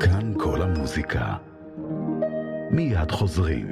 כאן 0.00 0.32
כל 0.38 0.62
המוזיקה. 0.62 1.36
מיד 2.70 3.10
חוזרים. 3.10 3.66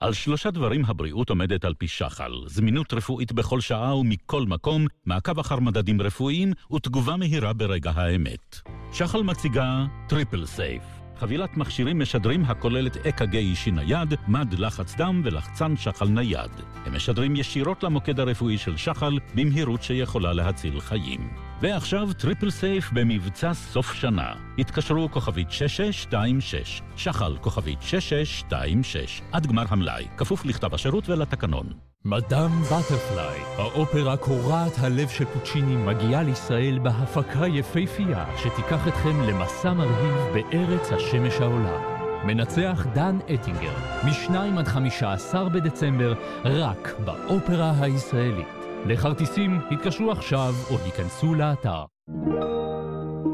על 0.00 0.12
שלושה 0.12 0.50
דברים 0.50 0.84
הבריאות 0.84 1.30
עומדת 1.30 1.64
על 1.64 1.74
פי 1.74 1.88
שחל, 1.88 2.32
זמינות 2.46 2.94
רפואית 2.94 3.32
בכל 3.32 3.60
שעה 3.60 3.96
ומכל 3.96 4.42
מקום, 4.42 4.86
מעקב 5.06 5.38
אחר 5.38 5.60
מדדים 5.60 6.02
רפואיים 6.02 6.52
ותגובה 6.72 7.16
מהירה 7.16 7.52
ברגע 7.52 7.90
האמת. 7.94 8.56
שחל 8.92 9.22
מציגה 9.22 9.84
Triple 10.08 10.46
Safe. 10.46 10.97
חבילת 11.18 11.56
מכשירים 11.56 11.98
משדרים 11.98 12.44
הכוללת 12.44 12.96
אק"ג 12.96 13.36
אישי 13.36 13.70
נייד, 13.70 14.14
מד 14.28 14.54
לחץ 14.58 14.94
דם 14.94 15.22
ולחצן 15.24 15.76
שחל 15.76 16.08
נייד. 16.08 16.50
הם 16.86 16.96
משדרים 16.96 17.36
ישירות 17.36 17.82
למוקד 17.82 18.20
הרפואי 18.20 18.58
של 18.58 18.76
שחל 18.76 19.18
במהירות 19.34 19.82
שיכולה 19.82 20.32
להציל 20.32 20.80
חיים. 20.80 21.30
ועכשיו 21.60 22.08
Triple 22.18 22.50
Safe 22.50 22.90
במבצע 22.92 23.54
סוף 23.54 23.92
שנה. 23.92 24.32
התקשרו 24.58 25.10
כוכבית 25.10 25.50
6626, 25.50 26.82
שחל 26.96 27.36
כוכבית 27.40 27.82
6626, 27.82 29.22
עד 29.32 29.46
גמר 29.46 29.64
המלאי, 29.68 30.06
כפוף 30.16 30.44
לכתב 30.44 30.74
השירות 30.74 31.08
ולתקנון. 31.08 31.87
מדאם 32.10 32.62
בטרפליי, 32.62 33.40
האופרה 33.56 34.16
קורעת 34.16 34.72
הלב 34.78 35.08
של 35.08 35.24
פוצ'יני 35.24 35.76
מגיעה 35.76 36.22
לישראל 36.22 36.78
בהפקה 36.82 37.46
יפהפייה 37.46 38.24
שתיקח 38.36 38.88
אתכם 38.88 39.20
למסע 39.20 39.72
מרהיב 39.72 40.16
בארץ 40.34 40.92
השמש 40.92 41.40
העולה. 41.40 41.78
מנצח 42.24 42.86
דן 42.94 43.18
אטינגר, 43.34 43.74
מ-2 44.04 44.58
עד 44.58 44.68
15 44.68 45.48
בדצמבר, 45.48 46.14
רק 46.44 46.94
באופרה 47.04 47.72
הישראלית. 47.80 48.46
לכרטיסים 48.86 49.60
התקשרו 49.70 50.12
עכשיו 50.12 50.54
או 50.70 50.76
היכנסו 50.84 51.34
לאתר. 51.34 51.84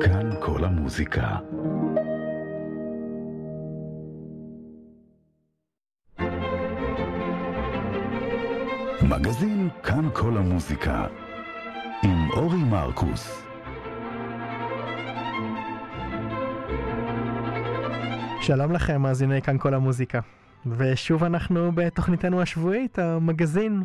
כאן 0.00 0.30
כל 0.40 0.64
המוזיקה. 0.64 1.36
מגזין 9.08 9.68
כאן 9.82 10.08
כל 10.12 10.36
המוזיקה 10.36 11.06
עם 12.02 12.30
אורי 12.30 12.64
מרקוס. 12.64 13.42
שלום 18.40 18.72
לכם, 18.72 19.02
מאזיני 19.02 19.42
כאן 19.42 19.58
כל 19.58 19.74
המוזיקה. 19.74 20.20
ושוב 20.66 21.24
אנחנו 21.24 21.72
בתוכניתנו 21.74 22.42
השבועית, 22.42 22.98
המגזין 22.98 23.82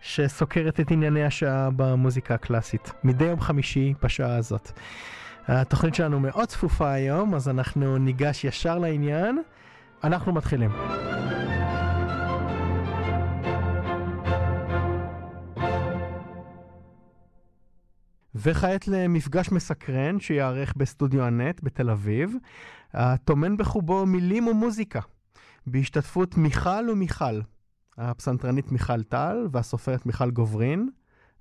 שסוקרת 0.00 0.80
את 0.80 0.90
ענייני 0.90 1.24
השעה 1.24 1.68
במוזיקה 1.76 2.34
הקלאסית. 2.34 2.92
מדי 3.04 3.24
יום 3.24 3.40
חמישי 3.40 3.94
בשעה 4.02 4.36
הזאת. 4.36 4.70
התוכנית 5.48 5.94
שלנו 5.94 6.20
מאוד 6.20 6.48
צפופה 6.48 6.90
היום, 6.92 7.34
אז 7.34 7.48
אנחנו 7.48 7.98
ניגש 7.98 8.44
ישר 8.44 8.78
לעניין. 8.78 9.42
אנחנו 10.04 10.32
מתחילים. 10.32 10.70
וכעת 18.36 18.88
למפגש 18.88 19.52
מסקרן 19.52 20.20
שיערך 20.20 20.74
בסטודיו 20.76 21.22
הנט 21.22 21.60
בתל 21.62 21.90
אביב, 21.90 22.34
הטומן 22.94 23.56
בחובו 23.56 24.06
מילים 24.06 24.46
ומוזיקה, 24.46 25.00
בהשתתפות 25.66 26.36
מיכל 26.36 26.90
ומיכל, 26.92 27.40
הפסנתרנית 27.98 28.72
מיכל 28.72 29.02
טל 29.02 29.46
והסופרת 29.52 30.06
מיכל 30.06 30.30
גוברין, 30.30 30.88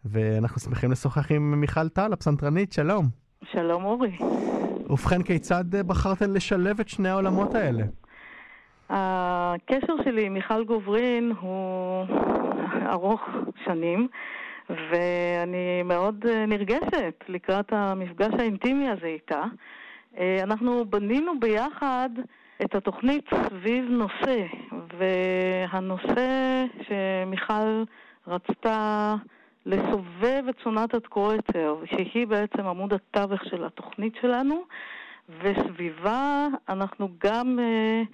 ואנחנו 0.06 0.62
שמחים 0.62 0.92
לשוחח 0.92 1.32
עם 1.32 1.62
מיכל 1.62 1.90
טל, 1.90 2.14
הפסנתרנית, 2.14 2.74
שלום. 2.74 3.06
שלום 3.52 3.86
אורי. 3.86 4.18
ובכן, 4.90 5.24
כיצד 5.24 5.66
בחרתן 5.88 6.30
לשלב 6.34 6.80
את 6.80 6.90
שני 6.90 7.10
העולמות 7.10 7.56
האלה? 7.56 7.84
הקשר 8.90 9.94
שלי 10.04 10.26
עם 10.26 10.34
מיכל 10.34 10.64
גוברין 10.64 11.34
הוא 11.40 12.06
ארוך 12.92 13.22
שנים. 13.66 14.08
ואני 14.70 15.84
מאוד 15.86 16.26
אה, 16.30 16.46
נרגשת 16.46 17.24
לקראת 17.28 17.74
המפגש 17.74 18.34
האינטימי 18.40 18.90
הזה 18.90 19.08
איתה. 19.08 19.44
אה, 20.18 20.40
אנחנו 20.44 20.86
בנינו 20.86 21.40
ביחד 21.40 22.10
את 22.62 22.76
התוכנית 22.76 23.30
סביב 23.50 23.86
נושא, 23.90 24.46
והנושא 24.98 26.66
שמיכל 26.88 27.84
רצתה 28.28 29.16
לסובב 29.66 30.44
את 30.50 30.56
סונטת 30.64 31.08
קרויצר, 31.08 31.76
שהיא 31.86 32.28
בעצם 32.28 32.66
עמוד 32.68 32.94
התווך 32.94 33.46
של 33.46 33.66
התוכנית 33.66 34.14
שלנו, 34.22 34.64
וסביבה 35.42 36.48
אנחנו 36.70 37.10
גם 37.24 37.60
uh, 37.60 38.08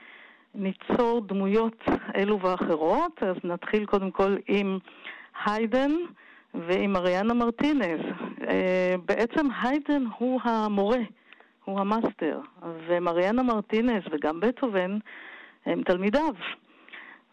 ניצור 0.56 1.22
דמויות 1.22 1.84
אלו 2.16 2.40
ואחרות. 2.40 3.24
אז 3.24 3.36
נתחיל 3.44 3.86
קודם 3.86 4.12
כל 4.12 4.36
עם 4.48 4.80
היידן. 5.46 5.92
ועם 6.54 6.96
אריאנה 6.96 7.34
מרטינז. 7.34 8.02
אה, 8.48 8.96
בעצם 9.06 9.48
היידן 9.62 10.04
הוא 10.18 10.40
המורה, 10.44 11.00
הוא 11.66 11.80
המאסטר, 11.80 12.40
ומריאנה 12.88 13.44
מרטינז 13.44 14.04
וגם 14.12 14.40
בטהובן 14.40 14.98
הם 15.66 15.84
תלמידיו. 15.84 16.34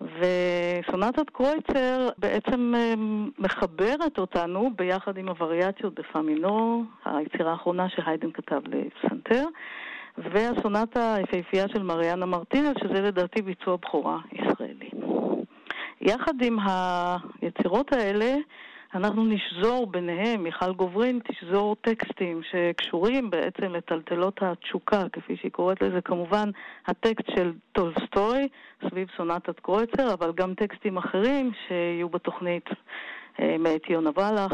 וסונטת 0.01 1.31
קרויצר 1.31 2.09
בעצם 2.19 2.75
אה, 2.77 2.95
מחברת 3.39 4.19
אותנו 4.19 4.71
ביחד 4.77 5.19
עם 5.19 5.29
הווריאציות 5.29 5.95
בפאמינו, 5.95 6.85
היצירה 7.05 7.51
האחרונה 7.51 7.89
שהיידן 7.89 8.33
כתב 8.33 8.61
לפסנתר, 8.67 9.45
והסונטה 10.19 11.15
היפהפייה 11.15 11.69
של 11.69 11.83
מריאנה 11.83 12.27
מרטינז, 12.27 12.75
שזה 12.83 13.01
לדעתי 13.01 13.43
ביצוע 13.43 13.77
בכורה 13.77 14.19
ישראלי. 14.33 14.91
יחד 16.01 16.43
עם 16.43 16.59
היצירות 17.43 17.93
האלה, 17.93 18.37
אנחנו 18.95 19.25
נשזור 19.25 19.87
ביניהם, 19.87 20.43
מיכל 20.43 20.73
גוברין 20.73 21.21
תשזור 21.29 21.77
טקסטים 21.81 22.41
שקשורים 22.51 23.31
בעצם 23.31 23.73
לטלטלות 23.73 24.43
התשוקה, 24.43 25.05
כפי 25.13 25.37
שהיא 25.37 25.51
קוראת 25.51 25.83
לזה, 25.83 26.01
כמובן 26.01 26.51
הטקסט 26.87 27.31
של 27.37 27.53
טולסטוי 27.73 28.49
סביב 28.89 29.09
סונטת 29.17 29.61
קרויצר, 29.61 30.15
אבל 30.15 30.33
גם 30.37 30.55
טקסטים 30.55 30.97
אחרים 30.97 31.51
שיהיו 31.69 32.09
בתוכנית 32.09 32.65
אה, 33.41 33.57
מאת 33.59 33.91
יונה 33.91 34.11
ולך, 34.17 34.53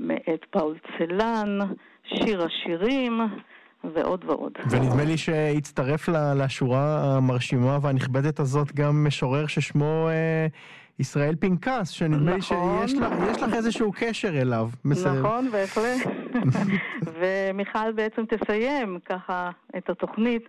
מאת 0.00 0.44
פאול 0.50 0.76
צלן, 0.98 1.58
שיר 2.04 2.42
השירים. 2.42 3.20
ועוד 3.94 4.24
ועוד. 4.24 4.52
ונדמה 4.70 5.04
לי 5.04 5.16
שהצטרף 5.16 6.08
לשורה 6.08 7.16
המרשימה 7.16 7.78
והנכבדת 7.82 8.40
הזאת 8.40 8.74
גם 8.74 9.04
משורר 9.04 9.46
ששמו 9.46 10.08
אה, 10.08 10.46
ישראל 10.98 11.34
פנקס, 11.40 11.88
שנדמה 11.88 12.30
לי 12.30 12.36
נכון. 12.36 12.86
שיש 12.88 12.98
לך, 12.98 13.12
לך 13.42 13.54
איזשהו 13.54 13.92
קשר 13.96 14.40
אליו. 14.40 14.70
נכון, 14.84 15.50
בהחלט. 15.50 16.06
ומיכל 17.20 17.92
בעצם 17.92 18.22
תסיים 18.28 18.98
ככה 19.04 19.50
את 19.76 19.90
התוכנית 19.90 20.48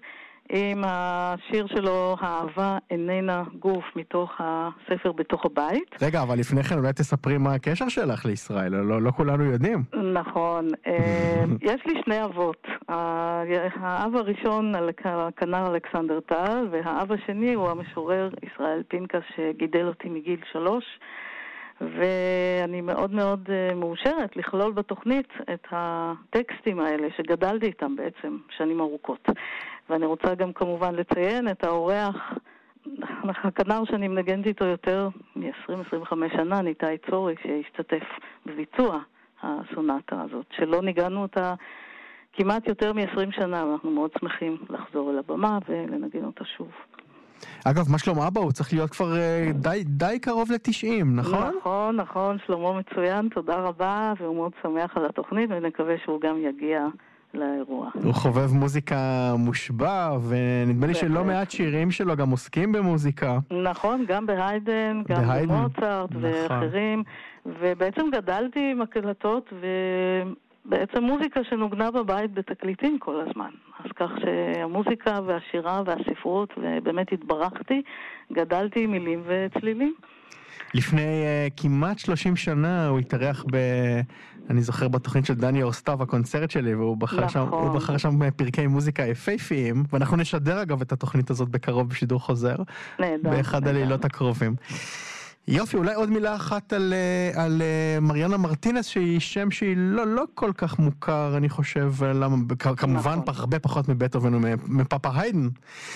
עם 0.50 0.84
השיר 0.86 1.68
שלו, 1.68 2.16
האהבה 2.20 2.78
איננה 2.92 3.44
גוף, 3.60 3.86
מתוך 3.96 4.32
הספר 4.40 5.12
בתוך 5.12 5.46
הבית. 5.46 5.96
רגע, 6.02 6.22
אבל 6.22 6.40
לפני 6.40 6.64
כן 6.64 6.78
אולי 6.78 6.94
תספרי 6.94 7.38
מה 7.38 7.54
הקשר 7.54 7.90
שלך 7.90 8.26
לישראל, 8.26 8.76
לא, 8.76 9.02
לא 9.02 9.12
כולנו 9.12 9.44
יודעים. 9.44 9.84
נכון. 10.14 10.68
אה, 10.88 11.44
יש 11.72 11.82
לי 11.86 12.02
שני 12.06 12.24
אבות. 12.24 12.68
האב 12.88 14.16
הראשון, 14.16 14.74
הכנר 15.06 15.68
אלכסנדר 15.68 16.20
טל, 16.20 16.68
והאב 16.72 17.12
השני 17.12 17.54
הוא 17.54 17.70
המשורר 17.70 18.30
ישראל 18.44 18.84
פינקס, 18.88 19.22
שגידל 19.36 19.88
אותי 19.88 20.10
מגיל 20.10 20.40
שלוש. 20.52 20.86
ואני 21.82 22.82
מאוד 22.82 23.14
מאוד 23.14 23.50
אה, 23.50 23.76
מאושרת 23.76 24.36
לכלול 24.36 24.72
בתוכנית 24.72 25.28
את 25.54 25.68
הטקסטים 25.72 26.80
האלה 26.80 27.08
שגדלתי 27.18 27.66
איתם 27.66 27.96
בעצם 27.96 28.38
שנים 28.58 28.80
ארוכות. 28.80 29.30
ואני 29.90 30.06
רוצה 30.06 30.36
גם 30.36 30.54
כמובן 30.54 30.96
לציין 30.96 31.50
את 31.52 31.64
האורח, 31.64 32.16
הכנר 33.24 33.84
שאני 33.86 34.08
מנגנת 34.08 34.46
איתו 34.46 34.66
יותר 34.66 35.10
מ-20-25 35.36 36.12
שנה, 36.36 36.62
ניתאי 36.62 36.98
צורי, 37.10 37.36
שהשתתף 37.44 38.04
בביצוע 38.46 39.00
הסונטה 39.44 40.22
הזאת, 40.22 40.46
שלא 40.58 40.82
ניגענו 40.82 41.22
אותה 41.22 41.54
כמעט 42.34 42.68
יותר 42.68 42.94
מ-20 42.94 43.32
שנה, 43.36 43.66
ואנחנו 43.66 43.92
מאוד 43.92 44.12
שמחים 44.20 44.58
לחזור 44.70 45.12
אל 45.12 45.18
הבמה 45.18 45.60
ולנגן 45.70 46.24
אותה 46.26 46.46
שוב. 46.58 46.72
אגב, 47.66 47.92
מה 47.92 47.98
שלום 47.98 48.20
אבא? 48.20 48.42
הוא 48.42 48.52
צריך 48.52 48.74
להיות 48.74 48.90
כבר 48.90 49.14
uh, 49.14 49.54
די, 49.54 49.84
די 49.86 50.20
קרוב 50.22 50.52
ל-90, 50.52 51.06
נכון? 51.16 51.52
נכון, 51.60 51.96
נכון, 51.96 52.38
שלמה 52.46 52.74
מצוין, 52.74 53.30
תודה 53.30 53.56
רבה, 53.56 54.14
והוא 54.20 54.36
מאוד 54.36 54.52
שמח 54.64 54.98
על 54.98 55.06
התוכנית, 55.06 55.50
ונקווה 55.50 55.96
שהוא 56.06 56.22
גם 56.22 56.38
יגיע 56.38 56.86
לאירוע. 57.38 57.90
הוא 58.04 58.14
חובב 58.14 58.54
מוזיקה 58.54 58.96
מושבע, 59.38 60.18
ונדמה 60.28 60.88
לי 60.88 60.94
שלא 60.94 61.24
מעט 61.24 61.52
שירים 61.52 61.92
שלו 61.92 62.16
גם 62.16 62.30
עוסקים 62.30 62.72
במוזיקה. 62.72 63.40
נכון, 63.64 64.06
גם 64.08 64.26
בהיידן, 64.26 65.02
גם 65.08 65.24
במוצרט 65.48 66.10
נכון. 66.12 66.22
ואחרים, 66.22 67.04
ובעצם 67.46 68.10
גדלתי 68.12 68.72
עם 68.72 68.82
הקלטות, 68.82 69.54
ו... 69.62 69.68
בעצם 70.70 71.04
מוזיקה 71.04 71.44
שנוגנה 71.44 71.92
בבית 71.92 72.34
בתקליטים 72.34 73.00
כל 73.00 73.22
הזמן. 73.22 73.50
אז 73.86 73.92
כך 73.96 74.10
שהמוזיקה 74.22 75.20
והשירה 75.26 75.82
והספרות, 75.86 76.54
ובאמת 76.58 77.12
התברכתי, 77.12 77.82
גדלתי 78.34 78.84
עם 78.84 78.92
מילים 78.92 79.24
וצלילים. 79.26 79.94
לפני 80.74 81.02
uh, 81.02 81.54
כמעט 81.62 82.00
30 82.00 82.36
שנה 82.36 82.88
הוא 82.88 83.00
התארח 83.00 83.46
ב... 83.52 83.58
אני 84.50 84.62
זוכר 84.62 84.88
בתוכנית 84.88 85.26
של 85.26 85.34
דני 85.34 85.64
אורסטב, 85.64 86.02
הקונצרט 86.02 86.52
שלי, 86.52 86.76
והוא 86.76 86.98
בחר, 86.98 87.18
נכון. 87.18 87.30
שם, 87.30 87.40
הוא 87.40 87.76
בחר 87.76 87.98
שם 87.98 88.30
פרקי 88.36 88.68
מוזיקה 88.68 89.04
יפהפיים, 89.04 89.84
ואנחנו 89.94 90.18
נשדר 90.18 90.62
אגב 90.62 90.82
את 90.82 90.92
התוכנית 90.92 91.30
הזאת 91.30 91.50
בקרוב 91.50 91.90
בשידור 91.90 92.20
חוזר. 92.20 92.56
נהדר. 93.00 93.30
באחד 93.30 93.68
הלילות 93.68 94.06
הקרובים. 94.06 94.56
יופי, 95.50 95.78
אולי 95.78 95.94
עוד 95.94 96.10
מילה 96.10 96.36
אחת 96.36 96.74
על, 96.74 96.94
אה, 96.94 97.44
על 97.44 97.62
אה, 97.62 97.98
מריאנה 98.02 98.38
מרטינס, 98.38 98.88
שהיא 98.88 99.20
שם 99.20 99.52
שהיא 99.52 99.76
לא, 99.78 100.08
לא 100.08 100.24
כל 100.34 100.52
כך 100.58 100.80
מוכר, 100.80 101.38
אני 101.38 101.50
חושב, 101.50 102.04
למה, 102.04 102.36
כמובן 102.78 103.12
נכון. 103.12 103.36
הרבה 103.38 103.60
פחות 103.60 103.90
מבטהובן 103.90 104.34
ומפאפה 104.36 105.10
היידן. 105.16 105.48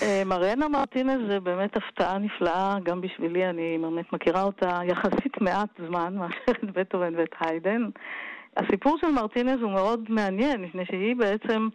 אה, 0.02 0.22
מריאנה 0.26 0.68
מרטינס 0.68 1.18
זה 1.28 1.40
באמת 1.40 1.76
הפתעה 1.76 2.18
נפלאה, 2.18 2.76
גם 2.84 3.00
בשבילי, 3.00 3.50
אני 3.50 3.78
באמת 3.82 4.12
מכירה 4.12 4.42
אותה 4.42 4.80
יחסית 4.84 5.40
מעט 5.40 5.68
זמן 5.88 6.14
מאשר 6.20 6.64
את 6.64 6.76
בטהובן 6.76 7.14
ואת 7.14 7.34
היידן. 7.40 7.82
הסיפור 8.56 8.98
של 9.00 9.10
מרטינס 9.10 9.60
הוא 9.62 9.72
מאוד 9.72 10.00
מעניין, 10.08 10.62
מפני 10.62 10.86
שהיא 10.86 11.16
בעצם... 11.16 11.68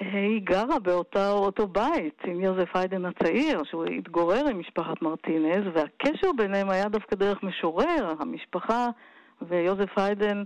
היא 0.00 0.40
גרה 0.44 0.78
באותו 0.78 1.68
בית 1.68 2.22
עם 2.24 2.40
יוזף 2.40 2.68
היידן 2.74 3.04
הצעיר, 3.04 3.62
שהוא 3.64 3.84
התגורר 3.84 4.48
עם 4.50 4.58
משפחת 4.58 5.02
מרטינז, 5.02 5.64
והקשר 5.74 6.28
ביניהם 6.36 6.70
היה 6.70 6.88
דווקא 6.88 7.16
דרך 7.16 7.42
משורר. 7.42 8.14
המשפחה 8.18 8.88
ויוזף 9.42 9.98
היידן, 9.98 10.42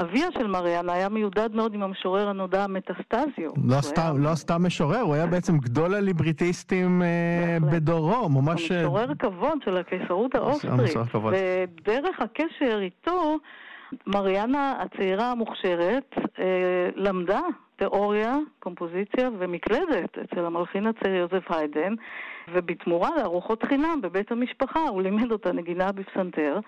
אביה 0.00 0.26
של 0.38 0.46
מריאנה, 0.46 0.92
היה 0.92 1.08
מיודד 1.08 1.54
מאוד 1.54 1.74
עם 1.74 1.82
המשורר 1.82 2.28
הנודע 2.28 2.66
מטסטזיו. 2.66 3.50
לא, 3.64 3.80
סתם, 3.80 4.02
היה... 4.02 4.30
לא 4.30 4.34
סתם 4.34 4.66
משורר, 4.66 5.00
הוא 5.00 5.14
היה 5.14 5.26
בעצם 5.26 5.58
גדול 5.58 5.94
הליבריטיסטים 5.94 7.02
אה, 7.02 7.58
בדורו, 7.72 8.28
ממש... 8.28 8.72
אה, 8.72 8.80
המשורר 8.80 9.14
כבוד 9.18 9.58
של 9.64 9.76
הקיסרות 9.76 10.34
האוסטרית. 10.34 10.96
ודרך 11.14 12.20
הקשר 12.20 12.78
איתו... 12.80 13.38
מריאנה 14.06 14.74
הצעירה 14.80 15.30
המוכשרת 15.30 16.14
אה, 16.38 16.44
למדה 16.96 17.40
תיאוריה, 17.76 18.36
קומפוזיציה 18.58 19.30
ומקלדת 19.38 20.18
אצל 20.18 20.44
המלחין 20.44 20.86
הצעיר 20.86 21.14
יוזף 21.14 21.50
היידן, 21.50 21.94
ובתמורה 22.52 23.10
לארוחות 23.16 23.62
חינם 23.62 24.00
בבית 24.02 24.32
המשפחה 24.32 24.80
הוא 24.80 25.02
לימד 25.02 25.32
אותה 25.32 25.52
נגינה 25.52 25.92
בפסנתר, 25.92 26.58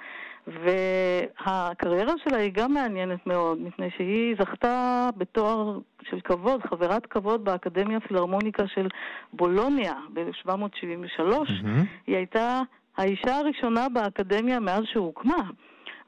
והקריירה 0.46 2.12
שלה 2.24 2.36
היא 2.36 2.52
גם 2.52 2.72
מעניינת 2.72 3.26
מאוד, 3.26 3.60
מפני 3.60 3.90
שהיא 3.96 4.36
זכתה 4.40 5.08
בתואר 5.16 5.78
של 6.02 6.20
כבוד, 6.20 6.62
חברת 6.62 7.06
כבוד 7.06 7.44
באקדמיה 7.44 7.96
הפילהרמוניקה 7.96 8.66
של 8.66 8.88
בולוניה 9.32 9.94
ב-1773. 10.12 11.20
Mm-hmm. 11.20 11.84
היא 12.06 12.16
הייתה 12.16 12.62
האישה 12.96 13.36
הראשונה 13.36 13.88
באקדמיה 13.88 14.60
מאז 14.60 14.82
שהוקמה. 14.92 15.50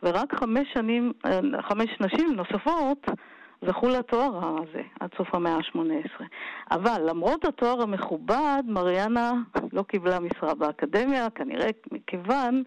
ורק 0.03 0.35
חמש 0.35 0.69
שנים, 0.75 1.13
אה, 1.27 1.41
חמש 1.63 1.89
נשים 2.01 2.33
נוספות 2.37 3.07
זכו 3.67 3.89
לתואר 3.89 4.57
הזה 4.63 4.83
עד 5.01 5.11
סוף 5.17 5.35
המאה 5.35 5.55
ה-18. 5.55 6.25
אבל 6.71 7.03
למרות 7.09 7.45
התואר 7.45 7.83
המכובד, 7.83 8.63
מריאנה 8.67 9.33
לא 9.73 9.83
קיבלה 9.83 10.21
משרה 10.21 10.55
באקדמיה, 10.55 11.31
כנראה 11.31 11.71
מכיוון 11.93 12.63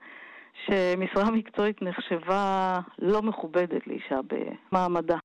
שמשרה 0.65 1.31
מקצועית 1.31 1.81
נחשבה 1.81 2.79
לא 2.99 3.21
מכובדת 3.21 3.87
לאישה 3.87 4.19
במעמדה. 4.71 5.17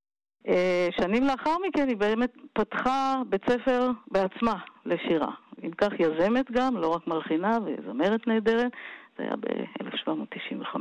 אה, 0.48 0.88
שנים 1.00 1.24
לאחר 1.24 1.56
מכן 1.68 1.88
היא 1.88 1.96
באמת 1.96 2.32
פתחה 2.52 3.22
בית 3.28 3.50
ספר 3.50 3.90
בעצמה 4.10 4.54
לשירה. 4.86 5.30
אם 5.64 5.70
כך 5.70 5.92
יזמת 5.98 6.50
גם, 6.50 6.76
לא 6.76 6.88
רק 6.88 7.06
מלחינה 7.06 7.58
וזמרת 7.64 8.26
נהדרת, 8.26 8.72
זה 9.18 9.24
היה 9.24 9.36
ב-1795. 9.36 10.76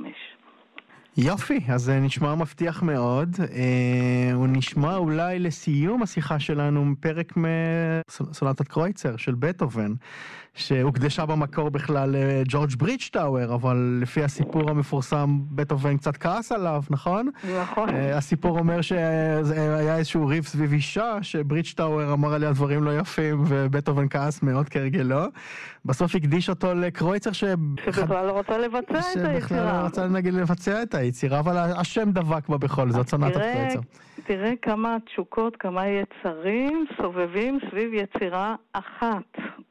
יופי, 1.17 1.59
אז 1.67 1.81
זה 1.81 1.99
נשמע 1.99 2.35
מבטיח 2.35 2.83
מאוד. 2.83 3.35
אה, 3.51 4.33
הוא 4.33 4.47
נשמע 4.47 4.95
אולי 4.95 5.39
לסיום 5.39 6.03
השיחה 6.03 6.39
שלנו 6.39 6.93
פרק 6.99 7.33
מסונטת 7.37 8.67
קרויצר 8.67 9.17
של 9.17 9.35
בטהובן, 9.35 9.93
שהוקדשה 10.55 11.25
במקור 11.25 11.69
בכלל 11.69 12.15
לג'ורג' 12.17 12.75
ברידג'טאואר, 12.77 13.53
אבל 13.53 13.99
לפי 14.01 14.23
הסיפור 14.23 14.69
המפורסם, 14.69 15.37
בטהובן 15.51 15.97
קצת 15.97 16.17
כעס 16.17 16.51
עליו, 16.51 16.83
נכון? 16.89 17.29
נכון. 17.61 17.89
אה, 17.89 18.17
הסיפור 18.17 18.59
אומר 18.59 18.81
שהיה 18.81 19.97
איזשהו 19.97 20.27
ריב 20.27 20.43
סביב 20.43 20.73
אישה, 20.73 21.17
שברידג'טאואר 21.21 22.13
אמר 22.13 22.33
עליה 22.33 22.51
דברים 22.51 22.83
לא 22.83 22.99
יפים, 22.99 23.43
ובטהובן 23.47 24.09
כעס 24.09 24.43
מאוד 24.43 24.69
כהרגלו. 24.69 25.25
בסוף 25.85 26.15
הקדיש 26.15 26.49
אותו 26.49 26.73
לקרויצר 26.73 27.31
ש... 27.31 27.43
שבכלל 27.85 28.25
לא 28.25 28.31
רוצה 28.31 28.57
לבצע 28.57 28.99
את 28.99 29.15
היצירה. 29.15 29.39
שבכלל 29.39 29.65
לא 29.65 29.85
רוצה 29.85 30.07
נגיד 30.07 30.33
לבצע 30.33 30.83
את 30.83 30.95
היצירה, 30.95 31.39
אבל 31.39 31.57
השם 31.57 32.11
דבק 32.11 32.49
בה 32.49 32.57
בכל 32.57 32.91
זאת, 32.91 33.09
סונטת 33.09 33.37
קרויצר. 33.37 33.79
תראה 34.27 34.51
כמה 34.61 34.97
תשוקות, 35.05 35.55
כמה 35.55 35.83
יצרים 35.87 36.85
סובבים 36.97 37.59
סביב 37.69 37.93
יצירה 37.93 38.55
אחת. 38.73 39.23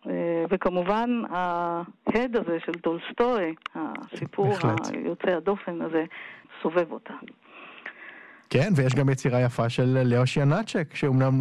אה, 0.07 0.45
וכמובן 0.75 1.23
ההד 1.31 2.37
הזה 2.37 2.59
של 2.67 2.73
טולסטוי, 2.73 3.55
הסיפור 3.75 4.55
היוצא 4.95 5.31
הדופן 5.37 5.83
הזה, 5.83 6.05
סובב 6.63 6.93
אותה. 6.93 7.15
כן, 8.51 8.69
ויש 8.77 8.95
גם 8.95 9.09
יצירה 9.09 9.41
יפה 9.41 9.69
של 9.69 10.03
לאוש 10.05 10.41
ינאצ'ק, 10.41 10.95
שאומנם 10.95 11.41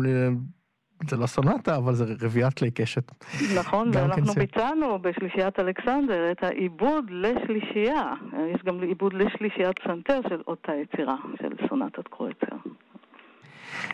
זה 1.10 1.18
לא 1.18 1.26
סונטה, 1.26 1.78
אבל 1.78 1.94
זה 1.94 2.06
רביעיית 2.22 2.54
כלי 2.54 2.72
קשת. 2.72 3.12
נכון, 3.58 3.92
ואנחנו 3.94 4.34
כן 4.34 4.40
ביצענו 4.40 5.00
בשלישיית 5.00 5.60
אלכסנדר 5.60 6.32
את 6.32 6.44
העיבוד 6.44 7.06
לשלישייה. 7.10 8.14
יש 8.56 8.64
גם 8.64 8.82
עיבוד 8.82 9.14
לשלישיית 9.14 9.80
פסנתר 9.80 10.20
של 10.30 10.42
אותה 10.48 10.72
יצירה, 10.76 11.16
של 11.42 11.68
סונטת 11.70 12.08
קרויצר. 12.08 12.56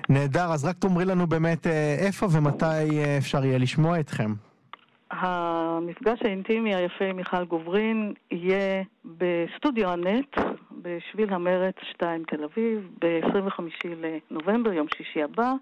נהדר, 0.09 0.51
אז 0.53 0.65
רק 0.65 0.75
תאמרי 0.77 1.05
לנו 1.05 1.27
באמת 1.27 1.67
אה, 1.67 1.95
איפה 1.99 2.27
ומתי 2.31 2.65
אה, 2.65 3.17
אפשר 3.17 3.45
יהיה 3.45 3.57
לשמוע 3.57 3.99
אתכם. 3.99 4.33
המפגש 5.11 6.19
האינטימי 6.21 6.75
היפה 6.75 7.05
עם 7.05 7.15
מיכל 7.15 7.45
גוברין 7.45 8.13
יהיה 8.31 8.83
בסטודיו 9.05 9.89
הנט, 9.89 10.37
בשביל 10.81 11.33
המרץ 11.33 11.75
2 11.91 12.23
תל 12.27 12.43
אביב, 12.43 12.89
ב-25 13.01 13.61
לנובמבר, 13.85 14.73
יום 14.73 14.87
שישי 14.97 15.23
הבא. 15.23 15.53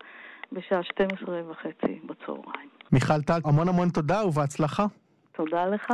בשעה 0.51 0.83
12 0.83 1.41
וחצי 1.49 1.99
בצהריים. 2.05 2.69
מיכל 2.91 3.21
טל, 3.21 3.39
המון 3.45 3.67
המון 3.67 3.89
תודה 3.89 4.25
ובהצלחה. 4.25 4.85
תודה 5.31 5.65
לך. 5.65 5.91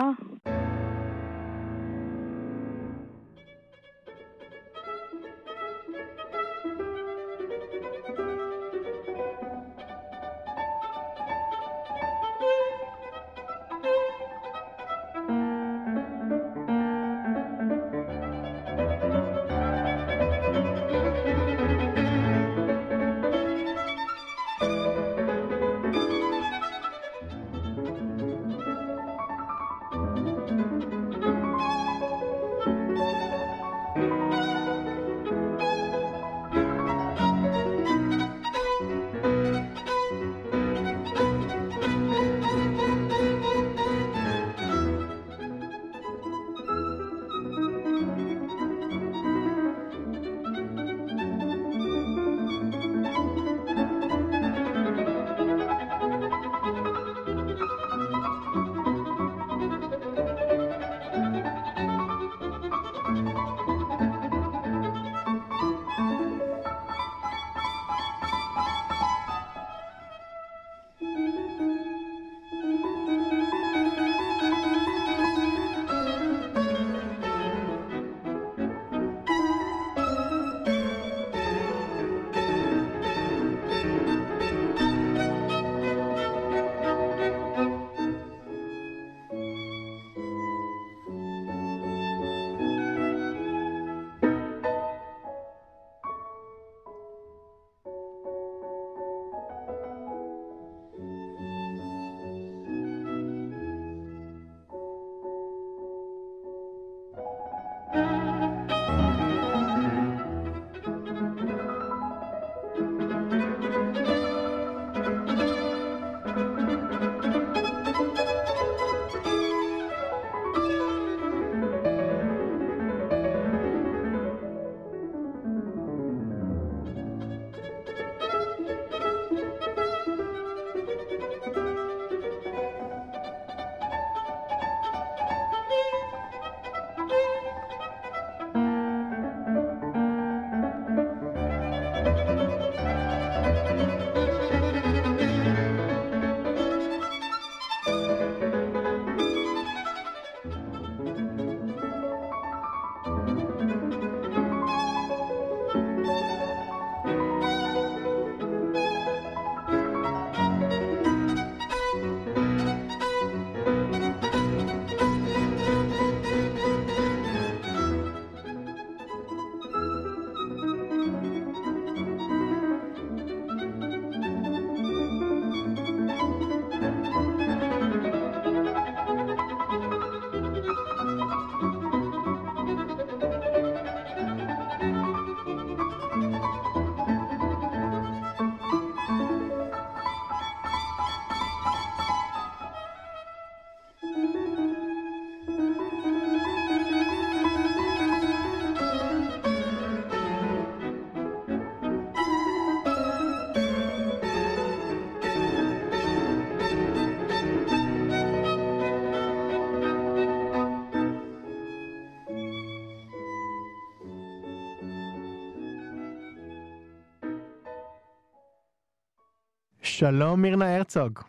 שלום 220.03 220.41
מירנה 220.41 220.75
הרצוג. 220.75 221.19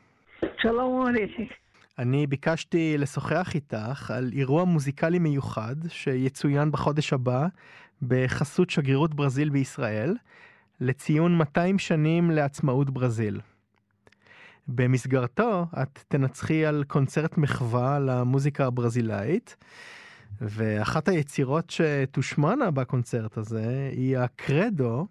שלום 0.63 0.93
אורי. 0.93 1.49
אני 1.99 2.27
ביקשתי 2.27 2.99
לשוחח 2.99 3.55
איתך 3.55 4.11
על 4.11 4.31
אירוע 4.33 4.65
מוזיקלי 4.65 5.19
מיוחד 5.19 5.77
שיצוין 5.89 6.71
בחודש 6.71 7.13
הבא 7.13 7.47
בחסות 8.03 8.71
שגרירות 8.71 9.15
ברזיל 9.15 9.49
בישראל 9.49 10.17
לציון 10.81 11.39
200 11.39 11.79
שנים 11.79 12.31
לעצמאות 12.31 12.91
ברזיל. 12.91 13.41
במסגרתו 14.69 15.67
את 15.83 15.99
תנצחי 16.09 16.67
על 16.67 16.85
קונצרט 16.87 17.39
מחווה 17.39 17.99
למוזיקה 17.99 18.67
הברזילאית, 18.67 19.57
ואחת 20.41 21.09
היצירות 21.09 21.71
שתושמענה 21.71 22.71
בקונצרט 22.71 23.39
הזה 23.39 23.91
היא 23.93 24.19
הקרדו 24.19 25.07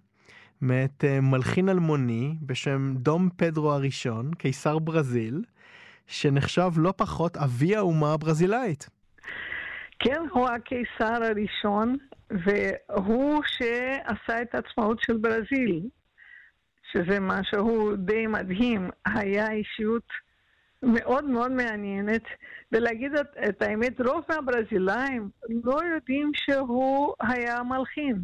מאת 0.64 1.04
אה, 1.04 1.22
מלחין 1.22 1.70
אלמוני 1.70 2.36
בשם 2.42 2.94
דום 2.98 3.30
פדרו 3.38 3.72
הראשון, 3.72 4.34
קיסר 4.34 4.80
ברזיל, 4.80 5.44
שנחשב 6.08 6.70
לא 6.78 6.94
פחות 6.98 7.38
אבי 7.38 7.76
האומה 7.76 8.14
הברזילאית. 8.14 8.90
כן, 10.00 10.22
הוא 10.32 10.50
הקיסר 10.50 11.24
הראשון, 11.24 11.98
והוא 12.30 13.42
שעשה 13.46 14.42
את 14.42 14.56
העצמאות 14.56 15.00
של 15.02 15.18
ברזיל, 15.18 15.82
שזה 16.92 17.20
משהו 17.20 17.96
די 17.96 18.28
מדהים. 18.28 18.90
היה 19.06 19.52
אישיות 19.52 20.08
מאוד 20.84 21.26
מאוד 21.26 21.52
מעניינת, 21.52 22.24
ולהגיד 22.72 23.16
את, 23.16 23.28
את 23.50 23.62
האמת, 23.62 24.02
רוב 24.02 24.24
מהברזילאים 24.30 25.30
לא 25.64 25.80
יודעים 25.96 26.32
שהוא 26.36 27.14
היה 27.20 27.64
מלחין. 27.64 28.16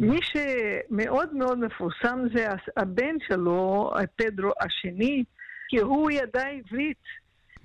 מי 0.00 0.18
שמאוד 0.22 1.34
מאוד 1.34 1.58
מפורסם 1.58 2.18
זה 2.34 2.46
הבן 2.76 3.14
שלו, 3.28 3.90
פדרו 4.16 4.50
השני, 4.60 5.24
כי 5.68 5.78
הוא 5.78 6.10
ידע 6.10 6.46
עברית. 6.46 7.02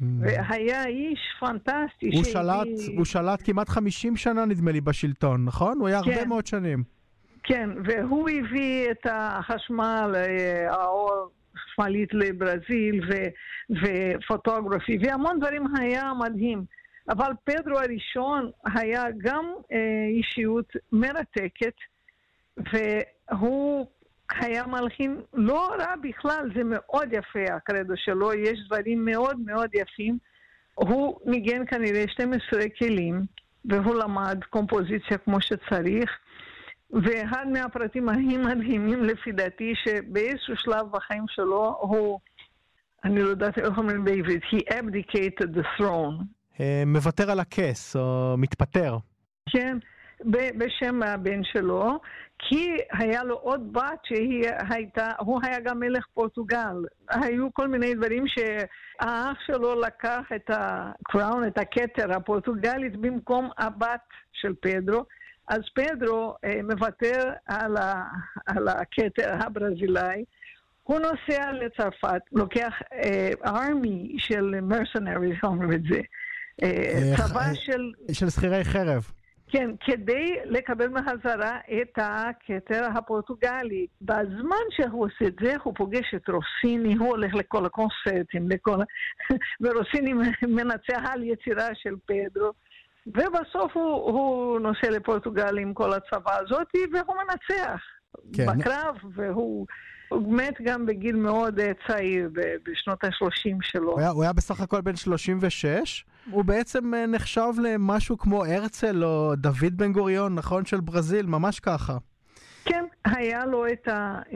Mm. 0.02 0.04
והיה 0.20 0.86
איש 0.86 1.20
פנטסטי. 1.40 2.10
הוא, 2.14 2.24
שלט, 2.24 2.68
הוא 2.98 3.06
שלט 3.06 3.42
כמעט 3.44 3.70
50 3.70 4.16
שנה, 4.16 4.46
נדמה 4.46 4.72
לי, 4.72 4.82
בשלטון, 4.82 5.46
נכון? 5.46 5.78
הוא 5.80 5.88
היה 5.88 6.02
כן. 6.04 6.12
הרבה 6.12 6.26
מאוד 6.26 6.48
שנים. 6.48 6.84
כן, 7.44 7.70
והוא 7.86 8.30
הביא 8.30 8.92
את 8.92 9.08
החשמל, 9.12 10.12
אה, 10.16 10.74
האור 10.74 11.30
חשמלית 11.58 12.14
לברזיל, 12.14 13.02
ו, 13.10 13.14
ופוטוגרפי, 13.82 14.98
והמון 15.02 15.40
דברים 15.40 15.76
היה 15.76 16.12
מדהים. 16.20 16.64
אבל 17.10 17.32
פדרו 17.44 17.80
הראשון 17.80 18.52
היה 18.66 19.04
גם 19.18 19.46
אה, 19.72 19.78
אישיות 20.18 20.76
מרתקת, 20.92 21.76
והוא 22.74 23.88
היה 24.40 24.68
מלחין 24.68 25.22
לא 25.34 25.76
רע 25.80 25.96
בכלל, 26.04 26.50
זה 26.56 26.62
מאוד 26.64 27.08
יפה 27.14 27.56
הקרדו 27.56 27.94
שלו, 27.98 28.34
יש 28.34 28.60
דברים 28.68 29.06
מאוד 29.06 29.40
מאוד 29.46 29.70
יפים. 29.74 30.18
הוא 30.74 31.20
ניגן 31.26 31.66
כנראה 31.66 32.04
12 32.08 32.62
כלים, 32.80 33.22
והוא 33.66 33.96
למד 33.96 34.44
קומפוזיציה 34.50 35.18
כמו 35.18 35.42
שצריך. 35.42 36.10
ואחד 36.94 37.46
מהפרטים 37.54 38.10
הכי 38.10 38.38
מדהימים 38.38 39.04
לפי 39.04 39.32
דעתי, 39.32 39.74
שבאיזשהו 39.84 40.56
שלב 40.56 40.86
בחיים 40.92 41.26
שלו 41.28 41.78
הוא, 41.80 42.20
אני 43.06 43.24
לא 43.24 43.30
יודעת 43.30 43.58
איך 43.58 43.78
אומרים 43.78 44.04
בעברית, 44.04 44.44
he 44.44 44.74
abdicated 44.74 45.58
the 45.58 45.80
throne. 45.80 46.24
אה, 46.60 46.84
מוותר 46.86 47.32
על 47.32 47.40
הכס, 47.40 47.96
או 47.96 48.36
מתפטר. 48.38 48.98
כן, 49.50 49.78
בשם 50.26 51.04
הבן 51.04 51.44
שלו, 51.44 52.00
כי 52.40 52.78
היה 52.92 53.24
לו 53.24 53.36
עוד 53.36 53.74
בת 53.74 54.00
שהיא 54.04 54.50
הייתה, 54.70 55.12
הוא 55.20 55.40
היה 55.44 55.60
גם 55.60 55.80
מלך 55.80 56.06
פורטוגל. 56.14 56.86
היו 57.10 57.54
כל 57.54 57.68
מיני 57.68 57.94
דברים 57.94 58.26
שהאח 58.28 59.38
שלו 59.46 59.82
לקח 59.82 60.22
את 60.36 60.50
הקראון, 60.50 61.48
את 61.48 61.58
הכתר 61.58 62.14
הפורטוגלית 62.14 62.96
במקום 62.96 63.50
הבת 63.58 64.02
של 64.34 64.54
פדרו. 64.62 65.06
אז 65.48 65.60
פדרו 65.76 66.36
אה, 66.44 66.60
מוותר 66.64 67.30
על, 67.46 67.78
ה, 67.78 68.04
על 68.46 68.68
הכתר 68.68 69.34
הברזילאי. 69.40 70.24
הוא 70.84 71.00
נוסע 71.00 71.52
לצרפת, 71.52 72.22
לוקח 72.32 72.74
ארמי 73.46 74.12
אה, 74.14 74.20
של 74.20 74.56
מרסנריז, 74.62 75.36
אומרים 75.44 75.74
את 75.74 75.84
זה. 75.84 76.02
אה, 76.64 77.14
צבא 77.18 77.54
של... 77.54 77.92
של 78.12 78.30
שכירי 78.30 78.64
חרב. 78.64 79.12
כן, 79.52 79.70
כדי 79.80 80.36
לקבל 80.46 80.88
בחזרה 80.88 81.58
את 81.82 81.98
הכתר 81.98 82.86
הפורטוגלי. 82.96 83.88
בזמן 84.02 84.66
שהוא 84.70 85.06
עושה 85.06 85.26
את 85.28 85.36
זה, 85.42 85.56
הוא 85.64 85.74
פוגש 85.78 86.14
את 86.16 86.30
רוסיני, 86.30 86.96
הוא 86.96 87.08
הולך 87.08 87.34
לכל 87.34 87.66
הקונצרטים, 87.66 88.50
לכל... 88.50 88.78
ורוסיני 89.62 90.14
מנצח 90.48 91.02
על 91.12 91.24
יצירה 91.24 91.68
של 91.74 91.96
פדרו. 92.06 92.52
ובסוף 93.08 93.78
הוא, 93.78 94.12
הוא 94.12 94.60
נוסע 94.60 94.90
לפורטוגל 94.90 95.58
עם 95.58 95.74
כל 95.74 95.94
הצבא 95.94 96.38
הזאת, 96.38 96.68
והוא 96.94 97.16
מנצח 97.16 97.82
כן. 98.34 98.46
בקרב, 98.46 98.96
והוא 99.16 99.68
מת 100.12 100.62
גם 100.64 100.86
בגיל 100.86 101.16
מאוד 101.16 101.60
אה, 101.60 101.72
צעיר, 101.88 102.30
בשנות 102.66 103.04
ה-30 103.04 103.58
שלו. 103.62 103.92
הוא 103.92 104.00
היה, 104.00 104.10
הוא 104.10 104.24
היה 104.24 104.34
בסך 104.34 104.62
הכל 104.62 104.82
בן 104.82 104.96
36? 104.96 106.06
הוא 106.32 106.46
בעצם 106.46 106.94
אה, 106.94 107.06
נחשב 107.08 107.54
למשהו 107.64 108.18
כמו 108.18 108.46
הרצל 108.46 109.04
או 109.04 109.36
דוד 109.36 109.78
בן 109.78 109.94
גוריון, 109.94 110.36
נכון? 110.36 110.66
של 110.66 110.80
ברזיל, 110.80 111.26
ממש 111.26 111.60
ככה. 111.60 111.98
כן, 112.66 112.86
היה 113.06 113.46
לו 113.46 113.66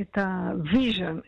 את 0.02 0.18
ה 0.18 0.30
vision. 0.31 1.20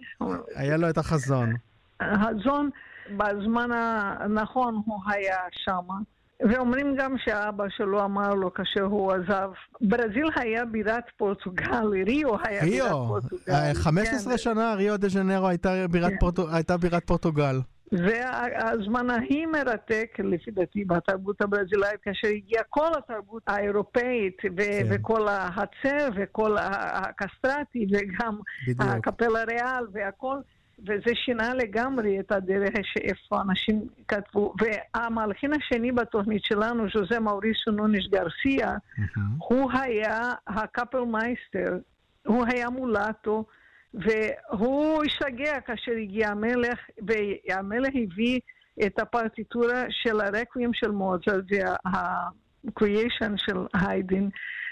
היה 0.55 0.77
לו 0.77 0.89
את 0.89 0.97
החזון. 0.97 1.53
החזון, 1.99 2.69
בזמן 3.17 3.69
הנכון 3.71 4.81
הוא 4.85 5.01
היה 5.07 5.37
שמה. 5.51 5.95
ואומרים 6.41 6.95
גם 6.97 7.15
שאבא 7.17 7.63
שלו 7.69 8.05
אמר 8.05 8.33
לו 8.33 8.53
כאשר 8.53 8.83
הוא 8.83 9.13
עזב, 9.13 9.49
ברזיל 9.81 10.29
היה 10.35 10.65
בירת 10.65 11.03
פורטוגל, 11.17 11.87
ריו 12.05 12.29
היה 12.43 12.63
ריו. 12.63 12.71
בירת 12.71 12.91
פורטוגל. 12.91 13.73
15 13.73 14.31
כן. 14.31 14.37
שנה 14.37 14.73
ריו 14.73 14.97
דה 14.97 15.09
ז'נרו 15.09 15.47
הייתה 15.47 15.87
בירת, 15.91 16.09
כן. 16.11 16.17
פורט... 16.19 16.39
הייתה 16.53 16.77
בירת 16.77 17.03
פורטוגל. 17.07 17.55
זה 17.91 18.21
הזמן 18.55 19.09
הכי 19.09 19.45
מרתק, 19.45 20.17
לפי 20.19 20.51
דעתי, 20.51 20.85
בתרבות 20.85 21.41
הברזילאית, 21.41 22.01
כאשר 22.01 22.27
הגיעה 22.27 22.63
כל 22.69 22.87
התרבות 22.97 23.43
האירופאית, 23.47 24.37
ו- 24.57 24.57
כן. 24.57 24.87
וכל 24.89 25.27
הצ'ר, 25.29 26.09
וכל 26.15 26.55
הקסטרטי, 26.59 27.85
וגם 27.91 28.39
בדיוק. 28.67 28.81
הקפלה 28.81 29.43
ריאל, 29.43 29.85
והכל. 29.91 30.37
וזה 30.79 31.11
שינה 31.25 31.53
לגמרי 31.53 32.19
את 32.19 32.31
הדרך 32.31 32.73
שאיפה 32.83 33.41
אנשים 33.41 33.87
כתבו. 34.07 34.53
והמלחין 34.59 35.53
השני 35.53 35.91
בתוכנית 35.91 36.43
שלנו, 36.43 36.85
ז'וזה 36.89 37.19
מאוריסיו 37.19 37.71
נוניש 37.71 38.07
גרסיה, 38.07 38.75
mm-hmm. 38.75 39.19
הוא 39.37 39.71
היה 39.73 40.33
הקאפל 40.47 41.01
מייסטר, 41.01 41.77
הוא 42.25 42.45
היה 42.47 42.69
מולטו, 42.69 43.45
והוא 43.93 45.03
השתגע 45.05 45.59
כאשר 45.59 45.91
הגיע 45.91 46.29
המלך, 46.29 46.79
והמלך 47.07 47.89
הביא 48.03 48.39
את 48.85 48.99
הפרטיטורה 48.99 49.83
של 49.89 50.21
הרקווים 50.21 50.73
של 50.73 50.91
מוזר, 50.91 51.39
וה-creation 51.49 53.33
של 53.37 53.57
היידן. 53.73 54.27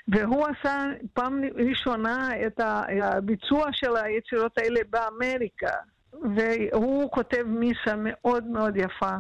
והוא 0.08 0.46
עשה 0.48 0.86
פעם 1.14 1.42
ראשונה 1.56 2.30
את 2.48 2.60
הביצוע 2.60 3.66
של 3.72 3.96
היצירות 3.96 4.58
האלה 4.58 4.80
באמריקה. 4.90 5.72
והוא 6.36 7.12
כותב 7.12 7.44
מיסה 7.48 7.96
מאוד 7.98 8.44
מאוד 8.44 8.78
יפה. 8.78 9.16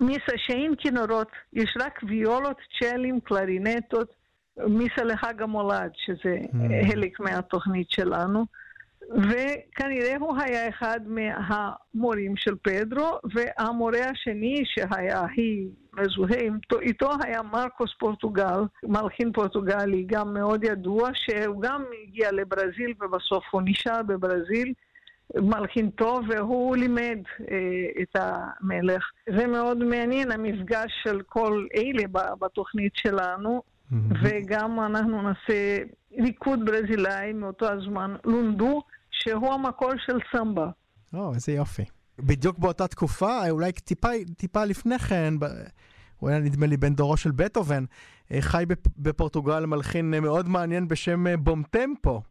מיסה 0.00 0.32
שאין 0.36 0.74
כינורות, 0.78 1.28
יש 1.52 1.76
רק 1.80 2.00
ויולות, 2.08 2.56
צ'לים, 2.78 3.20
קלרינטות, 3.20 4.14
מיסה 4.56 5.04
לחג 5.04 5.42
המולד, 5.42 5.90
שזה 5.94 6.38
mm. 6.42 6.90
חלק 6.90 7.20
מהתוכנית 7.20 7.90
שלנו. 7.90 8.44
וכנראה 9.10 10.16
הוא 10.20 10.36
היה 10.38 10.68
אחד 10.68 11.00
מהמורים 11.06 12.36
של 12.36 12.54
פדרו, 12.62 13.18
והמורה 13.34 14.00
השני 14.10 14.62
שהיה 14.64 15.20
הכי 15.20 15.68
מזוהה 15.92 16.40
איתו 16.80 17.10
היה 17.22 17.42
מרקוס 17.42 17.94
פורטוגל, 17.98 18.60
מלחין 18.82 19.32
פורטוגלי, 19.32 20.04
גם 20.06 20.34
מאוד 20.34 20.64
ידוע, 20.64 21.10
שהוא 21.14 21.62
גם 21.62 21.84
הגיע 22.02 22.32
לברזיל 22.32 22.94
ובסוף 23.00 23.44
הוא 23.50 23.62
נשאר 23.64 24.02
בברזיל. 24.02 24.72
מלחין 25.34 25.90
טוב, 25.90 26.20
והוא 26.28 26.76
לימד 26.76 27.18
אה, 27.40 28.02
את 28.02 28.16
המלך. 28.16 29.02
זה 29.36 29.46
מאוד 29.46 29.78
מעניין, 29.84 30.32
המפגש 30.32 30.92
של 31.02 31.22
כל 31.28 31.66
אלה 31.76 32.02
בתוכנית 32.40 32.92
שלנו, 32.94 33.62
mm-hmm. 33.62 33.94
וגם 34.22 34.80
אנחנו 34.80 35.22
נעשה 35.22 35.78
ריקוד 36.18 36.60
ברזילאי 36.64 37.32
מאותו 37.32 37.66
הזמן, 37.68 38.16
לונדו, 38.24 38.82
שהוא 39.10 39.52
המקור 39.54 39.90
של 40.06 40.18
סמבה. 40.32 40.70
או, 41.14 41.34
איזה 41.34 41.52
יופי. 41.52 41.84
בדיוק 42.18 42.58
באותה 42.58 42.88
תקופה, 42.88 43.50
אולי 43.50 43.72
טיפה, 43.72 44.08
טיפה 44.36 44.64
לפני 44.64 44.98
כן, 44.98 45.34
הוא 46.16 46.30
היה 46.30 46.38
נדמה 46.38 46.66
לי 46.66 46.76
בן 46.76 46.94
דורו 46.94 47.16
של 47.16 47.30
בטהובן, 47.30 47.84
אה, 48.32 48.40
חי 48.40 48.64
בפורטוגל 48.98 49.66
מלחין 49.66 50.10
מאוד 50.10 50.48
מעניין 50.48 50.88
בשם 50.88 51.26
אה, 51.26 51.36
בום 51.36 51.62
טמפו. 51.70 52.22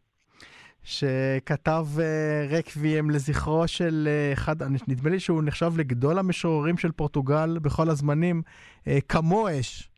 שכתב 0.86 1.86
uh, 1.96 2.54
רקוויאם 2.54 3.10
לזכרו 3.10 3.68
של 3.68 4.08
uh, 4.08 4.38
אחד, 4.38 4.62
נדמה 4.88 5.10
לי 5.10 5.20
שהוא 5.20 5.42
נחשב 5.42 5.72
לגדול 5.78 6.18
המשוררים 6.18 6.78
של 6.78 6.92
פורטוגל 6.92 7.58
בכל 7.58 7.88
הזמנים, 7.90 8.42
uh, 8.84 8.88
כמואש. 9.08 9.90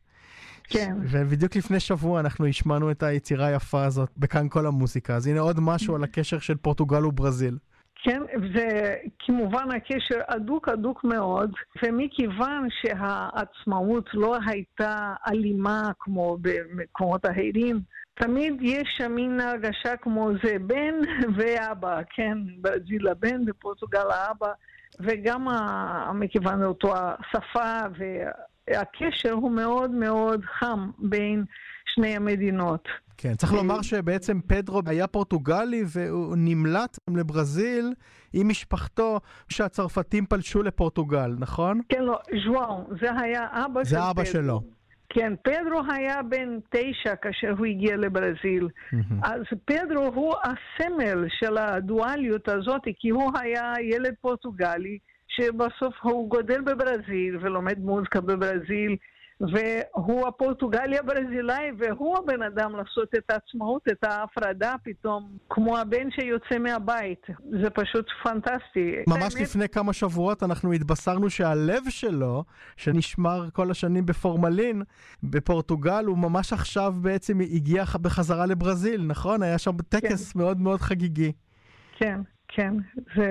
כן. 0.68 0.92
ובדיוק 1.02 1.56
לפני 1.56 1.80
שבוע 1.80 2.20
אנחנו 2.20 2.46
השמענו 2.46 2.90
את 2.90 3.02
היצירה 3.02 3.46
היפה 3.46 3.84
הזאת 3.84 4.10
בכאן 4.16 4.48
כל 4.48 4.66
המוזיקה, 4.66 5.14
אז 5.14 5.26
הנה 5.26 5.40
עוד 5.40 5.60
משהו 5.60 5.94
על 5.94 6.04
הקשר 6.04 6.38
של 6.38 6.56
פורטוגל 6.56 7.06
וברזיל. 7.06 7.58
כן, 8.02 8.22
זה 8.54 8.94
כמובן 9.18 9.70
הקשר 9.76 10.20
הדוק 10.28 10.68
הדוק 10.68 11.04
מאוד, 11.04 11.50
ומכיוון 11.82 12.68
שהעצמאות 12.82 14.10
לא 14.14 14.36
הייתה 14.46 15.14
אלימה 15.28 15.90
כמו 15.98 16.38
במקומות 16.40 17.26
אחרים, 17.26 17.80
תמיד 18.18 18.54
יש 18.60 18.88
שם 18.96 19.12
מין 19.12 19.40
הרגשה 19.40 19.96
כמו 19.96 20.30
זה 20.44 20.56
בן 20.60 20.94
ואבא, 21.36 22.00
כן, 22.14 22.38
ברזיל 22.60 23.08
הבן, 23.08 23.44
בפורטוגל 23.44 24.10
האבא, 24.10 24.52
וגם 25.00 25.46
מכיוון 26.14 26.60
לאותו 26.60 26.94
השפה 26.96 27.80
והקשר 28.68 29.32
הוא 29.32 29.50
מאוד 29.50 29.90
מאוד 29.90 30.44
חם 30.44 30.90
בין 30.98 31.44
שני 31.94 32.16
המדינות. 32.16 32.88
כן, 33.16 33.34
צריך 33.34 33.52
לומר 33.52 33.82
שבעצם 33.82 34.40
פדרו 34.40 34.80
היה 34.86 35.06
פורטוגלי 35.06 35.84
והוא 35.86 36.34
נמלט 36.38 36.98
לברזיל 37.08 37.94
עם 38.32 38.48
משפחתו 38.48 39.20
כשהצרפתים 39.48 40.26
פלשו 40.26 40.62
לפורטוגל, 40.62 41.34
נכון? 41.38 41.80
כן, 41.88 42.02
לא, 42.02 42.18
ז'ואר, 42.44 42.82
זה 43.00 43.20
היה 43.20 43.46
אבא 43.52 43.84
של 43.84 43.90
פדרו. 43.90 44.04
זה 44.04 44.10
אבא 44.10 44.24
שלו. 44.24 44.77
כן, 45.08 45.32
פדרו 45.42 45.80
היה 45.88 46.22
בן 46.22 46.58
תשע 46.70 47.16
כאשר 47.16 47.54
הוא 47.58 47.66
הגיע 47.66 47.96
לברזיל. 47.96 48.68
אז 49.22 49.42
פדרו 49.64 50.06
הוא 50.14 50.34
הסמל 50.44 51.24
של 51.28 51.58
הדואליות 51.58 52.48
הזאת, 52.48 52.82
כי 52.98 53.08
הוא 53.10 53.32
היה 53.40 53.72
ילד 53.80 54.14
פורטוגלי, 54.20 54.98
שבסוף 55.28 55.94
הוא 56.02 56.30
גודל 56.30 56.60
בברזיל 56.60 57.38
ולומד 57.40 57.78
מוזיקה 57.78 58.20
בברזיל. 58.20 58.96
והוא 59.40 60.28
הפורטוגלי 60.28 60.98
הברזילאי, 60.98 61.70
והוא 61.78 62.16
הבן 62.18 62.42
אדם 62.42 62.76
לעשות 62.76 63.08
את 63.18 63.30
העצמאות, 63.30 63.82
את 63.92 64.04
ההפרדה 64.04 64.74
פתאום, 64.84 65.36
כמו 65.50 65.78
הבן 65.78 66.10
שיוצא 66.10 66.58
מהבית. 66.58 67.26
זה 67.62 67.70
פשוט 67.70 68.06
פנטסטי. 68.22 68.94
ממש 69.06 69.34
האמת... 69.34 69.48
לפני 69.48 69.68
כמה 69.68 69.92
שבועות 69.92 70.42
אנחנו 70.42 70.72
התבשרנו 70.72 71.30
שהלב 71.30 71.82
שלו, 71.88 72.44
שנשמר 72.76 73.50
כל 73.52 73.70
השנים 73.70 74.06
בפורמלין, 74.06 74.82
בפורטוגל, 75.22 76.04
הוא 76.06 76.18
ממש 76.18 76.52
עכשיו 76.52 76.94
בעצם 77.00 77.40
הגיע 77.40 77.84
בחזרה 78.02 78.46
לברזיל, 78.46 79.04
נכון? 79.06 79.42
היה 79.42 79.58
שם 79.58 79.76
טקס 79.88 80.32
כן. 80.32 80.38
מאוד 80.38 80.60
מאוד 80.60 80.80
חגיגי. 80.80 81.32
כן. 81.96 82.20
כן, 82.48 82.74
זה, 83.16 83.30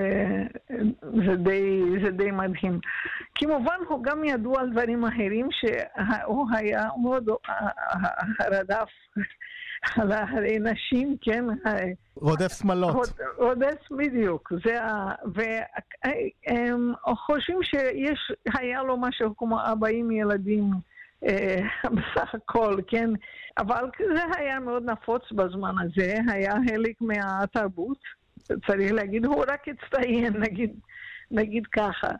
זה, 1.00 1.36
די, 1.36 1.82
זה 2.04 2.10
די 2.10 2.30
מדהים. 2.30 2.80
כמובן, 3.34 3.76
הוא 3.88 4.04
גם 4.04 4.24
ידוע 4.24 4.60
על 4.60 4.70
דברים 4.70 5.04
אחרים, 5.04 5.48
שהוא 5.50 6.46
היה 6.52 6.88
מאוד 7.02 7.28
רדף 8.40 8.88
על 9.96 10.12
נשים, 10.60 11.16
כן? 11.20 11.44
רודף 12.14 12.52
שמלות. 12.58 13.08
רודף, 13.38 13.80
בדיוק. 13.90 14.52
זה 14.64 14.82
ה... 14.82 15.14
והם 15.34 16.92
חושבים 17.26 17.62
שיש, 17.62 18.32
היה 18.54 18.82
לו 18.82 18.96
משהו 18.96 19.36
כמו 19.36 19.60
40 19.60 20.10
ילדים. 20.10 20.70
אה, 21.26 21.60
בסך 21.84 22.34
הכל, 22.34 22.76
כן? 22.86 23.10
אבל 23.58 23.90
זה 24.14 24.22
היה 24.36 24.60
מאוד 24.60 24.90
נפוץ 24.90 25.22
בזמן 25.32 25.74
הזה, 25.80 26.14
היה 26.28 26.54
חלק 26.68 26.94
מהתרבות. 27.00 27.98
צריך 28.66 28.92
להגיד, 28.92 29.24
הוא 29.24 29.44
רק 29.48 29.64
הצטיין, 29.68 30.36
נגיד, 30.44 30.70
נגיד 31.30 31.66
ככה. 31.66 32.10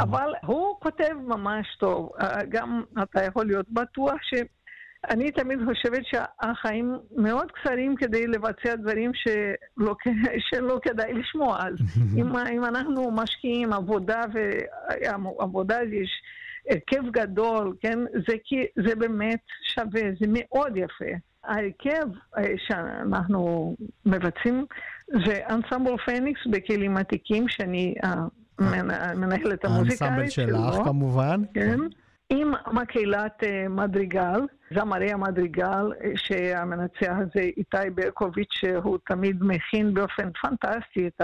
אבל 0.00 0.32
הוא 0.46 0.80
כותב 0.80 1.14
ממש 1.26 1.76
טוב. 1.78 2.10
אה, 2.20 2.44
גם 2.48 2.82
אתה 3.02 3.24
יכול 3.24 3.46
להיות 3.46 3.66
בטוח 3.70 4.16
ש... 4.22 4.34
אני 5.10 5.30
תמיד 5.30 5.58
חושבת 5.64 6.02
שהחיים 6.04 6.98
מאוד 7.16 7.52
קצרים 7.52 7.96
כדי 7.96 8.26
לבצע 8.26 8.74
דברים 8.74 9.10
שלא, 9.14 9.94
שלא 10.50 10.78
כדאי 10.82 11.12
לשמוע. 11.14 11.58
אז 11.58 11.74
אם, 12.18 12.36
אם 12.36 12.64
אנחנו 12.64 13.10
משקיעים 13.10 13.72
עבודה, 13.72 14.22
ועבודה 14.34 15.78
יש 15.82 16.10
הרכב 16.70 17.10
גדול, 17.10 17.76
כן? 17.80 17.98
זה, 18.28 18.36
זה 18.88 18.94
באמת 18.94 19.40
שווה, 19.74 20.02
זה 20.20 20.26
מאוד 20.28 20.76
יפה. 20.76 21.18
ההרכב 21.44 22.08
אה, 22.38 22.54
שאנחנו 22.56 23.76
מבצעים 24.06 24.66
זה 25.26 25.40
אנסמבל 25.50 25.96
פניקס 25.96 26.40
בכלים 26.50 26.96
עתיקים, 26.96 27.48
שאני 27.48 27.94
אה, 28.04 28.14
מנהלת 29.14 29.64
המוזיקה 29.64 30.06
האנסמבל 30.06 30.28
שלך 30.28 30.84
כמובן. 30.84 31.42
כן. 31.54 31.78
עם 32.30 32.52
מקהלת 32.72 33.44
אה, 33.44 33.68
מדריגל, 33.68 34.40
זמרי 34.74 35.12
המדריגל, 35.12 35.92
שהמנצח 36.14 37.12
הזה 37.16 37.40
איתי 37.40 37.90
ברקוביץ', 37.94 38.52
שהוא 38.52 38.98
תמיד 39.06 39.36
מכין 39.40 39.94
באופן 39.94 40.30
פנטסטי 40.42 41.06
את 41.06 41.22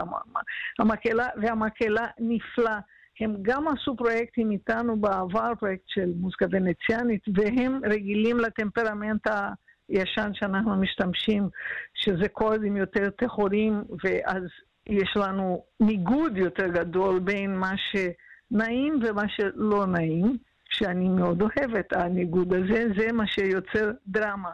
המקהלה, 0.79 1.29
והמקהלה 1.43 2.07
נפלא. 2.19 2.77
הם 3.21 3.37
גם 3.43 3.69
עשו 3.69 3.97
פרויקטים 3.97 4.51
איתנו 4.51 4.97
בעבר, 4.97 5.53
פרויקט 5.59 5.85
של 5.87 6.13
מוזיקה 6.17 6.47
ונציאנית, 6.51 7.23
והם 7.35 7.81
רגילים 7.85 8.41
לטמפרמנט 8.41 9.27
ה... 9.27 9.53
ישן 9.89 10.31
שאנחנו 10.35 10.77
משתמשים, 10.77 11.49
שזה 11.95 12.29
קודים 12.29 12.77
יותר 12.77 13.11
טהורים, 13.11 13.83
ואז 14.05 14.43
יש 14.87 15.17
לנו 15.17 15.65
ניגוד 15.81 16.37
יותר 16.37 16.67
גדול 16.67 17.19
בין 17.19 17.57
מה 17.57 17.73
שנעים 17.77 19.01
ומה 19.03 19.29
שלא 19.29 19.87
נעים, 19.87 20.37
שאני 20.71 21.09
מאוד 21.09 21.43
אוהבת, 21.43 21.93
הניגוד 21.93 22.55
הזה, 22.55 22.87
זה 22.99 23.13
מה 23.13 23.27
שיוצר 23.27 23.91
דרמה. 24.07 24.51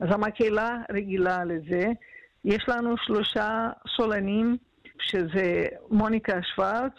אז 0.00 0.08
המקהלה 0.10 0.76
רגילה 0.92 1.44
לזה. 1.44 1.86
יש 2.44 2.68
לנו 2.68 2.96
שלושה 2.96 3.70
סולנים, 3.96 4.56
שזה 5.00 5.64
מוניקה 5.90 6.42
שוורץ, 6.42 6.92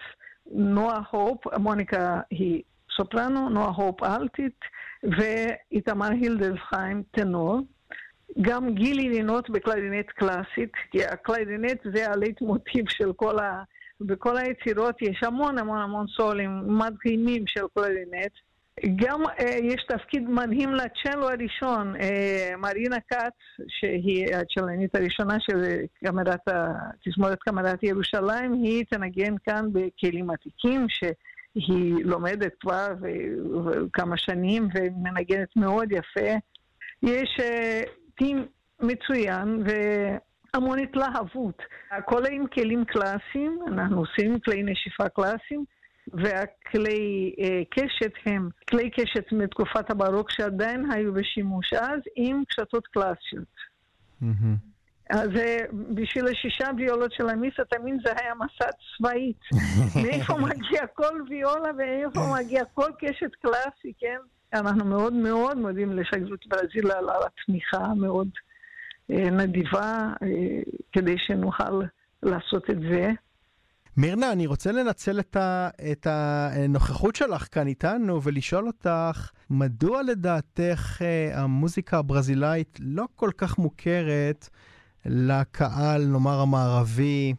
נועה 0.51 1.01
הופ, 1.11 1.47
מוניקה 1.57 2.21
היא 2.29 2.63
סופרנו, 2.97 3.49
נועה 3.49 3.69
הופ 3.69 4.03
אלטית, 4.03 4.59
ואיתמר 5.03 6.09
הילדלסחיים 6.11 7.03
טנור. 7.11 7.61
גם 8.41 8.73
גילי 8.73 9.09
לינות 9.09 9.49
בקלרינט 9.49 10.09
קלאסית, 10.09 10.71
כי 10.91 11.05
הקלרינט 11.05 11.79
זה 11.93 12.11
הלית 12.11 12.41
מוטיב 12.41 12.89
של 12.89 13.13
כל 13.13 13.39
ה... 13.39 13.63
בכל 14.01 14.37
היצירות 14.37 15.01
יש 15.01 15.23
המון 15.23 15.57
המון 15.57 15.79
המון 15.79 16.07
סולים 16.07 16.61
מדהימים 16.67 17.47
של 17.47 17.61
קלרינט. 17.73 18.31
גם 18.95 19.23
uh, 19.25 19.43
יש 19.43 19.85
תפקיד 19.87 20.29
מדהים 20.29 20.73
לצ'לו 20.73 21.29
הראשון, 21.29 21.95
uh, 21.95 22.57
מרינה 22.57 22.97
כץ, 23.09 23.65
שהיא 23.67 24.35
הצ'לנית 24.35 24.95
הראשונה 24.95 25.39
של 25.39 25.63
קמרת, 26.05 26.47
תזמורת 27.05 27.39
קמרת 27.39 27.83
ירושלים, 27.83 28.53
היא 28.53 28.85
תנגן 28.89 29.35
כאן 29.45 29.65
בכלים 29.73 30.29
עתיקים, 30.29 30.85
ש... 30.89 31.03
היא 31.55 32.05
לומדת 32.05 32.53
כבר 32.59 32.87
כמה 33.93 34.17
שנים 34.17 34.67
ומנגנת 34.73 35.55
מאוד 35.55 35.91
יפה. 35.91 36.29
יש 37.03 37.37
טים 38.17 38.45
מצוין 38.79 39.63
והמון 39.65 40.79
התלהבות. 40.79 41.61
הכל 41.91 42.25
עם 42.31 42.47
כלים 42.47 42.85
קלאסיים, 42.85 43.59
אנחנו 43.67 43.99
עושים 43.99 44.39
כלי 44.39 44.63
נשיפה 44.63 45.09
קלאסיים. 45.09 45.65
והכלי 46.13 47.35
uh, 47.37 47.43
קשת 47.69 48.11
הם 48.25 48.49
כלי 48.69 48.89
קשת 48.89 49.31
מתקופת 49.31 49.91
הברוק 49.91 50.31
שעדיין 50.31 50.91
היו 50.91 51.13
בשימוש 51.13 51.73
אז 51.73 51.99
עם 52.15 52.43
קשתות 52.47 52.87
קלאסיות. 52.87 53.55
Mm-hmm. 54.21 54.69
אז 55.09 55.29
בשביל 55.93 56.27
השישה 56.27 56.67
ויולות 56.77 57.11
של 57.11 57.29
המיסה, 57.29 57.63
תמיד 57.65 57.95
זה 58.05 58.11
היה 58.17 58.33
מסע 58.35 58.69
צבאית. 58.97 59.39
מאיפה 60.03 60.37
מגיע 60.37 60.87
כל 60.93 61.21
ויולה 61.29 61.69
ואיפה 61.77 62.19
מגיע 62.39 62.63
כל 62.73 62.89
קשת 62.99 63.35
קלאסי, 63.41 63.93
כן? 63.99 64.17
אנחנו 64.53 64.85
מאוד 64.85 65.13
מאוד 65.13 65.57
מודים 65.57 65.93
לשגרירות 65.93 66.45
ברזיל 66.47 66.91
על 66.91 67.05
התמיכה 67.25 67.77
המאוד 67.77 68.29
אה, 69.11 69.29
נדיבה, 69.29 70.13
אה, 70.23 70.27
כדי 70.91 71.15
שנוכל 71.17 71.81
לעשות 72.23 72.69
את 72.69 72.79
זה. 72.79 73.11
מירנה, 73.97 74.31
אני 74.31 74.47
רוצה 74.47 74.71
לנצל 74.71 75.19
את, 75.19 75.35
ה, 75.35 75.69
את 75.91 76.07
הנוכחות 76.09 77.15
שלך 77.15 77.47
כאן 77.51 77.67
איתנו 77.67 78.23
ולשאול 78.23 78.67
אותך, 78.67 79.31
מדוע 79.49 80.03
לדעתך 80.03 81.01
אה, 81.01 81.41
המוזיקה 81.41 81.97
הברזילאית 81.97 82.79
לא 82.81 83.05
כל 83.15 83.31
כך 83.37 83.57
מוכרת 83.57 84.49
לקהל, 85.05 86.05
נאמר, 86.05 86.39
המערבי, 86.39 87.33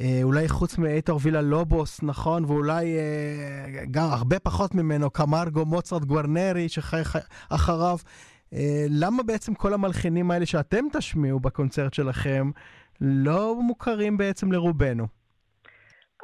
אה, 0.00 0.20
אולי 0.22 0.48
חוץ 0.48 0.78
מאייטור 0.78 1.20
וילה 1.22 1.42
לובוס, 1.42 2.02
נכון? 2.02 2.44
ואולי 2.44 2.96
אה, 2.98 3.84
גם 3.90 4.04
הרבה 4.10 4.38
פחות 4.38 4.74
ממנו, 4.74 5.10
קמרגו, 5.10 5.64
מוצרט, 5.64 6.04
גוורנרי, 6.04 6.68
שחי 6.68 7.00
אחריו. 7.50 7.96
אה, 8.52 8.86
למה 8.90 9.22
בעצם 9.22 9.54
כל 9.54 9.74
המלחינים 9.74 10.30
האלה 10.30 10.46
שאתם 10.46 10.84
תשמיעו 10.92 11.40
בקונצרט 11.40 11.94
שלכם, 11.94 12.50
לא 13.00 13.56
מוכרים 13.60 14.16
בעצם 14.16 14.52
לרובנו. 14.52 15.06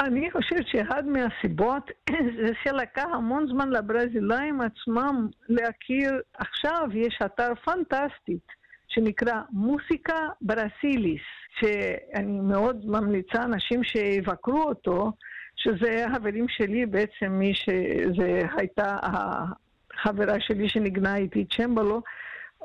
אני 0.00 0.30
חושבת 0.30 0.66
שאחד 0.66 1.02
מהסיבות 1.06 1.90
זה 2.36 2.52
שלקח 2.64 3.06
המון 3.14 3.46
זמן 3.46 3.70
לברזילאים 3.70 4.60
עצמם 4.60 5.28
להכיר, 5.48 6.20
עכשיו 6.34 6.88
יש 6.94 7.18
אתר 7.24 7.52
פנטסטית 7.64 8.61
שנקרא 8.94 9.40
מוסיקה 9.50 10.28
ברסיליס, 10.40 11.22
שאני 11.60 12.40
מאוד 12.40 12.86
ממליצה 12.86 13.42
אנשים 13.42 13.84
שיבקרו 13.84 14.62
אותו, 14.62 15.12
שזה 15.56 16.06
החברים 16.06 16.48
שלי 16.48 16.86
בעצם, 16.86 17.32
מי 17.32 17.54
שזה 17.54 18.42
הייתה 18.56 18.96
החברה 19.02 20.40
שלי 20.40 20.68
שניגנה 20.68 21.16
איתי 21.16 21.44
צ'מבלו, 21.44 22.02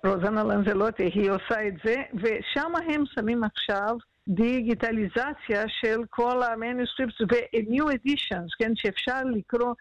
רוזנה 0.05 0.43
לנזלוטי, 0.43 1.03
היא 1.03 1.31
עושה 1.31 1.67
את 1.67 1.73
זה, 1.83 1.95
ושם 2.13 2.71
הם 2.89 3.03
שמים 3.05 3.43
עכשיו 3.43 3.97
דיגיטליזציה 4.27 5.63
של 5.67 6.01
כל 6.09 6.43
המנוסקריפטס 6.43 7.21
ו-new 7.21 7.83
editions, 7.83 8.49
כן, 8.59 8.71
שאפשר 8.75 9.23
לקרוא 9.23 9.73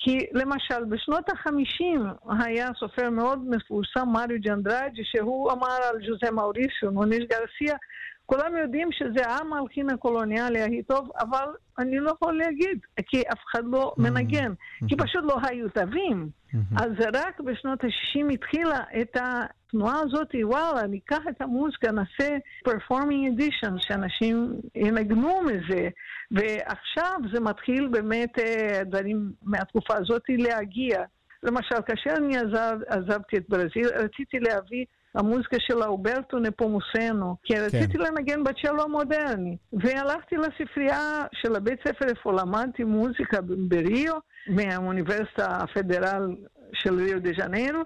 כי 0.00 0.26
למשל 0.32 0.84
בשנות 0.88 1.30
החמישים 1.30 2.06
היה 2.28 2.68
סופר 2.78 3.10
מאוד 3.10 3.38
מפורסם, 3.50 4.08
מריו 4.12 4.40
ג'נדרג'י, 4.40 5.02
שהוא 5.04 5.52
אמר 5.52 5.76
על 5.90 5.96
ז'וזה 6.06 6.30
מאוריסיו, 6.30 6.92
מוניש 6.92 7.24
גרסיה, 7.30 7.76
כולם 8.30 8.56
יודעים 8.56 8.92
שזה 8.92 9.22
המלחין 9.26 9.90
הקולוניאלי 9.90 10.62
הכי 10.62 10.82
טוב, 10.82 11.10
אבל 11.20 11.46
אני 11.78 11.98
לא 11.98 12.10
יכול 12.10 12.38
להגיד, 12.38 12.78
כי 13.06 13.22
אף 13.32 13.38
אחד 13.50 13.62
לא 13.64 13.94
mm-hmm. 13.96 14.02
מנגן, 14.02 14.52
כי 14.88 14.94
mm-hmm. 14.94 15.04
פשוט 15.04 15.24
לא 15.24 15.36
היו 15.42 15.68
תווים. 15.68 16.28
Mm-hmm. 16.28 16.82
אז 16.82 16.90
רק 17.14 17.40
בשנות 17.40 17.84
ה-60 17.84 18.32
התחילה 18.32 18.80
את 19.00 19.16
התנועה 19.20 20.00
הזאת, 20.00 20.28
וואלה, 20.42 20.86
ניקח 20.86 21.20
את 21.30 21.42
המוזיקה, 21.42 21.92
נעשה 21.92 22.36
performing 22.68 23.38
edition, 23.38 23.72
שאנשים 23.78 24.52
ינגנו 24.74 25.40
מזה, 25.42 25.88
ועכשיו 26.30 27.20
זה 27.32 27.40
מתחיל 27.40 27.88
באמת 27.88 28.38
אה, 28.38 28.84
דברים 28.84 29.32
מהתקופה 29.42 29.94
הזאת 29.96 30.22
להגיע. 30.28 31.02
למשל, 31.42 31.76
כאשר 31.86 32.10
אני 32.16 32.36
עזב, 32.36 32.78
עזבתי 32.86 33.36
את 33.36 33.44
ברזיל, 33.48 33.88
רציתי 33.94 34.40
להביא 34.40 34.84
המוזיקה 35.18 35.56
של 35.60 35.82
אלברטו 35.82 36.38
נפומוסנו, 36.38 37.36
כי 37.42 37.54
כן. 37.54 37.60
רציתי 37.60 37.98
לנגן 37.98 38.44
בצ'לו 38.44 38.82
המודרני. 38.82 39.56
והלכתי 39.72 40.36
לספרייה 40.36 41.24
של 41.32 41.56
הבית 41.56 41.78
ספר 41.88 42.08
איפה 42.08 42.32
למדתי 42.32 42.84
מוזיקה 42.84 43.40
בריו, 43.40 44.14
מהאוניברסיטה 44.48 45.46
הפדרל 45.46 46.36
של 46.72 46.94
ריו 46.94 47.20
דה 47.22 47.30
ז'נרו, 47.36 47.82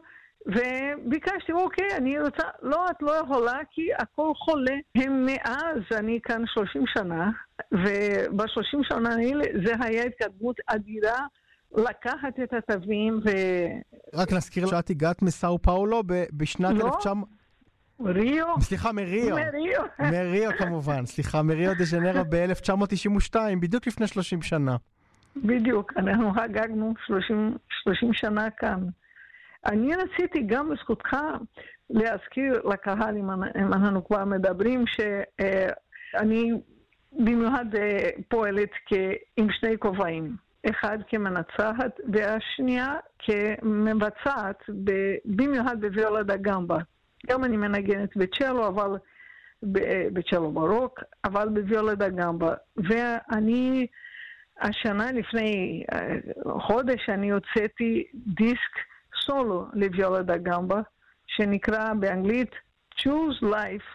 וביקשתי, 0.47 1.53
אוקיי, 1.53 1.97
אני 1.97 2.21
רוצה, 2.21 2.42
לא, 2.62 2.90
את 2.90 2.97
לא 3.01 3.12
יכולה, 3.12 3.59
כי 3.71 3.88
הכל 3.99 4.33
חולה. 4.35 4.75
הם 4.95 5.27
מאז, 5.27 5.99
אני 5.99 6.18
כאן 6.23 6.42
30 6.47 6.85
שנה, 6.87 7.31
וב-30 7.73 8.83
שנה 8.83 9.14
האלה 9.14 9.45
זה 9.66 9.73
היה 9.81 10.05
התקדמות 10.05 10.57
אדירה. 10.66 11.27
לקחת 11.74 12.40
את 12.42 12.52
התווים 12.52 13.20
ו... 13.24 13.28
רק 14.14 14.32
נזכיר 14.32 14.66
שאת 14.66 14.90
הגעת 14.90 15.22
מסאו 15.22 15.62
פאולו 15.62 16.02
בשנת 16.32 16.74
לא. 16.74 16.87
1900... 16.87 17.28
ריו. 18.04 18.46
סליחה, 18.61 18.92
מריו. 18.92 19.37
מריו. 19.37 19.82
מריו 20.12 20.50
כמובן, 20.58 21.06
סליחה, 21.06 21.42
מריו 21.42 21.74
דה 21.78 21.85
ז'נרה 21.85 22.22
ב-1992, 22.24 23.37
בדיוק 23.61 23.87
לפני 23.87 24.06
30 24.06 24.42
שנה. 24.42 24.76
בדיוק, 25.37 25.92
אנחנו 25.96 26.32
חגגנו 26.32 26.94
30, 27.06 27.56
30 27.82 28.14
שנה 28.14 28.50
כאן. 28.50 28.80
אני 29.66 29.90
רציתי 29.94 30.42
גם 30.46 30.68
בזכותך 30.68 31.16
להזכיר 31.90 32.62
לקהל, 32.72 33.16
אם 33.16 33.72
אנחנו 33.72 34.04
כבר 34.04 34.24
מדברים, 34.24 34.85
שאני 34.87 36.52
במיוחד 37.12 37.64
אה, 37.74 38.08
פועלת 38.28 38.70
עם 39.37 39.46
שני 39.50 39.78
כובעים. 39.78 40.37
אחד 40.70 40.98
כמנצחת 41.09 42.01
והשנייה 42.12 42.94
כמבצעת, 43.18 44.62
במיוחד 45.25 45.81
בוויולה 45.81 46.22
דה 46.22 46.37
גמבה. 46.37 46.79
גם 47.27 47.44
אני 47.44 47.57
מנגנת 47.57 48.16
בצ'לו, 48.16 48.68
אבל 48.68 48.98
בצ'לו 50.12 50.53
ברוק, 50.53 51.01
אבל 51.25 51.48
בוויולה 51.48 51.94
דה 51.94 52.09
גמבה. 52.09 52.55
ואני, 52.77 53.87
השנה 54.61 55.12
לפני 55.12 55.85
אה, 55.92 56.16
חודש, 56.61 57.09
אני 57.09 57.31
הוצאתי 57.31 58.07
דיסק 58.14 58.75
סולו 59.25 59.66
לוויולה 59.72 60.22
דה 60.22 60.37
גמבה, 60.37 60.81
שנקרא 61.27 61.94
באנגלית 61.94 62.51
Choose 63.01 63.42
Life, 63.42 63.88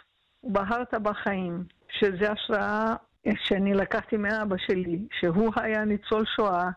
בחרת 0.51 0.93
בחיים, 0.93 1.63
שזה 1.89 2.31
השראה 2.31 2.95
שאני 3.35 3.73
לקחתי 3.73 4.17
מאבא 4.17 4.55
שלי, 4.57 4.99
שהוא 5.19 5.51
היה 5.55 5.85
ניצול 5.85 6.25
שואה, 6.35 6.69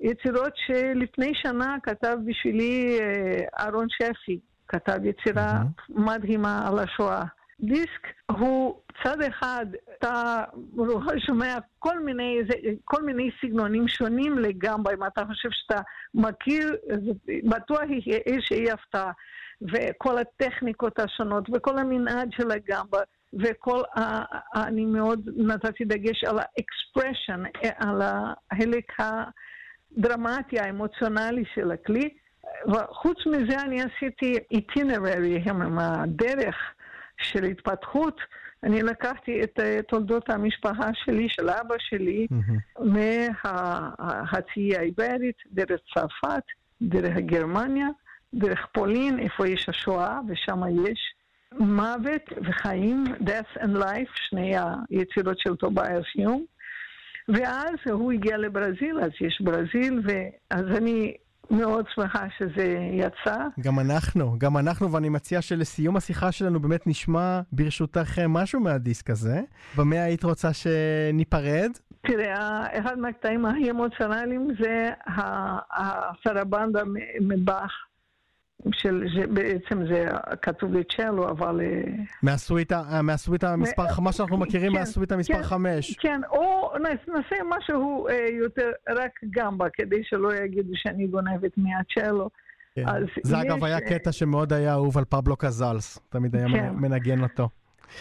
יצירות 0.00 0.52
שלפני 0.66 1.32
שנה 1.34 1.76
כתב 1.82 2.16
בשבילי 2.26 2.98
אה, 3.00 3.40
אהרון 3.60 3.86
שפי, 3.88 4.40
כתב 4.68 4.98
יצירה 5.04 5.52
mm-hmm. 5.52 6.00
מדהימה 6.00 6.68
על 6.68 6.78
השואה. 6.78 7.24
דיסק 7.60 8.06
הוא 8.30 8.80
צד 9.02 9.22
אחד, 9.22 9.66
אתה 9.98 10.44
שומע 11.26 11.58
כל 11.78 11.98
מיני, 11.98 12.38
כל 12.84 13.02
מיני 13.02 13.30
סגנונים 13.40 13.88
שונים 13.88 14.38
לגמרי, 14.38 14.94
אם 14.94 15.06
אתה 15.06 15.24
חושב 15.26 15.48
שאתה 15.52 15.80
מכיר, 16.14 16.76
בטוח 17.44 17.80
שיהיה 18.40 18.74
הפתעה. 18.74 19.12
וכל 19.62 20.18
הטכניקות 20.18 20.98
השונות, 20.98 21.44
וכל 21.52 21.78
המנעד 21.78 22.32
של 22.32 22.50
הגמבה, 22.50 22.98
וכל 23.32 23.82
ה... 23.98 24.24
אני 24.66 24.84
מאוד 24.84 25.30
נתתי 25.36 25.84
דגש 25.84 26.24
על 26.24 26.38
האקספרשן, 26.38 27.42
על 27.78 28.02
החלק 28.02 28.92
הדרמטי, 28.98 30.60
האמוציונלי 30.60 31.44
של 31.54 31.70
הכלי. 31.72 32.08
וחוץ 32.66 33.16
מזה 33.26 33.60
אני 33.60 33.82
עשיתי 33.82 34.38
איטינררי, 34.50 35.44
הדרך 35.78 36.56
של 37.18 37.44
התפתחות, 37.44 38.20
אני 38.62 38.82
לקחתי 38.82 39.42
את 39.44 39.58
uh, 39.58 39.82
תולדות 39.88 40.30
המשפחה 40.30 40.90
שלי, 40.94 41.28
של 41.28 41.50
אבא 41.50 41.74
שלי, 41.78 42.26
mm-hmm. 42.30 42.84
מהחצי 42.84 44.76
האיברית, 44.76 45.36
דרך 45.52 45.80
צרפת, 45.94 46.42
דרך 46.82 47.16
גרמניה, 47.16 47.88
דרך 48.34 48.66
פולין, 48.72 49.18
איפה 49.18 49.48
יש 49.48 49.68
השואה, 49.68 50.20
ושם 50.28 50.60
יש 50.86 51.14
מוות 51.58 52.22
וחיים, 52.48 53.04
death 53.20 53.60
and 53.60 53.76
life, 53.82 54.10
שני 54.14 54.54
היצירות 54.90 55.38
של 55.38 55.56
טובייס 55.56 56.04
יום. 56.14 56.44
ואז 57.28 57.74
הוא 57.90 58.12
הגיע 58.12 58.36
לברזיל, 58.36 59.00
אז 59.00 59.10
יש 59.20 59.40
ברזיל, 59.40 60.02
ואז 60.04 60.64
אני 60.76 61.14
מאוד 61.50 61.84
שמחה 61.94 62.26
שזה 62.38 62.76
יצא. 62.92 63.36
גם 63.60 63.78
אנחנו, 63.78 64.38
גם 64.38 64.56
אנחנו, 64.56 64.92
ואני 64.92 65.08
מציע 65.08 65.42
שלסיום 65.42 65.96
השיחה 65.96 66.32
שלנו 66.32 66.60
באמת 66.60 66.86
נשמע 66.86 67.40
ברשותך 67.52 68.18
משהו 68.28 68.60
מהדיסק 68.60 69.10
הזה. 69.10 69.40
במה 69.76 70.02
היית 70.02 70.24
רוצה 70.24 70.52
שניפרד? 70.52 71.70
תראה, 72.06 72.66
אחד 72.78 72.98
מהקטעים 72.98 73.46
הכי 73.46 73.70
אמוציונליים 73.70 74.48
זה 74.60 74.90
הסרבנדה 75.70 76.82
מבאך. 77.20 77.72
של, 78.72 79.04
בעצם 79.30 79.86
זה 79.86 80.06
כתוב 80.42 80.74
לצ'לו, 80.74 81.28
אבל... 81.28 81.60
אה, 81.60 81.92
מהסוויטה, 82.22 82.82
אה, 82.92 83.02
מהסוויטה 83.02 83.56
מספר, 83.56 84.00
מה 84.00 84.12
שאנחנו 84.12 84.36
מכירים 84.36 84.72
כן, 84.72 84.78
מהסוויטה 84.78 85.16
מספר 85.16 85.34
כן, 85.34 85.42
5. 85.42 85.96
כן, 85.96 86.20
או 86.30 86.72
נעשה 86.82 87.36
משהו 87.58 88.08
אה, 88.08 88.28
יותר 88.30 88.70
רק 88.88 89.20
גמבה, 89.30 89.66
כדי 89.72 90.02
שלא 90.04 90.34
יגידו 90.34 90.72
שאני 90.74 91.06
גונבת 91.06 91.52
מהצ'לו. 91.56 92.30
כן. 92.74 92.84
זה 93.22 93.36
יש, 93.36 93.44
אגב 93.44 93.64
היה 93.64 93.80
קטע 93.80 94.12
שמאוד 94.12 94.52
היה 94.52 94.72
אהוב 94.72 94.98
על 94.98 95.04
פבלו 95.04 95.36
קזאלס, 95.36 95.98
תמיד 96.08 96.36
היה 96.36 96.46
כן. 96.48 96.70
מנגן 96.74 97.22
אותו. 97.22 97.48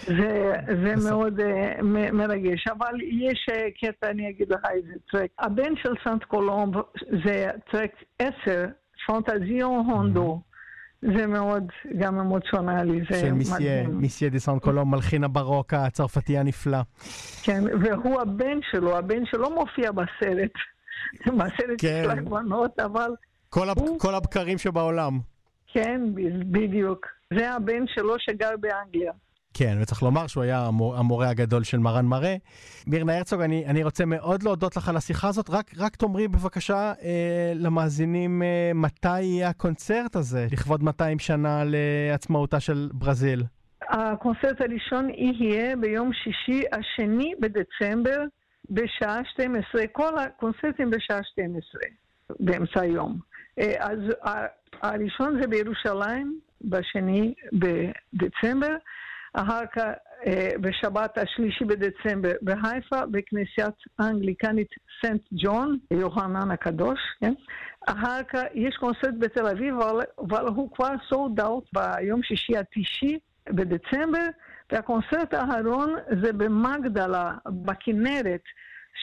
זה, 0.06 0.54
זה 0.66 1.10
מאוד 1.10 1.40
uh, 1.40 1.82
מרגש, 2.14 2.68
אבל 2.68 3.02
יש 3.02 3.50
uh, 3.52 3.88
קטע, 3.88 4.10
אני 4.10 4.30
אגיד 4.30 4.50
לך 4.50 4.60
איזה 4.74 4.94
track. 5.12 5.30
הבן 5.40 5.76
של 5.76 5.94
סנט 6.04 6.24
קולומב 6.24 6.76
זה 7.26 7.48
track 7.72 7.92
10, 8.20 8.66
פנטזי 9.08 9.56
און 9.57 9.86
רונדו. 9.86 10.42
זה 11.02 11.28
מאוד 11.28 11.64
גם 12.00 12.20
אמוציונלי, 12.20 13.02
זה 13.12 13.20
של 13.20 13.32
מסיה, 13.32 13.88
מסיה 13.88 14.30
דה 14.30 14.40
סן 14.40 14.60
קולומב, 14.60 14.92
מלחין 14.92 15.24
הברוק 15.24 15.74
הצרפתי 15.74 16.38
הנפלא. 16.38 16.78
כן, 17.44 17.64
והוא 17.82 18.22
הבן 18.22 18.60
שלו, 18.72 18.98
הבן 18.98 19.26
שלו 19.26 19.50
מופיע 19.50 19.92
בסרט. 19.92 20.52
בסרט 21.38 21.78
כן. 21.78 22.02
של 22.04 22.12
הגבנות, 22.12 22.80
אבל... 22.80 23.12
כל, 23.50 23.68
הוא... 23.76 24.00
כל 24.00 24.16
הבקרים 24.16 24.58
שבעולם. 24.58 25.20
כן, 25.68 26.02
בדיוק. 26.52 27.08
זה 27.38 27.52
הבן 27.52 27.88
שלו 27.88 28.16
שגר 28.20 28.52
באנגליה. 28.60 29.12
כן, 29.54 29.78
וצריך 29.82 30.04
לומר 30.04 30.28
שהוא 30.28 30.44
היה 30.44 30.66
המור, 30.66 30.96
המורה 30.96 31.30
הגדול 31.30 31.64
של 31.64 31.78
מרן 31.78 32.06
מראה. 32.06 32.36
מירנה 32.88 33.18
הרצוג, 33.18 33.42
אני, 33.42 33.66
אני 33.66 33.84
רוצה 33.84 34.06
מאוד 34.06 34.44
להודות 34.44 34.78
לך 34.78 34.90
על 34.90 34.98
השיחה 34.98 35.28
הזאת. 35.28 35.50
רק, 35.50 35.72
רק 35.78 35.96
תאמרי 35.96 36.28
בבקשה 36.28 36.94
אה, 37.04 37.54
למאזינים 37.56 38.44
אה, 38.44 38.72
מתי 38.76 39.22
יהיה 39.22 39.50
הקונצרט 39.50 40.16
הזה, 40.16 40.48
לכבוד 40.52 40.84
200 40.84 41.20
שנה 41.20 41.64
לעצמאותה 41.66 42.60
של 42.60 42.90
ברזיל. 42.94 43.44
הקונצרט 43.90 44.62
הראשון 44.62 45.10
יהיה 45.10 45.76
ביום 45.76 46.12
שישי 46.14 46.64
השני 46.72 47.34
בדצמבר 47.40 48.24
בשעה 48.70 49.22
12, 49.26 49.88
כל 49.92 50.18
הקונצרטים 50.18 50.90
בשעה 50.90 51.20
12, 51.24 51.82
באמצע 52.40 52.82
היום. 52.82 53.20
אה, 53.60 53.74
אז 53.80 54.00
הראשון 54.82 55.42
זה 55.42 55.48
בירושלים, 55.48 56.40
בשני 56.62 57.34
בדצמבר, 57.54 58.76
אחר 59.34 59.66
כך 59.74 59.84
אה, 60.26 60.50
בשבת 60.62 61.18
השלישי 61.18 61.66
בדצמבר 61.66 62.32
בחיפה, 62.42 63.06
בכנסיית 63.12 63.76
האנגליקנית 64.00 64.68
סנט 65.02 65.22
ג'ון, 65.44 65.78
יוחנן 65.92 66.52
הקדוש, 66.52 67.00
כן? 67.20 67.34
אחר 67.88 68.24
כך 68.24 68.42
יש 68.54 68.76
קונצרט 68.76 69.14
בתל 69.20 69.48
אביב, 69.48 69.80
אבל, 69.80 70.04
אבל 70.20 70.48
הוא 70.48 70.72
כבר 70.76 70.94
סולד 71.10 71.40
אאוט 71.40 71.70
ביום 71.74 72.24
שישי 72.24 72.58
התשעי 72.58 73.20
בדצמבר, 73.50 74.28
והקונצרט 74.72 75.34
האחרון 75.34 75.96
זה 76.22 76.34
במגדלה, 76.34 77.34
בכנרת. 77.46 78.42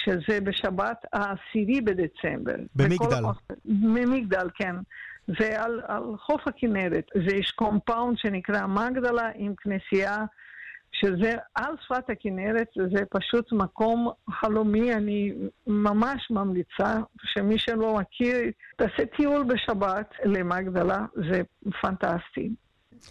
שזה 0.04 0.40
בשבת 0.40 1.04
העשירי 1.12 1.80
בדצמבר. 1.80 2.56
במגדל. 2.74 3.22
במגדל, 3.64 4.48
כן. 4.54 4.76
זה 5.38 5.62
על, 5.62 5.80
חוף 6.18 6.48
הכנרת. 6.48 7.04
זה 7.14 7.36
יש 7.36 7.50
compound 7.50 8.18
שנקרא 8.18 8.66
מגדלה 8.66 9.30
עם 9.34 9.54
כנסייה 9.54 10.24
שזה 10.92 11.34
על 11.54 11.74
שפת 11.84 12.10
הכנרת, 12.10 12.68
זה 12.74 13.04
פשוט 13.10 13.52
מקום 13.52 14.10
חלומי, 14.30 14.94
אני 14.94 15.32
ממש 15.66 16.30
ממליצה 16.30 16.96
שמי 17.22 17.58
שלא 17.58 17.96
מכיר, 18.00 18.36
תעשה 18.76 19.06
טיול 19.16 19.44
בשבת 19.44 20.14
למגדלה, 20.24 21.04
זה 21.30 21.42
פנטסטי. 21.80 22.50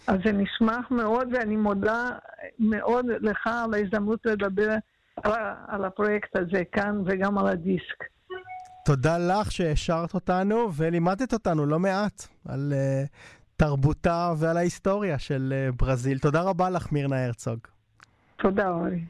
אז 0.06 0.16
זה 0.24 0.32
נשמח 0.32 0.90
מאוד, 0.90 1.28
ואני 1.32 1.56
מודה 1.56 2.10
מאוד 2.58 3.06
לך 3.20 3.46
על 3.46 3.74
ההזדמנות 3.74 4.26
לדבר 4.26 4.74
על 5.68 5.84
הפרויקט 5.84 6.36
הזה 6.36 6.62
כאן 6.72 7.02
וגם 7.06 7.38
על 7.38 7.46
הדיסק. 7.46 8.04
תודה 8.84 9.18
לך 9.18 9.52
שהשארת 9.52 10.14
אותנו 10.14 10.68
ולימדת 10.72 11.32
אותנו 11.32 11.66
לא 11.66 11.78
מעט 11.78 12.26
על 12.48 12.72
uh, 12.72 13.08
תרבותה 13.56 14.32
ועל 14.36 14.56
ההיסטוריה 14.56 15.18
של 15.18 15.54
uh, 15.70 15.76
ברזיל. 15.76 16.18
תודה 16.18 16.40
רבה 16.40 16.70
לך, 16.70 16.92
מירנה 16.92 17.24
הרצוג. 17.24 17.58
תודה, 18.36 18.68
אורי. 18.70 19.00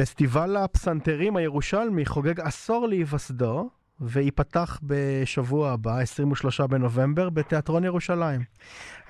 פסטיבל 0.00 0.56
הפסנתרים 0.56 1.36
הירושלמי 1.36 2.06
חוגג 2.06 2.40
עשור 2.40 2.86
להיווסדו, 2.86 3.70
וייפתח 4.00 4.80
בשבוע 4.82 5.70
הבא, 5.70 5.98
23 5.98 6.60
בנובמבר, 6.60 7.30
בתיאטרון 7.30 7.84
ירושלים. 7.84 8.40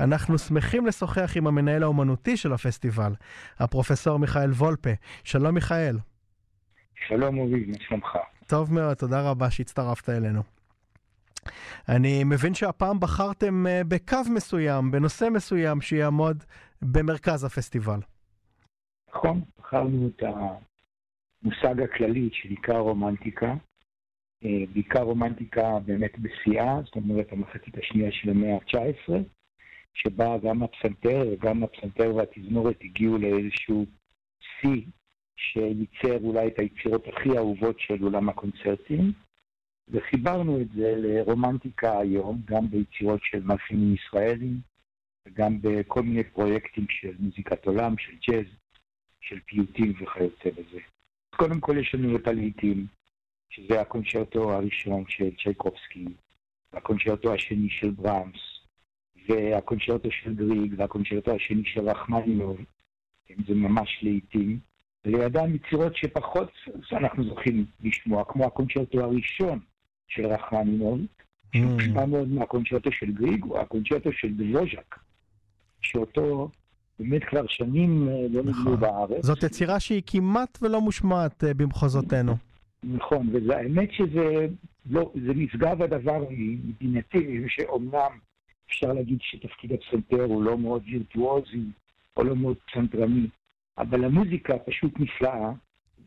אנחנו 0.00 0.38
שמחים 0.38 0.86
לשוחח 0.86 1.32
עם 1.36 1.46
המנהל 1.46 1.82
האומנותי 1.82 2.36
של 2.36 2.52
הפסטיבל, 2.52 3.12
הפרופסור 3.58 4.18
מיכאל 4.18 4.50
וולפה. 4.50 4.90
שלום 5.24 5.54
מיכאל. 5.54 5.98
שלום 7.08 7.38
אורי, 7.38 7.64
מה 7.66 7.76
שלומך? 7.80 8.18
טוב 8.46 8.74
מאוד, 8.74 8.94
תודה 8.94 9.30
רבה 9.30 9.50
שהצטרפת 9.50 10.08
אלינו. 10.08 10.42
אני 11.88 12.24
מבין 12.24 12.54
שהפעם 12.54 13.00
בחרתם 13.00 13.66
אה, 13.66 13.82
בקו 13.88 14.18
מסוים, 14.34 14.90
בנושא 14.90 15.28
מסוים 15.32 15.80
שיעמוד 15.80 16.44
במרכז 16.82 17.44
הפסטיבל. 17.44 18.00
נכון, 19.14 19.40
בחרנו 19.58 20.10
את 20.16 20.22
המושג 21.42 21.80
הכללי 21.80 22.30
עיקר 22.42 22.78
רומנטיקה, 22.78 23.54
אה, 24.44 24.64
בעיקר 24.72 25.02
רומנטיקה 25.02 25.78
באמת 25.86 26.18
בשיאה, 26.18 26.82
זאת 26.84 26.96
אומרת 26.96 27.32
המחצית 27.32 27.78
השנייה 27.78 28.12
של 28.12 28.30
המאה 28.30 28.54
ה-19, 28.54 29.12
שבה 29.94 30.38
גם 30.38 30.62
הפסנתר 30.62 31.28
וגם 31.32 31.62
הפסנתר 31.62 32.14
והתזמורת 32.14 32.76
הגיעו 32.84 33.18
לאיזשהו 33.18 33.86
שיא 34.40 34.82
שייצר 35.36 36.18
אולי 36.22 36.46
את 36.46 36.58
היצירות 36.58 37.06
הכי 37.08 37.36
אהובות 37.36 37.80
של 37.80 38.02
עולם 38.02 38.28
הקונצרטים, 38.28 39.12
וחיברנו 39.88 40.60
את 40.60 40.66
זה 40.76 40.94
לרומנטיקה 40.96 41.98
היום, 41.98 42.40
גם 42.44 42.70
ביצירות 42.70 43.20
של 43.22 43.42
מאפיינים 43.42 43.94
ישראלים, 43.94 44.60
וגם 45.26 45.58
בכל 45.60 46.02
מיני 46.02 46.24
פרויקטים 46.24 46.86
של 46.90 47.14
מוזיקת 47.18 47.66
עולם, 47.66 47.98
של 47.98 48.12
ג'אז. 48.28 48.46
של 49.28 49.40
פיוטים 49.46 49.92
וכיוצא 50.00 50.50
בזה. 50.50 50.80
קודם 51.38 51.60
כל 51.60 51.78
יש 51.78 51.94
לנו 51.94 52.16
את 52.16 52.28
הלעיתים, 52.28 52.86
שזה 53.50 53.80
הקונצ'רטו 53.80 54.52
הראשון 54.52 55.04
של 55.08 55.30
צ'ייקובסקי, 55.42 56.04
הקונצ'רטו 56.72 57.34
השני 57.34 57.70
של 57.70 57.90
ברמס, 57.90 58.40
והקונצ'רטו 59.28 60.10
של 60.10 60.34
גריג, 60.34 60.74
והקונצ'רטו 60.76 61.34
השני 61.34 61.62
של 61.64 61.88
רחמנינוב, 61.88 62.58
זה 63.46 63.54
ממש 63.54 63.98
לעיתים. 64.02 64.58
ולידם 65.04 65.54
יצירות 65.54 65.96
שפחות 65.96 66.52
אנחנו 66.92 67.24
זוכים 67.24 67.66
לשמוע, 67.80 68.24
כמו 68.24 68.44
הקונצ'רטו 68.44 69.00
הראשון 69.00 69.58
של 70.08 70.26
רחמנינוב, 70.26 71.00
שמושפע 71.56 72.02
mm. 72.02 72.06
מאוד 72.06 72.28
מהקונצ'רטו 72.28 72.92
של 72.92 73.12
גריג, 73.12 73.44
או 73.44 73.60
הקונצ'רטו 73.60 74.12
של 74.12 74.34
דבוז'ק, 74.34 74.98
שאותו 75.80 76.50
באמת 76.98 77.24
כבר 77.24 77.46
שנים 77.46 78.08
אה, 78.08 78.26
לא 78.30 78.42
נגלו 78.42 78.52
נכון. 78.52 78.80
בארץ. 78.80 79.24
זאת 79.24 79.42
יצירה 79.42 79.80
שהיא 79.80 80.02
כמעט 80.06 80.58
ולא 80.62 80.80
מושמעת 80.80 81.44
אה, 81.44 81.54
במחוזותינו. 81.54 82.36
נכון, 82.84 83.28
והאמת 83.46 83.88
שזה 83.92 84.46
לא, 84.90 85.12
זה 85.14 85.32
נשגב 85.34 85.82
הדבר 85.82 86.24
מדינתי, 86.30 87.44
שאומנם 87.48 88.10
אפשר 88.68 88.92
להגיד 88.92 89.18
שתפקיד 89.20 89.72
הפסנתר 89.72 90.24
הוא 90.24 90.42
לא 90.42 90.58
מאוד 90.58 90.82
וירטואוזי, 90.86 91.62
או 92.16 92.24
לא 92.24 92.36
מאוד 92.36 92.56
פסנתרני, 92.66 93.26
אבל 93.78 94.04
המוזיקה 94.04 94.58
פשוט 94.58 95.00
נפלאה. 95.00 95.52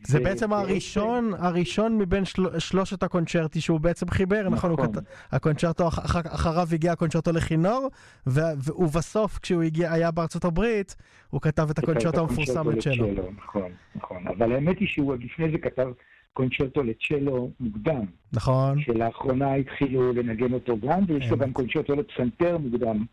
זה 0.03 0.19
ו... 0.19 0.23
בעצם 0.23 0.53
הראשון, 0.53 1.31
הראשון 1.37 1.97
מבין 1.97 2.25
של... 2.25 2.59
שלושת 2.59 3.03
הקונצ'רטי 3.03 3.61
שהוא 3.61 3.79
בעצם 3.79 4.09
חיבר, 4.09 4.49
נכון? 4.49 4.71
נכון. 4.71 4.93
כת... 4.93 5.03
הקונצ'רטו, 5.31 5.87
אח... 5.87 6.15
אחריו 6.15 6.67
הגיע 6.71 6.91
הקונצ'רטו 6.91 7.31
לכינור, 7.31 7.89
ו... 8.27 8.39
ובסוף 8.77 9.39
כשהוא 9.39 9.61
הגיע, 9.61 9.91
היה 9.93 10.11
בארצות 10.11 10.45
הברית, 10.45 10.95
הוא 11.29 11.41
כתב 11.41 11.67
את 11.69 11.79
הקונצ'רטו 11.79 12.21
המפורסם 12.21 12.69
לצ'לו. 12.69 13.07
נכון, 13.37 13.71
נכון. 13.95 14.27
אבל 14.27 14.51
האמת 14.51 14.79
היא 14.79 14.87
שהוא 14.87 15.15
לפני 15.15 15.51
זה 15.51 15.57
כתב 15.57 15.87
קונצ'רטו 16.33 16.83
לצ'לו 16.83 17.51
מוקדם. 17.59 18.05
נכון. 18.33 18.81
שלאחרונה 18.81 19.53
התחילו 19.53 20.13
לנגן 20.13 20.53
אותו 20.53 20.77
גם, 20.79 21.03
ויש 21.07 21.31
לו 21.31 21.37
גם 21.37 21.53
קונצ'רטו 21.53 21.95
לפסנתר 21.95 22.57
מוקדם, 22.57 23.05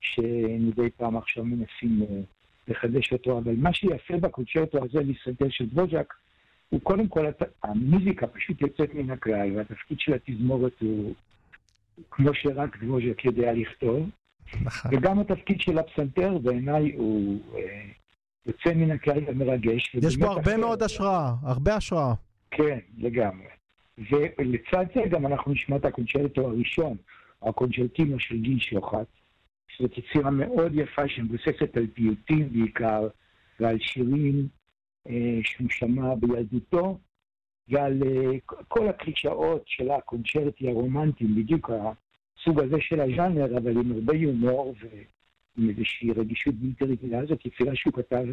שמדי 0.00 0.90
פעם 0.96 1.16
עכשיו 1.16 1.44
מנסים 1.44 2.02
אה, 2.02 2.20
לחדש 2.68 3.12
אותו, 3.12 3.38
אבל 3.38 3.54
מה 3.56 3.74
שיפה 3.74 4.16
בקונצ'רטו 4.16 4.84
הזה 4.84 5.00
לפסנתר 5.00 5.46
של 5.50 5.66
דבוז'ק, 5.66 6.14
הוא 6.74 6.80
קודם 6.80 7.08
כל, 7.08 7.26
המוזיקה 7.62 8.26
פשוט 8.26 8.60
יוצאת 8.60 8.94
מן 8.94 9.10
הכלל, 9.10 9.56
והתפקיד 9.56 10.00
של 10.00 10.14
התזמורת 10.14 10.72
הוא 10.80 11.14
כמו 12.10 12.34
שרק 12.34 12.76
דבוז'ק 12.82 13.24
יודע 13.24 13.52
לכתוב. 13.52 14.10
נכון. 14.62 14.94
וגם 14.94 15.18
התפקיד 15.18 15.60
של 15.60 15.78
הפסנתר 15.78 16.38
בעיניי 16.38 16.92
הוא 16.92 17.40
אה, 17.56 17.82
יוצא 18.46 18.74
מן 18.74 18.90
הכלל 18.90 19.20
ומרגש. 19.26 19.94
יש 19.94 20.16
בו 20.16 20.26
הרבה 20.26 20.56
מאוד 20.56 20.82
השראה, 20.82 21.34
הרבה 21.42 21.76
השראה. 21.76 22.14
כן, 22.50 22.78
לגמרי. 22.98 23.46
ולצד 24.10 24.84
זה 24.94 25.00
גם 25.10 25.26
אנחנו 25.26 25.52
נשמע 25.52 25.76
את 25.76 25.84
הקונצ'רטו 25.84 26.46
הראשון, 26.48 26.96
הקונצ'רטינו 27.42 28.20
של 28.20 28.36
גיל 28.36 28.58
שוחט, 28.58 29.06
שזאת 29.68 29.98
יצירה 29.98 30.30
מאוד 30.30 30.72
יפה 30.74 31.08
שמבוססת 31.08 31.76
על 31.76 31.86
פיוטים 31.94 32.52
בעיקר, 32.52 33.08
ועל 33.60 33.78
שירים 33.80 34.48
שהוא 35.42 35.68
שמע 35.70 36.14
בילדותו, 36.14 36.98
ועל 37.68 38.02
אה, 38.02 38.38
כל 38.68 38.88
הקלישאות 38.88 39.62
של 39.66 39.90
הקונצ'רטי 39.90 40.68
הרומנטיים, 40.68 41.34
בדיוק 41.36 41.70
הסוג 41.70 42.60
הזה 42.60 42.76
של 42.80 43.00
הז'אנר, 43.00 43.58
אבל 43.58 43.70
עם 43.70 43.92
הרבה 43.92 44.14
יומור 44.14 44.74
ועם 44.80 45.70
איזושהי 45.70 46.12
רגישות 46.12 46.54
בלתי 46.54 46.84
רגילה. 46.84 47.26
זאת 47.26 47.46
יצירה 47.46 47.76
שהוא 47.76 47.92
כתב 47.92 48.24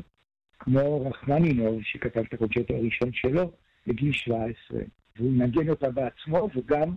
כמו 0.59 1.05
רחמנינוב, 1.05 1.83
שכתב 1.83 2.19
את 2.19 2.33
הקונצ'רטו 2.33 2.73
הראשון 2.73 3.13
שלו, 3.13 3.51
בגיל 3.87 4.11
17, 4.11 4.79
והוא 5.15 5.31
מנגן 5.31 5.69
אותה 5.69 5.91
בעצמו, 5.91 6.49
וגם 6.55 6.95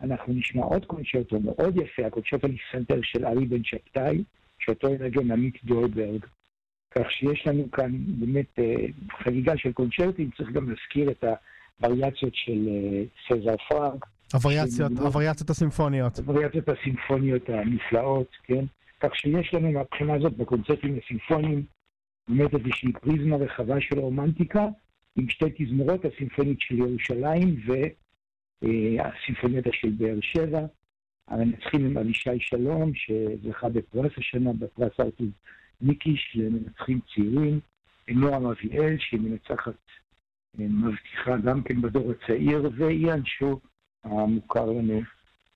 אנחנו 0.00 0.32
נשמע 0.32 0.62
עוד 0.62 0.84
קונצ'רטו 0.84 1.40
מאוד 1.40 1.76
יפה, 1.76 2.06
הקונצ'רטו 2.06 2.48
לסנטר 2.48 3.00
של 3.02 3.26
ארי 3.26 3.46
בן 3.46 3.64
שבתאי, 3.64 4.24
שאותו 4.58 4.92
ינגן 4.92 5.30
עמית 5.30 5.64
דולברג. 5.64 6.26
כך 6.96 7.10
שיש 7.10 7.46
לנו 7.46 7.70
כאן 7.70 7.90
באמת 8.06 8.58
אה, 8.58 8.74
חגיגה 9.24 9.56
של 9.56 9.72
קונצ'רטים, 9.72 10.30
צריך 10.36 10.50
גם 10.50 10.70
להזכיר 10.70 11.10
את 11.10 11.24
הווריאציות 11.80 12.34
של 12.34 12.68
אה, 12.68 13.02
סזר 13.28 13.56
פרנק. 13.68 14.06
הווריאציות, 14.34 14.92
הווריאציות 14.98 15.50
הסימפוניות. 15.50 16.18
הווריאציות 16.18 16.68
הסימפוניות 16.68 17.48
הנפלאות, 17.48 18.36
כן? 18.44 18.64
כך 19.00 19.16
שיש 19.16 19.54
לנו 19.54 19.72
מהבחינה 19.72 20.14
הזאת 20.14 20.36
בקונצרטים 20.36 20.98
הסימפוניים 21.04 21.62
באמת 22.28 22.54
איזושהי 22.54 22.92
פריזמה 22.92 23.36
רחבה 23.36 23.80
של 23.80 23.98
רומנטיקה, 23.98 24.66
עם 25.16 25.28
שתי 25.28 25.44
תזמורות, 25.58 26.04
הסימפונית 26.04 26.60
של 26.60 26.78
ירושלים 26.78 27.56
והסימפוניה 28.62 29.62
של 29.72 29.88
באר 29.88 30.18
שבע. 30.20 30.60
המנצחים 31.28 31.86
הם 31.86 31.98
אבישי 31.98 32.38
שלום, 32.38 32.92
שזכה 32.94 33.68
בפרס 33.68 34.12
השנה, 34.18 34.52
בפרס 34.52 35.00
ארטוב 35.00 35.28
ניקיש 35.80 36.36
למנצחים 36.36 37.00
צעירים, 37.14 37.60
נועם 38.08 38.46
אביאל, 38.46 38.96
שהיא 38.98 39.20
מנצחת 39.20 39.74
אה, 40.60 40.66
מבטיחה 40.68 41.36
גם 41.36 41.62
כן 41.62 41.82
בדור 41.82 42.12
הצעיר, 42.12 42.70
ואיאן 42.76 43.24
שו, 43.24 43.60
המוכר 44.04 44.66
לנו, 44.66 45.02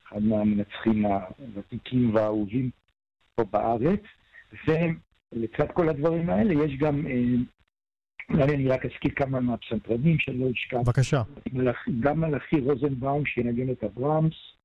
אחד 0.08 0.22
מהמנצחים 0.22 1.04
הוותיקים 1.06 2.14
והאהובים 2.14 2.70
פה 3.34 3.44
בארץ. 3.44 4.00
ולצד 5.32 5.72
כל 5.74 5.88
הדברים 5.88 6.30
האלה 6.30 6.64
יש 6.64 6.78
גם 6.78 7.06
אה, 7.06 7.34
אולי 8.30 8.54
אני 8.54 8.68
רק 8.68 8.86
אזכיר 8.86 9.10
כמה 9.16 9.40
מהפסנתרנים 9.40 10.18
שלא 10.18 10.50
אשכח. 10.50 10.76
בבקשה. 10.76 11.22
גם 12.00 12.20
מלאכי 12.20 12.60
רוזנבאום 12.60 13.26
שינגן 13.26 13.72
את 13.72 13.84
אברהמס, 13.84 14.32
אה, 14.32 14.59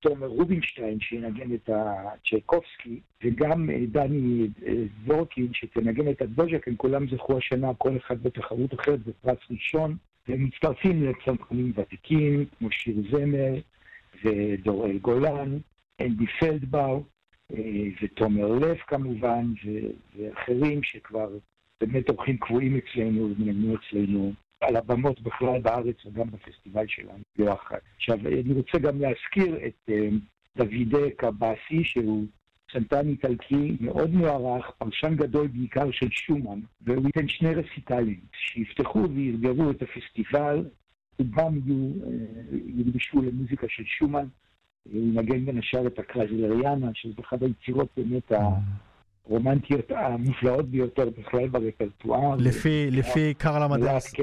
תומר 0.00 0.26
רובינשטיין 0.26 1.00
שינגן 1.00 1.54
את 1.54 1.70
הצ'ייקובסקי, 1.72 3.00
וגם 3.24 3.70
אה, 3.70 3.84
דני 3.88 4.48
אה, 4.66 5.46
שתנגן 5.52 6.10
את 6.10 6.22
הדבוז'ק, 6.22 6.68
הם 6.68 6.76
כולם 6.76 7.08
זכו 7.08 7.38
השנה, 7.38 7.74
כל 7.78 7.96
אחד 7.96 8.22
בתחרות 8.22 8.74
אחרת 8.74 9.00
בפרס 9.06 9.38
ראשון, 9.50 9.96
והם 10.28 10.44
מצטרפים 10.44 11.04
לפסנתרנים 11.04 11.72
ותיקים, 11.76 12.44
כמו 12.58 12.70
שיר 12.70 12.96
זמר 13.10 13.54
ודוראל 14.24 14.98
גולן, 14.98 15.58
אנדי 16.00 16.26
פלדבאו, 16.26 17.02
ותומר 18.02 18.52
לב 18.52 18.76
כמובן, 18.86 19.52
ואחרים 20.16 20.82
שכבר 20.82 21.28
באמת 21.80 22.08
אורחים 22.10 22.36
קבועים 22.36 22.76
אצלנו 22.76 23.30
ומנגנו 23.38 23.74
אצלנו 23.76 24.32
על 24.60 24.76
הבמות 24.76 25.20
בכלל 25.20 25.60
בארץ 25.60 25.96
וגם 26.06 26.30
בפסטיבל 26.30 26.86
שלנו, 26.86 27.22
לא 27.38 27.52
אחת. 27.52 27.80
עכשיו, 27.96 28.18
אני 28.18 28.52
רוצה 28.52 28.78
גם 28.78 29.00
להזכיר 29.00 29.66
את 29.66 29.90
uh, 29.90 29.92
דוידי 30.56 31.10
קבאסי, 31.16 31.84
שהוא 31.84 32.26
צנתן 32.72 33.08
איטלקי 33.08 33.76
מאוד 33.80 34.10
מוערך, 34.10 34.70
פרשן 34.78 35.14
גדול 35.16 35.46
בעיקר 35.46 35.90
של 35.90 36.08
שומן, 36.10 36.60
והוא 36.80 37.06
ייתן 37.06 37.28
שני 37.28 37.54
רסיטלים 37.54 38.20
שיפתחו 38.32 39.08
וירגרו 39.14 39.70
את 39.70 39.82
הפסטיבל, 39.82 40.64
רובם 41.18 41.60
יוקדשו 42.76 43.22
למוזיקה 43.22 43.66
של 43.68 43.84
שומן. 43.86 44.26
הוא 44.92 45.02
ינגן 45.02 45.44
בין 45.44 45.58
השאר 45.58 45.86
את 45.86 45.98
הקרזלריאנה, 45.98 46.90
שזו 46.94 47.22
אחת 47.22 47.42
היצירות 47.42 47.88
באמת 47.96 48.32
ה... 48.32 48.38
הרומנטיות 49.26 49.90
המופלאות 49.90 50.68
ביותר 50.68 51.10
בכלל 51.18 51.48
ברפרטואר. 51.48 52.36
לפי, 52.38 52.90
לפי 52.90 53.34
קרל 53.34 53.62
אמדאוס, 53.62 54.14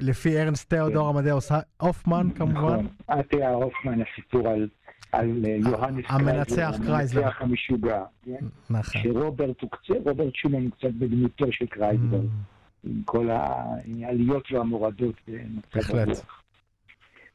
לפי 0.00 0.40
ארנסט 0.42 0.70
תיאודור 0.74 1.12
כן. 1.12 1.18
אמדאוס 1.18 1.52
הופמן 1.80 2.30
כמובן. 2.34 2.86
נכון, 3.08 3.22
אי.טי.איי 3.22 3.50
הופמן, 3.50 3.98
הסיפור 4.02 4.48
על, 4.48 4.68
על 5.12 5.44
אה, 5.46 5.56
יוהנס 5.70 6.04
המנצח 6.08 6.74
קרייזלר. 6.86 7.22
המנצח 7.22 7.42
המשוגע. 7.42 8.04
כן? 8.24 8.46
נכון. 8.70 9.02
שרוברט 9.02 9.60
הוא 9.60 9.70
קצת, 9.70 9.94
רוברט 10.04 10.34
שומן 10.34 10.62
הוא 10.62 10.70
קצת 10.70 10.90
בדמותו 10.98 11.52
של 11.52 11.66
קרייזלר. 11.66 12.20
Mm. 12.20 12.60
עם 12.84 13.02
כל 13.04 13.28
העליות 13.30 14.52
והמורדות 14.52 15.14
במצב 15.28 15.96
הרוח. 15.96 16.42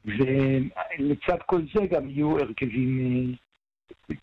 ולצד 0.06 1.38
כל 1.45 1.62
זה 1.76 1.86
גם 1.86 2.10
יהיו 2.10 2.39
הרכבים 2.39 2.99
אה, 2.99 3.36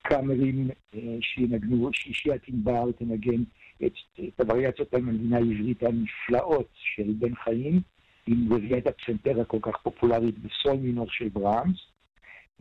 קאמרים 0.03 0.71
אה, 0.95 1.17
שינגנו, 1.21 1.91
שישיית 1.93 2.43
ענבר 2.49 2.93
תנגן 2.99 3.43
את, 3.87 3.93
את 4.29 4.41
הווריאציות 4.41 4.95
על 4.95 5.03
מנגינה 5.03 5.37
העברית 5.37 5.83
הנפלאות 5.83 6.69
של 6.75 7.13
בן 7.19 7.35
חיים, 7.35 7.81
עם 8.27 8.53
רביעיית 8.53 8.87
הפסנתר 8.87 9.41
הכל 9.41 9.59
כך 9.63 9.77
פופולרית 9.83 10.39
בסול 10.39 10.77
מינור 10.77 11.07
של 11.11 11.29
ברהמס, 11.29 11.77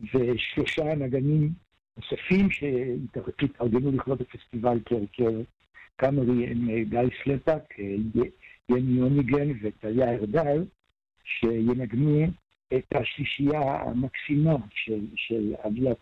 ושלושה 0.00 0.94
נגנים 0.94 1.50
נוספים 1.96 2.50
שהתארגנו 2.50 3.92
לכבוד 3.92 4.20
הפסטיבל 4.20 4.78
כהרכב 4.84 5.42
קאמרי 5.96 6.46
הם 6.46 6.70
אה, 6.70 6.84
גיא 6.84 7.00
סלפק, 7.24 7.62
אה, 7.78 7.84
יני 8.68 9.00
יוניגן 9.00 9.48
וטליה 9.62 10.12
ארדל, 10.12 10.64
שינגנו 11.24 12.26
את 12.76 12.96
השלישייה 12.96 13.60
המקסימה 13.60 14.56
של, 14.74 15.00
של 15.16 15.54
אביה 15.66 15.94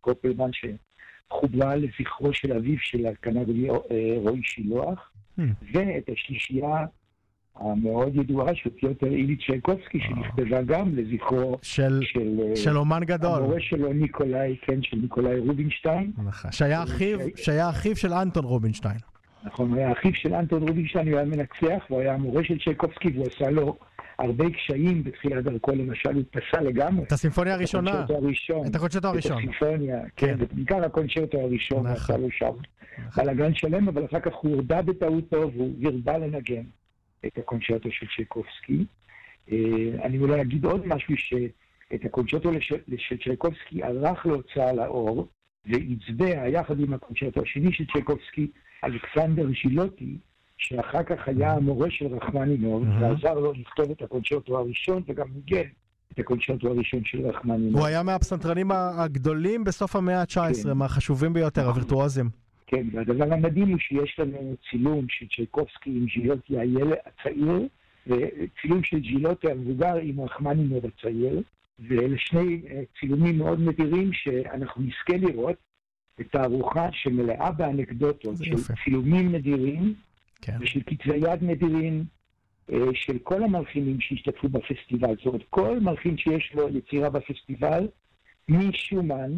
קופלמן, 0.00 0.50
שחוברה 0.52 1.76
לזכרו 1.76 2.32
של 2.32 2.52
אביו 2.52 2.76
של 2.78 3.06
הקנדי 3.06 3.70
אה, 3.70 3.76
רועי 4.16 4.40
שילוח, 4.42 5.12
hmm. 5.38 5.42
ואת 5.72 6.08
השלישייה 6.12 6.86
המאוד 7.56 8.16
ידועה 8.16 8.54
של 8.54 8.70
פיוטר 8.70 9.06
איליץ' 9.06 9.40
שייקובסקי, 9.40 10.00
שנכתבה 10.00 10.62
גם 10.62 10.96
לזכרו 10.96 11.58
של, 11.62 12.00
של, 12.02 12.40
אה, 12.42 12.56
של 12.56 12.76
אומן 12.76 13.04
גדול. 13.04 13.42
המורה 13.42 13.60
שלו 13.60 13.92
ניקולאי, 13.92 14.56
כן, 14.62 14.82
של 14.82 14.96
ניקולאי 14.96 15.38
רובינשטיין. 15.38 16.12
נכון, 16.24 16.52
שהיה 16.52 16.82
אחיו, 16.82 17.18
שהיה 17.36 17.70
אחיו 17.70 17.96
של 17.96 18.12
אנטון 18.12 18.44
רובינשטיין. 18.44 18.98
נכון, 19.44 19.70
הוא 19.70 19.78
היה 19.78 19.92
אחיו 19.92 20.14
של 20.14 20.34
אנטון 20.34 20.68
רובינשטיין, 20.68 21.08
הוא 21.08 21.16
היה 21.16 21.26
מנצח, 21.26 21.84
והוא 21.90 22.00
היה 22.00 22.14
המורה 22.14 22.44
של 22.44 22.58
שייקובסקי, 22.58 23.08
והוא 23.08 23.26
עשה 23.26 23.50
לו 23.50 23.78
הרבה 24.18 24.44
קשיים 24.50 25.04
בתחילת 25.04 25.44
דרכו, 25.44 25.72
למשל 25.72 26.14
הוא 26.14 26.22
פסל 26.30 26.60
לגמרי. 26.60 27.04
את 27.04 27.12
הסימפוניה 27.12 27.54
הראשונה. 27.54 27.90
את 27.90 27.94
הקונצ'רטו 27.94 28.26
הראשון. 28.26 28.66
את 28.66 28.74
הקונצ'רטו 28.74 29.08
הראשון. 29.08 29.32
את 29.32 29.38
הסימפוניה, 29.38 30.00
כן, 30.16 30.36
כן. 30.38 30.44
בעיקר 30.54 30.84
הקונצ'רטו 30.84 31.40
הראשון, 31.40 31.86
נכון. 31.86 31.92
עשה 31.92 32.16
לו 32.16 32.30
שם 32.30 32.52
נכון. 33.06 33.24
בלאגן 33.24 33.54
שלם, 33.54 33.88
אבל 33.88 34.04
אחר 34.04 34.20
כך 34.20 34.34
הוא 34.34 34.54
הודה 34.54 34.82
בטעותו 34.82 35.50
והוא 35.52 35.74
הרבה 35.84 36.18
לנגן 36.18 36.62
את 37.26 37.38
הקונצ'רטו 37.38 37.88
של 37.90 38.06
צ'ייקובסקי. 38.16 38.84
אה, 39.52 39.56
אני 40.02 40.18
אולי 40.18 40.40
אגיד 40.40 40.64
עוד 40.64 40.86
משהו, 40.86 41.14
שאת 41.16 42.04
הקונצ'רטו 42.04 42.50
של 42.96 43.16
צ'ייקובסקי 43.24 43.82
ערך 43.82 44.26
להוצאה 44.26 44.72
לאור, 44.72 45.28
ואצבע 45.66 46.48
יחד 46.48 46.80
עם 46.80 46.94
הקונצ'רטו 46.94 47.42
השני 47.42 47.72
של 47.72 47.84
צ'ייקובסקי, 47.92 48.50
אלכסנדר 48.84 49.46
זילוטי, 49.62 50.16
שאחר 50.58 51.02
כך 51.02 51.28
היה 51.28 51.52
המורה 51.52 51.90
של 51.90 52.06
רחמנינוב, 52.06 52.84
ועזר 53.00 53.34
לו 53.34 53.52
לכתוב 53.52 53.90
את 53.90 54.02
הקונצ'רטו 54.02 54.58
הראשון, 54.58 55.02
וגם 55.08 55.26
ניגן 55.34 55.68
את 56.12 56.18
הקונצ'רטו 56.18 56.68
הראשון 56.68 57.00
של 57.04 57.26
רחמנינוב. 57.26 57.76
הוא 57.76 57.86
היה 57.86 58.02
מהפסנתרנים 58.02 58.70
הגדולים 58.72 59.64
בסוף 59.64 59.96
המאה 59.96 60.20
ה-19, 60.20 60.62
כן. 60.62 60.72
מהחשובים 60.72 61.32
ביותר, 61.32 61.66
הווירטואוזים. 61.66 62.30
כן, 62.66 62.86
והדבר 62.92 63.32
המדהים 63.32 63.68
הוא 63.68 63.78
שיש 63.78 64.18
לנו 64.18 64.54
צילום 64.70 65.06
של 65.08 65.26
צ'ייקובסקי 65.36 65.90
עם 65.90 66.04
ג'ילוטי 66.04 66.58
הילד 66.58 66.96
הצעיר, 67.06 67.68
וצילום 68.06 68.82
של 68.84 68.98
ג'ילוטי 68.98 69.50
המבוגר 69.50 69.94
עם 70.02 70.20
רחמנינוב 70.20 70.84
הצעיר, 70.86 71.42
ואלה 71.78 72.16
שני 72.18 72.60
אה, 72.70 72.82
צילומים 73.00 73.38
מאוד 73.38 73.60
נדירים 73.60 74.10
שאנחנו 74.12 74.82
נזכה 74.82 75.16
לראות 75.26 75.56
את 76.20 76.26
תערוכה 76.30 76.88
שמלאה 76.92 77.50
באנקדוטות 77.50 78.36
של 78.42 78.56
צילומים 78.84 79.34
נדירים 79.34 79.94
כן. 80.44 80.56
ושל 80.60 80.80
כתבי 80.86 81.16
יד 81.16 81.42
נדירים 81.42 82.04
אה, 82.72 82.78
של 82.94 83.18
כל 83.18 83.42
המלחינים 83.42 84.00
שהשתתפו 84.00 84.48
בפסטיבל. 84.48 85.14
זאת 85.16 85.26
אומרת, 85.26 85.42
כל 85.50 85.80
מלחין 85.80 86.16
שיש 86.18 86.52
לו 86.54 86.68
יצירה 86.68 87.10
בפסטיבל, 87.10 87.88
משומן 88.48 89.32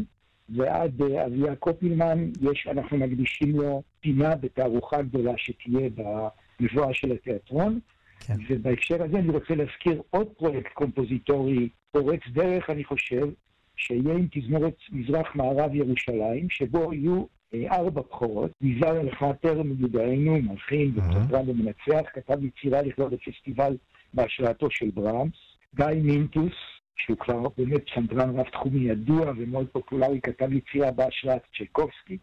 ועד 0.49 1.03
אה, 1.03 1.27
אביה 1.27 1.57
קופילמן, 1.57 2.31
יש, 2.43 2.67
אנחנו 2.71 2.97
מקדישים 2.99 3.51
לו 3.57 3.83
פינה 4.01 4.37
בתערוכה 4.37 5.03
גדולה 5.03 5.33
שתהיה 5.37 5.89
במבואה 5.95 6.95
של 6.95 7.13
התיאטרון. 7.13 7.81
כן. 8.21 8.35
ובהקשר 8.49 9.03
הזה 9.03 9.19
אני 9.19 9.29
רוצה 9.29 9.55
להזכיר 9.55 10.03
עוד 10.11 10.27
פרויקט 10.27 10.73
קומפוזיטורי 10.73 11.69
פורץ 11.93 12.21
דרך, 12.33 12.71
אני 12.71 12.85
חושב, 12.85 13.29
שיהיה 13.77 14.15
עם 14.15 14.27
תזמורת 14.31 14.77
מזרח-מערב 14.93 15.75
ירושלים, 15.75 16.51
שבו 16.51 16.95
יהיו 16.95 17.25
ארבע 17.71 18.01
בכורות. 18.01 18.51
ניזר 18.61 19.01
אלחטר 19.01 19.63
מיודענו, 19.63 20.43
מלחין 20.43 20.93
ופסטרן 20.97 21.51
ומנצח, 21.51 22.09
כתב 22.15 22.45
יצירה 22.45 22.83
לכלול 22.83 23.09
בפסטיבל 23.09 23.77
בהשראתו 24.15 24.71
של 24.71 24.91
ברמס. 24.95 25.35
גיא 25.77 25.87
מינטוס, 26.03 26.53
שהוא 26.97 27.19
כבר 27.19 27.49
באמת 27.57 27.83
צנדרן 27.95 28.39
רב-תחומי 28.39 28.91
ידוע 28.91 29.33
ומאוד 29.37 29.67
פופולרי, 29.73 30.21
כתב 30.21 30.53
יצירה 30.53 30.91
בהשראת 30.91 31.43
צ'ייקובסקי. 31.57 32.19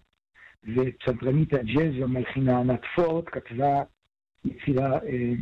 וצנדרנית 0.64 1.54
הג'אז 1.54 1.94
המלחינה 2.04 2.60
ענת 2.60 2.82
פורט 2.96 3.26
כתבה 3.32 3.84
יצירה 4.46 4.94
אה, 4.94 5.34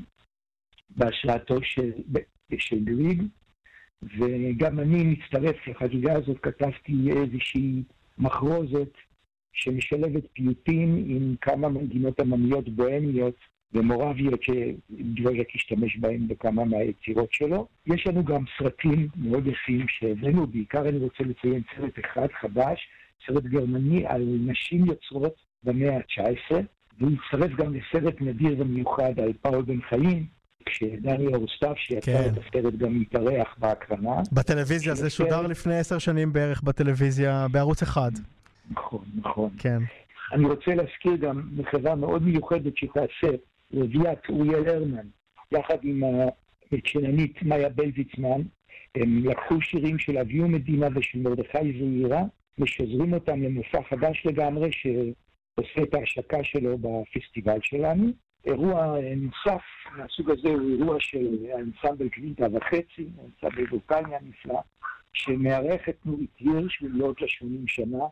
בהשראתו 0.90 1.56
של, 1.64 1.92
של 2.58 2.84
גריג. 2.84 3.24
וגם 4.04 4.80
אני 4.80 5.04
מצטרף 5.04 5.68
לחגיגה 5.68 6.14
הזאת, 6.14 6.38
כתבתי 6.42 7.12
איזושהי 7.12 7.84
מחרוזת 8.18 8.92
שמשלבת 9.54 10.24
פיוטים 10.34 11.04
עם 11.08 11.36
כמה 11.42 11.70
מנגינות 11.70 12.20
עממיות 12.20 12.70
בוהמיות 12.70 13.36
ומורביות 13.74 14.40
שדבוז'ק 14.44 15.48
השתמש 15.56 15.98
בהם 15.98 16.28
בכמה 16.28 16.66
מהיצירות 16.66 17.34
שלו. 17.34 17.68
יש 17.88 18.08
לנו 18.08 18.24
גם 18.24 18.44
סרטים 18.58 19.08
מאוד 19.16 19.48
יפים 19.48 19.86
שהבאנו, 19.88 20.48
בעיקר 20.48 20.90
אני 20.90 20.98
רוצה 20.98 21.24
לציין 21.24 21.62
סרט 21.76 22.00
אחד 22.06 22.28
חדש, 22.42 22.80
סרט 23.28 23.44
גרמני 23.44 24.06
על 24.08 24.38
נשים 24.40 24.86
יוצרות 24.86 25.36
במאה 25.64 25.98
ה-19, 25.98 26.56
והוא 27.00 27.12
הצטרף 27.12 27.52
גם 27.52 27.74
לסרט 27.74 28.22
נדיר 28.22 28.56
ומיוחד 28.60 29.20
על 29.20 29.34
פאול 29.42 29.62
בן 29.62 29.82
חיים, 29.90 30.26
כשדני 30.66 31.28
אורסטף, 31.28 31.74
שיצא 31.76 32.12
כן. 32.12 32.30
את 32.34 32.38
הסרט, 32.38 32.74
גם 32.74 33.00
מתארח 33.00 33.56
בהקרנה. 33.58 34.22
בטלוויזיה, 34.32 34.96
זה 34.96 35.10
שודר 35.10 35.48
לפני 35.48 35.78
עשר 35.80 35.98
שנים 35.98 36.34
בערך 36.34 36.62
בטלוויזיה, 36.62 37.48
בערוץ 37.52 37.82
אחד. 37.82 38.12
נכון, 38.72 39.06
נכון. 39.16 39.50
כן. 39.60 39.80
אני 40.34 40.46
רוצה 40.46 40.76
להזכיר 40.76 41.16
גם 41.16 41.42
מחברה 41.58 41.96
מאוד 41.96 42.24
מיוחדת 42.24 42.78
שתעשה, 42.78 43.38
רביית 43.74 44.30
אוריאל 44.30 44.70
הרמן, 44.70 45.08
יחד 45.52 45.78
עם 45.84 46.04
המצ'ננית 46.04 47.44
מאיה 47.44 47.70
בלזיצמן, 47.70 48.42
הם 48.96 49.26
לקחו 49.26 49.62
שירים 49.62 50.00
של 50.00 50.18
אביהו 50.18 50.48
מדינה 50.48 50.88
ושל 50.96 51.20
מרדכי 51.20 51.80
זעירה, 51.80 52.22
משזרים 52.58 53.14
אותם 53.14 53.42
למופע 53.42 53.80
חדש 53.90 54.26
לגמרי, 54.26 54.70
שעושה 54.72 55.84
את 55.84 55.94
ההשקה 55.94 56.44
שלו 56.44 56.78
בפסטיבל 56.78 57.60
שלנו. 57.62 58.08
אירוע 58.46 58.96
נוסף 59.16 59.62
מהסוג 59.98 60.32
הזה 60.32 60.50
הוא 60.50 60.70
אירוע 60.70 60.96
של 61.00 61.46
האנסמבל 61.54 62.10
קווינטה 62.10 62.46
וחצי, 62.54 63.08
האנסמבל 63.18 63.64
ווקאליה 63.72 64.20
נפלא, 64.22 64.60
שמארח 65.14 65.90
את 65.90 65.98
נורית 66.06 66.30
הירש 66.40 66.82
במלאת 66.82 67.22
ל-80 67.22 67.64
שנה. 67.68 68.04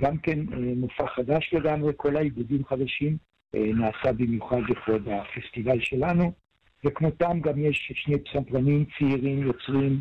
גם 0.00 0.18
כן 0.18 0.38
אה, 0.52 0.72
מופע 0.76 1.06
חדש 1.06 1.50
לגמרי, 1.54 1.92
כל 1.96 2.16
העיבודים 2.16 2.64
חדשים, 2.64 3.16
אה, 3.54 3.60
נעשה 3.60 4.12
במיוחד 4.12 4.60
לכבוד 4.68 5.08
הפסטיבל 5.08 5.80
שלנו. 5.80 6.32
וכמותם 6.84 7.40
גם 7.40 7.58
יש 7.58 7.92
שני 7.94 8.18
פסנתרנים 8.18 8.84
צעירים, 8.98 9.42
יוצרים, 9.42 10.00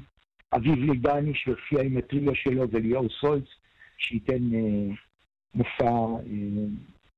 אביב 0.53 0.75
ליבני 0.75 1.31
שהופיע 1.35 1.81
עם 1.81 1.97
הטריו 1.97 2.35
שלו 2.35 2.69
וליאור 2.71 3.07
סולץ, 3.21 3.45
שייתן 3.97 4.55
אה, 4.55 4.95
מופע 5.55 5.91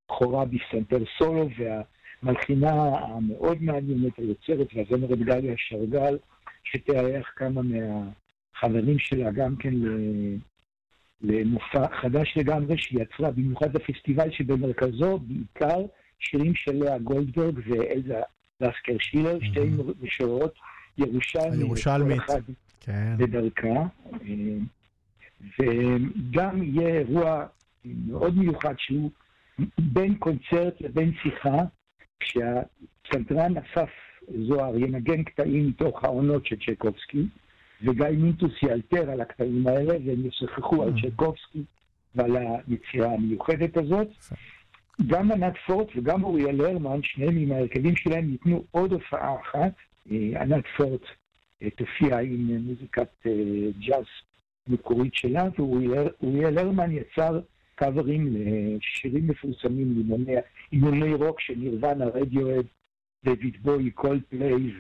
בכורה 0.08 0.46
בפסנתר 0.46 1.04
סולו, 1.18 1.50
וה... 1.58 1.82
מלחינה 2.24 2.72
המאוד 3.00 3.64
מעניינת, 3.64 4.18
היוצרת 4.18 4.68
והזמרת 4.76 5.20
גליה 5.20 5.54
שרגל, 5.58 6.18
שתארח 6.64 7.32
כמה 7.36 7.62
מהחברים 7.62 9.00
שלה 9.00 9.32
גם 9.32 9.56
כן 9.56 9.74
למופע 11.22 11.88
חדש 12.02 12.34
לגמרי 12.38 12.78
שהיא 12.78 13.02
יצרה, 13.02 13.32
במיוחד 13.32 13.76
לפסטיבל 13.76 14.32
שבמרכזו 14.32 15.20
בעיקר 15.20 15.86
שירים 16.20 16.56
של 16.56 16.84
לאה 16.84 16.98
גולדברג 16.98 17.60
ואלזה 17.66 18.22
לסקר 18.62 18.98
שילר, 19.00 19.38
שתי 19.42 19.72
משוררות 20.02 20.54
ירושלמיות, 20.98 21.60
ירושלמית, 21.60 22.22
כן. 22.80 23.16
בדרכה. 23.18 23.86
וגם 25.60 26.64
יהיה 26.64 27.00
אירוע 27.00 27.46
מאוד 27.86 28.38
מיוחד 28.38 28.74
שהוא 28.78 29.12
בין 29.78 30.16
קונצרט 30.16 30.82
לבין 30.82 31.14
שיחה, 31.24 31.58
כשהפסנתרן 32.20 33.54
אסף 33.58 33.90
זוהר 34.48 34.78
ינגן 34.78 35.24
קטעים 35.24 35.68
מתוך 35.68 36.04
העונות 36.04 36.46
של 36.46 36.56
צ'ייקובסקי, 36.66 37.28
וגיא 37.86 38.06
מיטוס 38.18 38.64
יאלתר 38.64 39.12
על 39.12 39.22
הקטעים 39.22 39.68
האלה, 39.68 39.94
והם 40.06 40.26
ישוחחו 40.26 40.84
על 40.84 40.90
mm. 40.90 41.02
צ'ייקובסקי 41.02 41.64
ועל 42.16 42.38
היצירה 42.38 43.14
המיוחדת 43.14 43.78
הזאת. 43.78 44.08
גם 45.08 45.32
ענת 45.32 45.54
פורט 45.66 45.88
וגם 45.96 46.24
אוריאל 46.24 46.62
הרמן, 46.62 47.00
שניהם 47.04 47.38
עם 47.38 47.52
ההרכבים 47.52 47.96
שלהם, 47.96 48.32
ייתנו 48.32 48.64
עוד 48.72 48.92
הופעה 48.94 49.36
אחת. 49.42 49.74
אה, 50.12 50.42
ענת 50.42 50.64
פורט 50.78 51.02
אה, 51.62 51.70
תופיע 51.70 52.20
עם 52.20 52.58
מוזיקת 52.58 53.10
אה, 53.26 53.32
ג'אז 53.80 54.06
מקורית 54.68 55.14
שלה, 55.14 55.44
ואוריאל 55.58 56.58
הרמן 56.58 56.92
יצר 56.92 57.40
קאברים 57.76 58.36
לשירים 58.36 59.28
מפורסמים, 59.28 60.18
המנוני 60.72 61.14
רוק 61.14 61.42
של 61.42 61.54
נירוונה, 61.58 62.06
רדיוהד, 62.06 62.66
דיוויד 63.26 63.58
בואי, 63.62 63.92
קולדפליי 63.92 64.72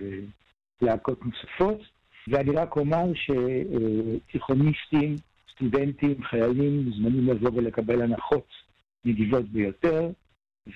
ולהקות 0.82 1.20
נוספות. 1.26 1.95
ואני 2.28 2.51
רק 2.51 2.76
אומר 2.76 3.05
שתיכוניסטים, 3.13 5.15
סטודנטים, 5.51 6.23
חיילים, 6.23 6.86
מוזמנים 6.86 7.28
לבוא 7.28 7.51
ולקבל 7.55 8.01
הנחות 8.01 8.47
נדיבות 9.05 9.49
ביותר, 9.49 10.09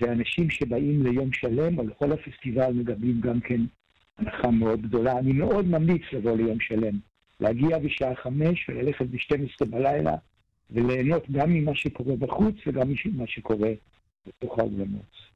ואנשים 0.02 0.50
שבאים 0.50 1.04
ליום 1.04 1.34
שלם 1.34 1.80
או 1.80 1.88
לכל 1.88 2.12
הפסטיבל 2.12 2.74
מקבלים 2.74 3.22
גם 3.22 3.39
כן 3.39 3.62
הנחה 4.18 4.52
מאוד 4.52 4.82
גדולה. 4.82 5.20
אני 5.20 5.34
מאוד 5.34 5.66
ממליץ 5.66 6.02
לבוא 6.14 6.38
ליום 6.38 6.60
שלם, 6.60 7.00
להגיע 7.39 7.80
בשעה 7.80 8.16
חמש 8.16 8.70
וללכת 8.70 9.06
ב-12 9.06 9.66
בלילה 9.70 10.16
וליהנות 10.72 11.32
גם 11.32 11.54
ממה 11.54 11.76
שקורה 11.76 12.16
בחוץ 12.16 12.56
וגם 12.68 12.88
ממה 13.06 13.28
שקורה 13.28 13.70
בתוך 14.28 14.60
האולמות. 14.60 15.30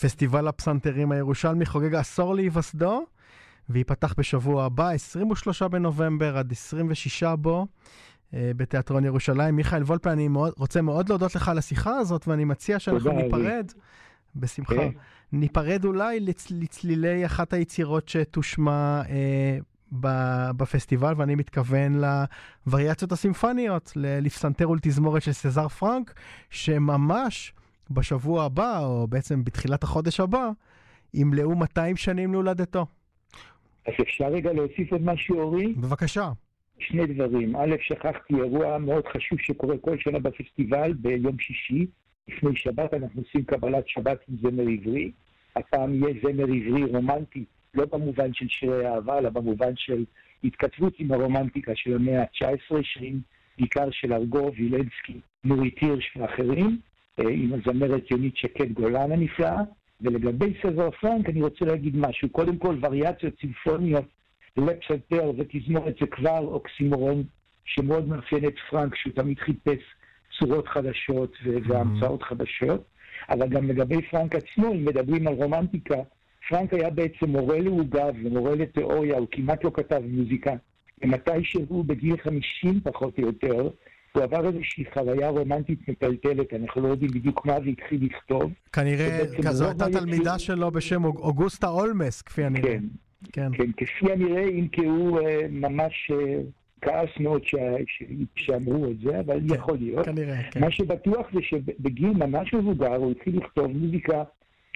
פסטיבל 0.00 0.48
הפסנתרים 0.48 1.12
הירושלמי 1.12 1.66
חוגג 1.66 1.94
עשור 1.94 2.34
להיווסדו, 2.34 3.06
וייפתח 3.68 4.14
בשבוע 4.18 4.64
הבא, 4.64 4.88
23 4.90 5.62
בנובמבר 5.62 6.38
עד 6.38 6.52
26 6.52 7.22
בו. 7.22 7.66
אה, 8.34 8.50
בתיאטרון 8.56 9.04
ירושלים. 9.04 9.56
מיכאל 9.56 9.82
וולפה, 9.82 10.12
אני 10.12 10.28
מאוד, 10.28 10.52
רוצה 10.56 10.82
מאוד 10.82 11.08
להודות 11.08 11.34
לך 11.34 11.48
על 11.48 11.58
השיחה 11.58 11.96
הזאת, 11.96 12.28
ואני 12.28 12.44
מציע 12.44 12.78
שאנחנו 12.78 13.12
ניפרד, 13.12 13.72
בשמחה, 14.36 14.74
כן. 14.74 14.90
ניפרד 15.32 15.84
אולי 15.84 16.20
לצ, 16.20 16.50
לצלילי 16.50 17.26
אחת 17.26 17.52
היצירות 17.52 18.08
שתושמע 18.08 19.02
אה, 19.08 19.58
בפסטיבל, 20.56 21.14
ואני 21.16 21.34
מתכוון 21.34 22.00
לווריאציות 22.66 23.12
הסימפניות, 23.12 23.92
לפסנתר 23.96 24.70
ולתזמורת 24.70 25.22
של 25.22 25.32
סזר 25.32 25.68
פרנק, 25.68 26.14
שממש 26.50 27.54
בשבוע 27.90 28.44
הבא, 28.44 28.84
או 28.84 29.06
בעצם 29.06 29.44
בתחילת 29.44 29.82
החודש 29.84 30.20
הבא, 30.20 30.50
ימלאו 31.14 31.54
200 31.56 31.96
שנים 31.96 32.32
להולדתו. 32.32 32.86
אז 33.86 33.92
אפשר 34.02 34.28
רגע 34.28 34.52
להוסיף 34.52 34.92
עוד 34.92 35.02
משהו, 35.04 35.40
אורי? 35.40 35.72
בבקשה. 35.72 36.30
שני 36.78 37.06
דברים. 37.06 37.56
א', 37.56 37.76
שכחתי 37.80 38.34
אירוע 38.34 38.78
מאוד 38.78 39.06
חשוב 39.06 39.38
שקורה 39.40 39.78
כל 39.78 39.98
שנה 39.98 40.18
בפסטיבל 40.18 40.92
ביום 40.92 41.38
שישי. 41.38 41.86
לפני 42.28 42.56
שבת 42.56 42.94
אנחנו 42.94 43.22
עושים 43.22 43.44
קבלת 43.44 43.88
שבת 43.88 44.18
עם 44.28 44.36
זמר 44.42 44.62
עברי. 44.62 45.12
הפעם 45.56 45.94
יהיה 45.94 46.14
זמר 46.22 46.44
עברי 46.44 46.84
רומנטי, 46.84 47.44
לא 47.74 47.84
במובן 47.84 48.34
של 48.34 48.48
שירי 48.48 48.86
אהבה, 48.88 49.18
אלא 49.18 49.30
במובן 49.30 49.72
של 49.76 50.04
התכתבות 50.44 50.94
עם 50.98 51.12
הרומנטיקה 51.12 51.72
של 51.74 51.94
המאה 51.94 52.22
ה-19, 52.22 52.82
שירים 52.82 53.20
בעיקר 53.58 53.90
של 53.90 54.12
ארגוב, 54.12 54.54
וילנסקי, 54.56 55.20
נורית 55.44 55.78
הירש 55.78 56.16
ואחרים, 56.16 56.78
אה, 57.18 57.28
עם 57.28 57.52
הזמרת 57.52 58.10
יונית 58.10 58.36
שקד 58.36 58.72
גולן 58.72 59.12
הנפלאה. 59.12 59.60
ולגבי 60.02 60.54
סזר 60.62 60.90
פרנק 60.90 61.28
אני 61.28 61.42
רוצה 61.42 61.64
להגיד 61.64 61.96
משהו. 61.96 62.28
קודם 62.28 62.56
כל, 62.56 62.76
וריאציות 62.82 63.34
צימפוניות 63.40 64.04
לפסנתר 64.56 65.32
ותזמורת 65.38 65.94
זה 66.00 66.06
כבר 66.06 66.38
אוקסימורון 66.38 67.24
שמאוד 67.64 68.08
מאפיין 68.08 68.44
את 68.44 68.54
פרנק, 68.70 68.94
שהוא 68.96 69.12
תמיד 69.12 69.38
חיפש 69.38 69.82
צורות 70.38 70.68
חדשות 70.68 71.36
והמצאות 71.68 72.22
חדשות. 72.22 72.84
אבל 73.30 73.48
גם 73.48 73.68
לגבי 73.68 74.02
פרנק 74.02 74.34
עצמו, 74.34 74.72
אם 74.72 74.84
מדברים 74.84 75.26
על 75.26 75.34
רומנטיקה, 75.34 75.96
פרנק 76.48 76.74
היה 76.74 76.90
בעצם 76.90 77.30
מורה 77.30 77.58
לעוגב 77.58 78.14
ומורה 78.24 78.54
לתיאוריה, 78.54 79.18
הוא 79.18 79.26
כמעט 79.30 79.64
לא 79.64 79.70
כתב 79.74 80.02
מוזיקה. 80.08 80.52
ומתי 81.02 81.44
שהוא 81.44 81.84
בגיל 81.84 82.16
50 82.16 82.80
פחות 82.80 83.18
או 83.18 83.22
יותר, 83.22 83.68
הוא 84.12 84.22
עבר 84.22 84.46
איזושהי 84.46 84.84
חוויה 84.94 85.28
רומנטית 85.28 85.88
מטלטלת, 85.88 86.54
אנחנו 86.54 86.82
לא 86.82 86.88
יודעים 86.88 87.10
בדיוק 87.10 87.46
מה 87.46 87.60
זה 87.64 87.68
התחיל 87.68 88.04
לכתוב. 88.04 88.52
כנראה, 88.72 89.18
כזו 89.46 89.64
הייתה 89.64 89.86
תלמידה 89.92 90.38
שלו 90.38 90.70
בשם 90.70 91.04
אוגוסטה 91.04 91.68
אולמס, 91.68 92.22
כפי 92.22 92.44
הנראה. 92.44 92.62
כן, 92.62 92.82
כן. 93.32 93.50
כן, 93.52 93.70
כפי 93.76 94.12
הנראה, 94.12 94.48
אם 94.48 94.68
כי 94.68 94.84
הוא 94.84 95.20
אה, 95.20 95.46
ממש 95.50 96.10
אה, 96.14 96.40
כעס 96.80 97.08
מאוד 97.20 97.42
שאמרו 98.36 98.90
את 98.90 98.98
זה, 98.98 99.20
אבל 99.20 99.40
כן, 99.48 99.54
יכול 99.54 99.76
להיות. 99.78 100.06
כנראה, 100.06 100.42
כן. 100.50 100.60
מה 100.60 100.70
שבטוח 100.70 101.26
זה 101.32 101.40
שבגיל 101.42 102.10
ממש 102.10 102.54
מבוגר 102.54 102.94
הוא 102.94 103.10
התחיל 103.10 103.36
לכתוב 103.36 103.66
מוזיקה 103.66 104.22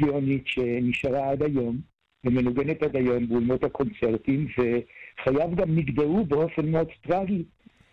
גאונית 0.03 0.47
שנשארה 0.47 1.31
עד 1.31 1.43
היום, 1.43 1.77
ומנוגנת 2.25 2.83
עד 2.83 2.97
היום 2.97 3.29
באולמות 3.29 3.65
הקונצרטים, 3.65 4.47
וחייו 4.59 5.51
גם 5.57 5.77
נגדעו 5.77 6.25
באופן 6.25 6.67
מאוד 6.67 6.89
טרגי. 7.09 7.45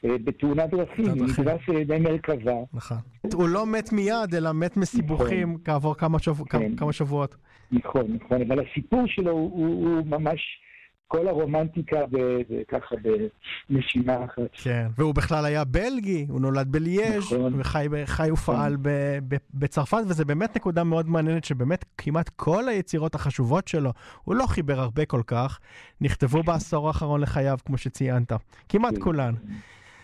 אה, 0.05 0.17
בתאונת 0.23 0.69
דרכים, 0.69 1.05
נדרס 1.05 1.61
על 1.67 1.77
ידי 1.77 1.99
מרכבה. 1.99 2.55
נכון. 2.73 2.97
הוא 3.33 3.49
לא 3.49 3.65
מת 3.65 3.91
מיד, 3.91 4.35
אלא 4.37 4.51
מת 4.51 4.77
מסיבוכים 4.77 5.49
נכון. 5.49 5.61
כעבור 5.65 5.95
כן. 6.49 6.75
כמה 6.75 6.93
שבועות. 6.93 7.35
נכון, 7.71 8.17
נכון, 8.23 8.41
אבל 8.41 8.59
הסיפור 8.59 9.03
שלו 9.07 9.31
הוא 9.31 10.05
ממש... 10.05 10.63
כל 11.07 11.27
הרומנטיקה 11.27 11.97
וככה 12.11 12.95
בנשימה 13.69 14.25
אחת. 14.25 14.49
כן, 14.63 14.87
והוא 14.97 15.15
בכלל 15.15 15.45
היה 15.45 15.63
בלגי, 15.63 16.25
הוא 16.29 16.41
נולד 16.41 16.71
בליאז' 16.71 17.23
נכון. 17.33 17.53
וחי 17.57 17.87
ופעל 18.31 18.73
נכון. 18.73 18.83
בצרפת, 19.53 20.01
וזה 20.07 20.25
באמת 20.25 20.55
נקודה 20.55 20.83
מאוד 20.83 21.09
מעניינת, 21.09 21.43
שבאמת 21.43 21.85
כמעט 21.97 22.29
כל 22.29 22.67
היצירות 22.69 23.15
החשובות 23.15 23.67
שלו, 23.67 23.91
הוא 24.23 24.35
לא 24.35 24.45
חיבר 24.45 24.79
הרבה 24.79 25.05
כל 25.05 25.21
כך, 25.27 25.59
נכתבו 26.01 26.43
בעשור 26.43 26.87
האחרון 26.87 27.21
לחייו, 27.21 27.57
כמו 27.65 27.77
שציינת. 27.77 28.31
כמעט 28.69 28.93
כן. 28.93 29.01
כולן. 29.01 29.33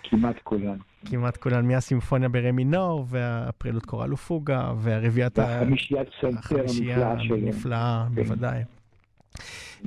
כמעט 0.09 0.35
כולן. 0.43 0.77
כמעט 1.05 1.37
כולן, 1.37 1.67
מהסימפוניה 1.67 2.29
ברה 2.29 2.55
מינור, 2.55 3.05
והפרלוד 3.09 3.85
קורל 3.85 4.13
ופוגה, 4.13 4.73
והרביעיית... 4.77 5.39
והחמישיית 5.39 6.07
פסנתר 6.21 6.59
הנפלאה 6.59 7.19
שלו. 7.19 7.37
נפלאה, 7.37 8.05
כן. 8.07 8.15
בוודאי. 8.15 8.63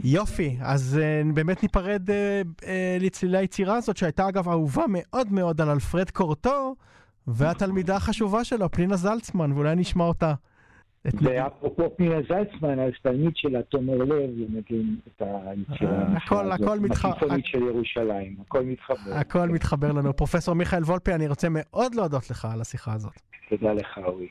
יופי, 0.05 0.57
אז 0.61 1.01
uh, 1.01 1.35
באמת 1.35 1.63
ניפרד 1.63 2.11
uh, 2.11 2.13
uh, 2.61 2.65
לצלילי 3.01 3.39
היצירה 3.39 3.77
הזאת, 3.77 3.97
שהייתה 3.97 4.29
אגב 4.29 4.49
אהובה 4.49 4.85
מאוד 4.89 5.33
מאוד 5.33 5.61
על 5.61 5.69
אלפרד 5.71 6.11
קורטו, 6.11 6.75
והתלמידה 7.27 7.97
החשובה 7.97 8.45
שלו, 8.45 8.71
פנינה 8.71 8.97
זלצמן, 8.97 9.53
ואולי 9.53 9.75
נשמע 9.77 10.05
אותה. 10.05 10.35
ואפרופו 11.05 11.97
פנינה 11.97 12.17
זלצמן, 12.29 12.79
אז 12.79 12.93
תלמיד 13.03 13.33
שלה, 13.37 13.63
תומר 13.63 13.97
לב, 13.97 14.31
מבין 14.49 14.97
את 15.09 15.23
היצירה 15.23 16.03
הכל 16.55 16.79
מתחבר. 16.79 17.37
של 17.45 17.63
ירושלים, 17.63 18.37
הכל 18.41 18.63
מתחבר. 18.65 19.15
הכל 19.15 19.49
מתחבר 19.49 19.93
לנו. 19.93 20.17
פרופסור 20.17 20.55
מיכאל 20.55 20.83
וולפי, 20.83 21.15
אני 21.15 21.29
רוצה 21.29 21.49
מאוד 21.51 21.95
להודות 21.95 22.31
לך 22.31 22.45
על 22.45 22.61
השיחה 22.61 22.93
הזאת. 22.93 23.21
תודה 23.49 23.73
לך, 23.73 23.99
אורי. 23.99 24.29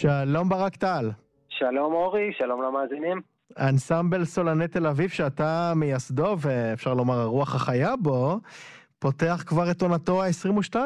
שלום 0.00 0.48
ברק 0.48 0.76
טל. 0.76 1.10
שלום 1.48 1.92
אורי, 1.92 2.32
שלום 2.32 2.62
למאזינים. 2.62 3.20
אנסמבל 3.58 4.24
סולני 4.24 4.68
תל 4.68 4.86
אביב, 4.86 5.08
שאתה 5.08 5.72
מייסדו 5.76 6.36
ואפשר 6.40 6.94
לומר 6.94 7.14
הרוח 7.14 7.54
החיה 7.54 7.96
בו, 7.96 8.36
פותח 8.98 9.44
כבר 9.46 9.70
את 9.70 9.82
עונתו 9.82 10.22
ה-22. 10.22 10.76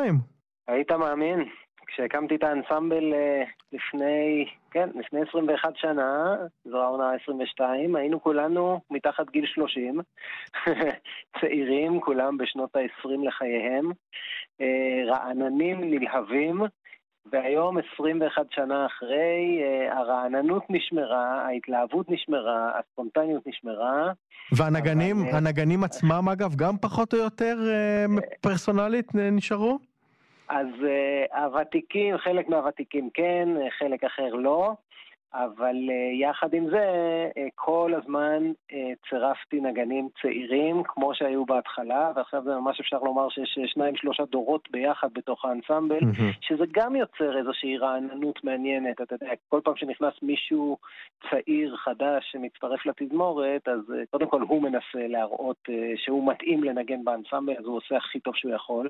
היית 0.69 0.93
מאמין? 0.93 1.45
כשהקמתי 1.87 2.35
את 2.35 2.45
האנסמבל 2.45 3.15
אה, 3.15 3.43
לפני, 3.73 4.47
כן, 4.71 4.89
לפני 4.95 5.21
21 5.29 5.77
שנה, 5.77 6.37
זו 6.65 6.83
העונה 6.83 7.11
ה-22, 7.11 7.65
היינו 7.95 8.23
כולנו 8.23 8.81
מתחת 8.91 9.31
גיל 9.31 9.47
30, 9.47 10.01
צעירים, 11.41 12.01
כולם 12.01 12.37
בשנות 12.37 12.77
ה-20 12.77 13.27
לחייהם, 13.27 13.93
אה, 14.61 15.03
רעננים, 15.07 15.81
נלהבים, 15.81 16.61
והיום, 17.33 17.77
21 17.95 18.43
שנה 18.51 18.87
אחרי, 18.87 19.63
אה, 19.63 19.99
הרעננות 19.99 20.63
נשמרה, 20.71 21.47
ההתלהבות 21.47 22.11
נשמרה, 22.11 22.79
הספונטניות 22.79 23.47
נשמרה. 23.47 24.13
והנגנים, 24.53 25.17
אבל... 25.21 25.37
הנגנים 25.37 25.85
עצמם 25.85 26.29
אגב, 26.33 26.55
גם 26.55 26.77
פחות 26.81 27.15
או 27.15 27.19
יותר 27.19 27.57
פרסונלית 28.41 29.15
נשארו? 29.15 29.79
אז 30.49 30.67
הוותיקים, 31.35 32.19
חלק 32.19 32.49
מהוותיקים 32.49 33.11
כן, 33.15 33.49
חלק 33.79 34.05
אחר 34.05 34.35
לא. 34.35 34.75
אבל 35.35 35.77
uh, 35.89 36.15
יחד 36.21 36.55
עם 36.55 36.71
זה, 36.71 36.87
uh, 37.29 37.51
כל 37.55 37.93
הזמן 37.97 38.53
uh, 38.73 38.75
צירפתי 39.09 39.61
נגנים 39.61 40.09
צעירים, 40.23 40.83
כמו 40.83 41.15
שהיו 41.15 41.45
בהתחלה, 41.45 42.11
ועכשיו 42.17 42.43
זה 42.45 42.51
ממש 42.51 42.81
אפשר 42.81 42.99
לומר 42.99 43.29
שיש 43.29 43.59
שניים 43.67 43.97
שלושה 43.97 44.25
דורות 44.25 44.69
ביחד 44.71 45.09
בתוך 45.13 45.45
האנסמבל, 45.45 45.99
mm-hmm. 45.99 46.37
שזה 46.41 46.65
גם 46.73 46.97
יוצר 46.97 47.39
איזושהי 47.39 47.79
רעננות 47.79 48.45
מעניינת. 48.45 49.01
אתה 49.01 49.15
יודע, 49.15 49.31
כל 49.49 49.61
פעם 49.65 49.77
שנכנס 49.77 50.15
מישהו 50.23 50.77
צעיר, 51.31 51.77
חדש, 51.77 52.29
שמצטרף 52.33 52.87
לתזמורת, 52.87 53.69
אז 53.69 53.81
קודם 54.11 54.27
כל 54.27 54.41
הוא 54.41 54.63
מנסה 54.63 55.07
להראות 55.09 55.69
שהוא 55.97 56.31
מתאים 56.31 56.65
לנגן 56.65 57.05
באנסמבל, 57.05 57.55
אז 57.59 57.65
הוא 57.65 57.77
עושה 57.77 57.97
הכי 57.97 58.21
טוב 58.21 58.37
שהוא 58.37 58.55
יכול, 58.55 58.89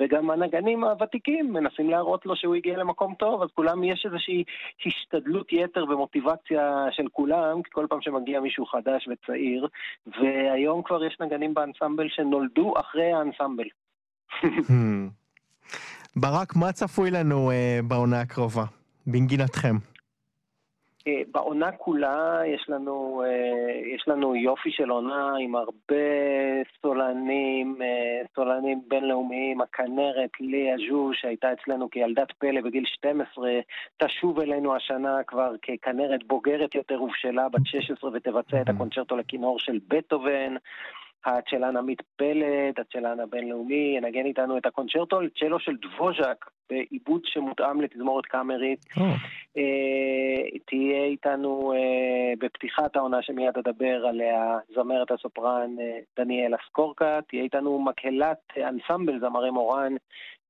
וגם 0.00 0.30
הנגנים 0.30 0.84
הוותיקים 0.84 1.52
מנסים 1.52 1.90
להראות 1.90 2.26
לו 2.26 2.36
שהוא 2.36 2.54
הגיע 2.54 2.76
למקום 2.76 3.14
טוב, 3.14 3.42
אז 3.42 3.48
כולם 3.54 3.84
יש 3.84 4.06
איזושהי 4.06 4.44
השתדלות 4.86 5.52
יתר 5.52 5.85
ומוטיבציה 5.88 6.86
של 6.90 7.04
כולם, 7.12 7.60
כל 7.72 7.86
פעם 7.88 8.02
שמגיע 8.02 8.40
מישהו 8.40 8.66
חדש 8.66 9.08
וצעיר, 9.08 9.68
והיום 10.06 10.82
כבר 10.82 11.04
יש 11.04 11.16
נגנים 11.20 11.54
באנסמבל 11.54 12.08
שנולדו 12.08 12.74
אחרי 12.80 13.12
האנסמבל. 13.12 13.68
ברק, 16.16 16.56
מה 16.56 16.72
צפוי 16.72 17.10
לנו 17.10 17.50
uh, 17.50 17.86
בעונה 17.86 18.20
הקרובה, 18.20 18.64
בנגינתכם? 19.06 19.76
אה, 21.06 21.22
בעונה 21.32 21.72
כולה 21.72 22.40
יש 22.46 22.66
לנו, 22.68 23.22
אה, 23.26 23.94
יש 23.94 24.08
לנו 24.08 24.36
יופי 24.36 24.70
של 24.70 24.90
עונה 24.90 25.32
עם 25.40 25.56
הרבה 25.56 25.94
סולנים, 26.82 27.76
אה, 27.82 28.26
סולנים 28.34 28.80
בינלאומיים, 28.88 29.60
הכנרת 29.60 30.30
ליה 30.40 30.76
ז'ו 30.88 31.10
שהייתה 31.14 31.52
אצלנו 31.52 31.90
כילדת 31.90 32.32
פלא 32.38 32.60
בגיל 32.60 32.84
12, 32.86 33.50
תשוב 33.96 34.40
אלינו 34.40 34.76
השנה 34.76 35.22
כבר 35.26 35.52
ככנרת 35.62 36.24
בוגרת 36.26 36.74
יותר 36.74 37.02
ובשלה, 37.02 37.48
בת 37.48 37.66
16 37.66 38.10
ותבצע 38.14 38.60
את 38.60 38.68
הקונצ'רטו 38.68 39.16
לכינור 39.16 39.58
של 39.58 39.78
בטהובן. 39.88 40.54
הצ'לן 41.26 41.76
עמית 41.76 42.02
פלד, 42.16 42.80
הצ'לן 42.80 43.20
הבינלאומי, 43.20 43.94
ינגן 43.96 44.26
איתנו 44.26 44.58
את 44.58 44.66
הקונצ'רטו 44.66 45.18
צ'לו 45.38 45.60
של 45.60 45.76
דבוז'ק 45.76 46.44
בעיבוד 46.70 47.20
שמותאם 47.24 47.80
לתזמורת 47.80 48.26
קאמרית. 48.26 48.78
Oh. 48.94 49.00
אה, 49.56 50.58
תהיה 50.66 51.04
איתנו 51.04 51.72
אה, 51.72 52.32
בפתיחת 52.38 52.96
העונה 52.96 53.22
שמיד 53.22 53.58
אדבר 53.58 54.06
עליה 54.06 54.58
זמרת 54.74 55.10
הסופרן 55.10 55.70
אה, 55.80 55.98
דניאלה 56.16 56.56
סקורקה, 56.68 57.20
תהיה 57.28 57.42
איתנו 57.42 57.78
מקהלת 57.78 58.38
אנסמבל 58.56 59.20
זמרי 59.20 59.50
מורן 59.50 59.94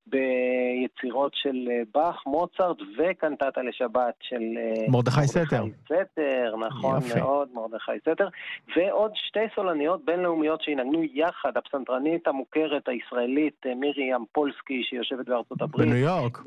ביצירות 0.07 1.33
של 1.35 1.69
אה, 1.71 1.83
באך, 1.95 2.23
מוצרט 2.27 2.77
וקנטטה 2.99 3.63
לשבת 3.63 4.15
של 4.21 4.43
אה, 4.57 4.89
מרדכי 4.89 5.27
סתר. 5.27 5.63
סתר, 5.85 6.55
נכון 6.69 6.95
יופי. 6.95 7.21
מאוד, 7.21 7.49
מרדכי 7.55 7.93
סתר. 8.01 8.29
ועוד 8.77 9.11
שתי 9.15 9.47
סולניות 9.55 10.05
בינלאומיות 10.05 10.63
שינגנו 10.63 11.03
יחד, 11.03 11.57
הפסנתרנית 11.57 12.29
המוכרת 12.29 12.89
הישראלית 12.89 13.67
אה, 13.67 13.75
מירי 13.75 14.17
אמפולסקי 14.17 14.83
שיושבת 14.85 15.29
בארצות 15.29 15.63
הברית. 15.63 15.89
בניו 15.89 15.99
יורק. 15.99 16.39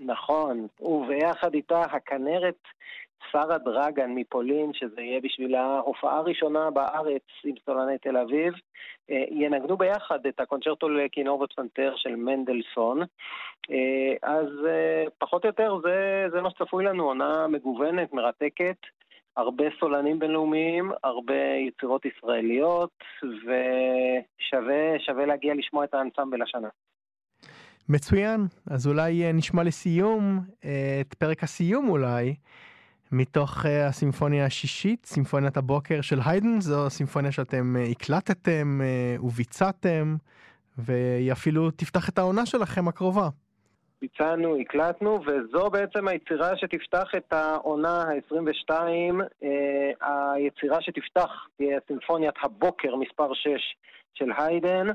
נכון, 0.00 0.66
וביחד 0.80 1.54
איתה 1.54 1.80
הכנרת 1.80 2.62
שרה 3.32 3.58
דרגן 3.58 4.10
מפולין, 4.14 4.72
שזה 4.74 5.00
יהיה 5.00 5.20
בשבילה 5.20 5.62
ההופעה 5.62 6.16
הראשונה 6.16 6.70
בארץ 6.70 7.22
עם 7.44 7.54
סולני 7.64 7.98
תל 7.98 8.16
אביב, 8.16 8.54
אה, 9.10 9.24
ינגנו 9.30 9.76
ביחד 9.76 10.26
את 10.26 10.40
הקונצ'רטו 10.40 10.88
לכינור 10.88 11.40
ופסנתר 11.40 11.92
של 11.96 12.16
מנדלסון. 12.16 13.00
אה, 13.70 14.14
אז 14.22 14.48
אה, 14.66 15.04
פחות 15.18 15.44
או 15.44 15.48
יותר 15.48 15.78
זה, 15.82 16.26
זה 16.32 16.40
מה 16.40 16.50
שצפוי 16.50 16.84
לנו, 16.84 17.04
עונה 17.04 17.46
מגוונת, 17.46 18.12
מרתקת. 18.12 18.76
הרבה 19.36 19.64
סולנים 19.80 20.18
בינלאומיים, 20.18 20.92
הרבה 21.04 21.34
יצירות 21.68 22.02
ישראליות, 22.04 22.90
ושווה 23.22 25.26
להגיע 25.26 25.54
לשמוע 25.54 25.84
את 25.84 25.94
האנסמבל 25.94 26.42
השנה. 26.42 26.68
מצוין, 27.88 28.40
אז 28.70 28.86
אולי 28.86 29.32
נשמע 29.34 29.62
לסיום, 29.62 30.40
את 31.00 31.14
פרק 31.14 31.42
הסיום 31.42 31.88
אולי, 31.88 32.34
מתוך 33.12 33.64
uh, 33.64 33.68
הסימפוניה 33.88 34.46
השישית, 34.46 35.06
סימפוניית 35.06 35.56
הבוקר 35.56 36.00
של 36.00 36.18
היידן, 36.26 36.60
זו 36.60 36.90
סימפוניה 36.90 37.32
שאתם 37.32 37.76
uh, 37.76 37.90
הקלטתם 37.90 38.80
uh, 38.80 39.24
וביצעתם, 39.24 40.16
והיא 40.78 41.32
אפילו 41.32 41.70
תפתח 41.70 42.08
את 42.08 42.18
העונה 42.18 42.46
שלכם 42.46 42.88
הקרובה. 42.88 43.28
ביצענו, 44.02 44.56
הקלטנו, 44.60 45.20
וזו 45.26 45.70
בעצם 45.70 46.08
היצירה 46.08 46.56
שתפתח 46.56 47.10
את 47.16 47.32
העונה 47.32 48.02
ה-22. 48.02 48.70
Uh, 48.70 49.46
היצירה 50.00 50.82
שתפתח 50.82 51.30
תהיה 51.56 51.78
סימפוניית 51.88 52.34
הבוקר 52.42 52.96
מספר 52.96 53.34
6 53.34 53.48
של 54.14 54.30
היידן. 54.38 54.86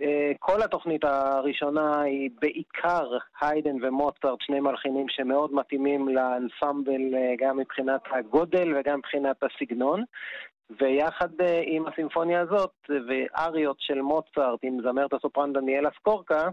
אה, 0.00 0.32
כל 0.38 0.62
התוכנית 0.62 1.04
הראשונה 1.04 2.00
היא 2.00 2.30
בעיקר 2.40 3.18
היידן 3.40 3.76
ומוצרט, 3.84 4.40
שני 4.40 4.60
מלחינים 4.60 5.06
שמאוד 5.08 5.54
מתאימים 5.54 6.08
לאנסמבל 6.08 7.14
אה, 7.14 7.34
גם 7.38 7.56
מבחינת 7.56 8.00
הגודל 8.10 8.74
וגם 8.76 8.98
מבחינת 8.98 9.36
הסגנון. 9.42 10.04
ויחד 10.80 11.40
אה, 11.40 11.62
עם 11.64 11.86
הסימפוניה 11.86 12.40
הזאת 12.40 12.72
ואריות 12.88 13.76
של 13.80 14.00
מוצרט 14.00 14.60
עם 14.62 14.78
זמרת 14.82 15.12
הסופרן 15.12 15.52
דניאלה 15.52 15.90
סקורקה, 15.98 16.48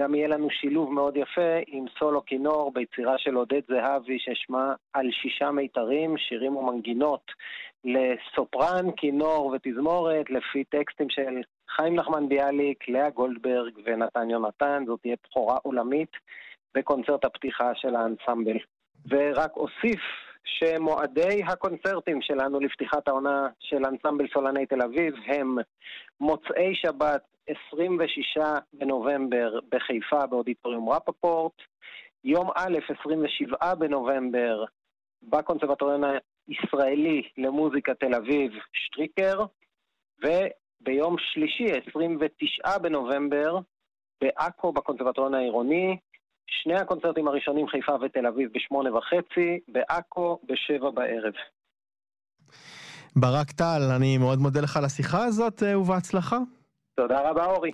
גם 0.00 0.14
יהיה 0.14 0.28
לנו 0.28 0.50
שילוב 0.50 0.92
מאוד 0.92 1.16
יפה 1.16 1.58
עם 1.66 1.84
סולו 1.98 2.24
כינור 2.24 2.72
ביצירה 2.72 3.18
של 3.18 3.34
עודד 3.34 3.60
זהבי 3.68 4.18
ששמה 4.18 4.74
על 4.92 5.10
שישה 5.10 5.50
מיתרים, 5.50 6.18
שירים 6.18 6.56
ומנגינות 6.56 7.32
לסופרן, 7.84 8.90
כינור 8.96 9.54
ותזמורת 9.54 10.30
לפי 10.30 10.64
טקסטים 10.64 11.10
של 11.10 11.40
חיים 11.70 11.94
נחמן 11.94 12.28
ביאליק, 12.28 12.88
לאה 12.88 13.10
גולדברג 13.10 13.72
ונתן 13.84 14.30
יונתן, 14.30 14.84
זאת 14.86 15.00
תהיה 15.00 15.16
בכורה 15.24 15.56
עולמית 15.62 16.10
בקונצרט 16.74 17.24
הפתיחה 17.24 17.74
של 17.74 17.96
האנסמבל. 17.96 18.58
ורק 19.08 19.56
אוסיף 19.56 20.00
שמועדי 20.44 21.42
הקונצרטים 21.46 22.22
שלנו 22.22 22.60
לפתיחת 22.60 23.08
העונה 23.08 23.48
של 23.60 23.86
אנסמבל 23.86 24.28
סולני 24.32 24.66
תל 24.66 24.82
אביב 24.82 25.14
הם 25.26 25.56
מוצאי 26.20 26.74
שבת 26.74 27.22
26 27.46 28.38
בנובמבר 28.72 29.58
בחיפה 29.72 30.26
באודיטוריום 30.26 30.88
רפפורט, 30.88 31.52
יום 32.24 32.50
א' 32.54 32.78
27 33.00 33.74
בנובמבר 33.74 34.64
בקונסרבטוריון 35.22 36.02
הישראלי 36.48 37.22
למוזיקה 37.38 37.94
תל 37.94 38.14
אביב 38.14 38.52
שטריקר, 38.72 39.44
ביום 40.80 41.16
שלישי, 41.18 41.66
29 41.88 42.78
בנובמבר, 42.78 43.58
בעכו 44.20 44.72
בקונסרבטוריון 44.72 45.34
העירוני. 45.34 45.96
שני 46.46 46.74
הקונצרטים 46.74 47.28
הראשונים, 47.28 47.68
חיפה 47.68 47.92
ותל 48.02 48.26
אביב, 48.26 48.50
בשמונה 48.54 48.96
וחצי, 48.96 49.60
בעכו, 49.68 50.38
בשבע 50.44 50.90
בערב. 50.90 51.32
ברק 53.16 53.50
טל, 53.50 53.80
אני 53.96 54.18
מאוד 54.18 54.38
מודה 54.38 54.60
לך 54.60 54.76
על 54.76 54.84
השיחה 54.84 55.24
הזאת, 55.24 55.62
אה, 55.62 55.78
ובהצלחה. 55.78 56.38
תודה 56.96 57.30
רבה, 57.30 57.46
אורי. 57.46 57.70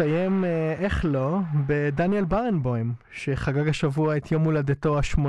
ונסיים, 0.00 0.44
אה, 0.44 0.72
איך 0.78 1.04
לא, 1.04 1.38
בדניאל 1.66 2.24
ברנבוים, 2.24 2.94
שחגג 3.12 3.68
השבוע 3.68 4.16
את 4.16 4.32
יום 4.32 4.44
הולדתו 4.44 4.98
ה-80. 4.98 5.20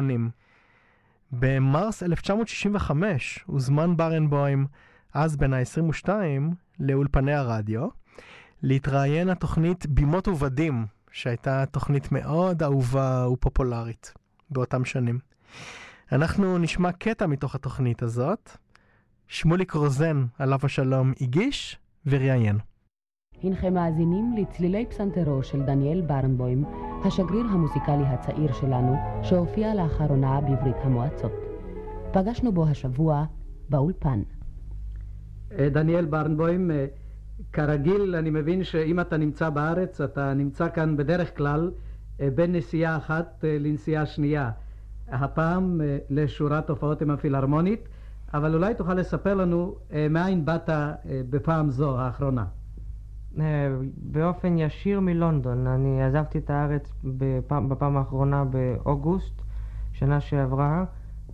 במרס 1.32 2.04
1965 2.04 3.40
הוזמן 3.46 3.98
ברנבוים, 3.98 4.68
אז 5.14 5.38
בן 5.38 5.54
ה-22, 5.54 6.10
לאולפני 6.80 7.34
הרדיו, 7.34 7.88
להתראיין 8.64 9.30
התוכנית 9.30 9.86
בימות 9.86 10.28
ובדים, 10.28 10.86
שהייתה 11.12 11.66
תוכנית 11.66 12.12
מאוד 12.12 12.64
אהובה 12.64 13.28
ופופולרית 13.30 14.14
באותם 14.50 14.86
שנים. 14.86 15.20
אנחנו 16.12 16.58
נשמע 16.58 16.92
קטע 16.92 17.26
מתוך 17.26 17.56
התוכנית 17.56 18.02
הזאת. 18.02 18.58
שמוליק 19.28 19.72
רוזן, 19.72 20.26
עליו 20.40 20.60
השלום, 20.64 21.14
הגיש 21.22 21.78
וראיין. 22.06 22.58
הנכם 23.44 23.74
מאזינים 23.74 24.36
לצלילי 24.38 24.86
פסנתרו 24.86 25.44
של 25.44 25.62
דניאל 25.62 26.02
ברנבוים, 26.02 26.64
השגריר 27.06 27.46
המוזיקלי 27.46 28.06
הצעיר 28.06 28.54
שלנו, 28.54 28.96
שהופיע 29.24 29.76
לאחרונה 29.76 30.42
בברית 30.42 30.76
המועצות. 30.82 31.32
פגשנו 32.12 32.52
בו 32.52 32.68
השבוע 32.68 33.26
באולפן. 33.70 34.22
אה, 35.60 35.70
דניאל 35.70 36.06
ברנבוים, 36.06 36.72
אה, 36.72 36.86
כרגיל, 37.54 38.16
אני 38.16 38.30
מבין 38.30 38.64
שאם 38.64 39.00
אתה 39.00 39.18
נמצא 39.18 39.50
בארץ, 39.50 40.02
אתה 40.02 40.34
נמצא 40.34 40.70
כאן 40.70 40.98
בדרך 40.98 41.38
כלל 41.38 41.72
אה, 42.22 42.30
בין 42.36 42.56
נסיעה 42.56 42.98
אחת 42.98 43.44
לנסיעה 43.60 44.06
שנייה. 44.06 44.52
הפעם 45.08 45.82
לשורת 46.10 46.70
הופעות 46.70 47.02
עם 47.02 47.12
הפילהרמונית, 47.12 47.90
אבל 48.34 48.54
אולי 48.54 48.74
תוכל 48.74 48.94
לספר 48.94 49.34
לנו 49.34 49.76
מאין 50.10 50.46
באת 50.46 50.70
בפעם 51.30 51.70
זו 51.70 52.00
האחרונה. 52.00 52.46
באופן 53.98 54.58
ישיר 54.58 55.00
מלונדון. 55.00 55.68
אני 55.68 56.04
עזבתי 56.04 56.38
את 56.38 56.50
הארץ 56.50 56.92
בפעם, 57.04 57.70
בפעם 57.70 57.98
האחרונה 57.98 58.44
באוגוסט, 58.46 59.42
שנה 59.94 60.22
שעברה, 60.22 60.86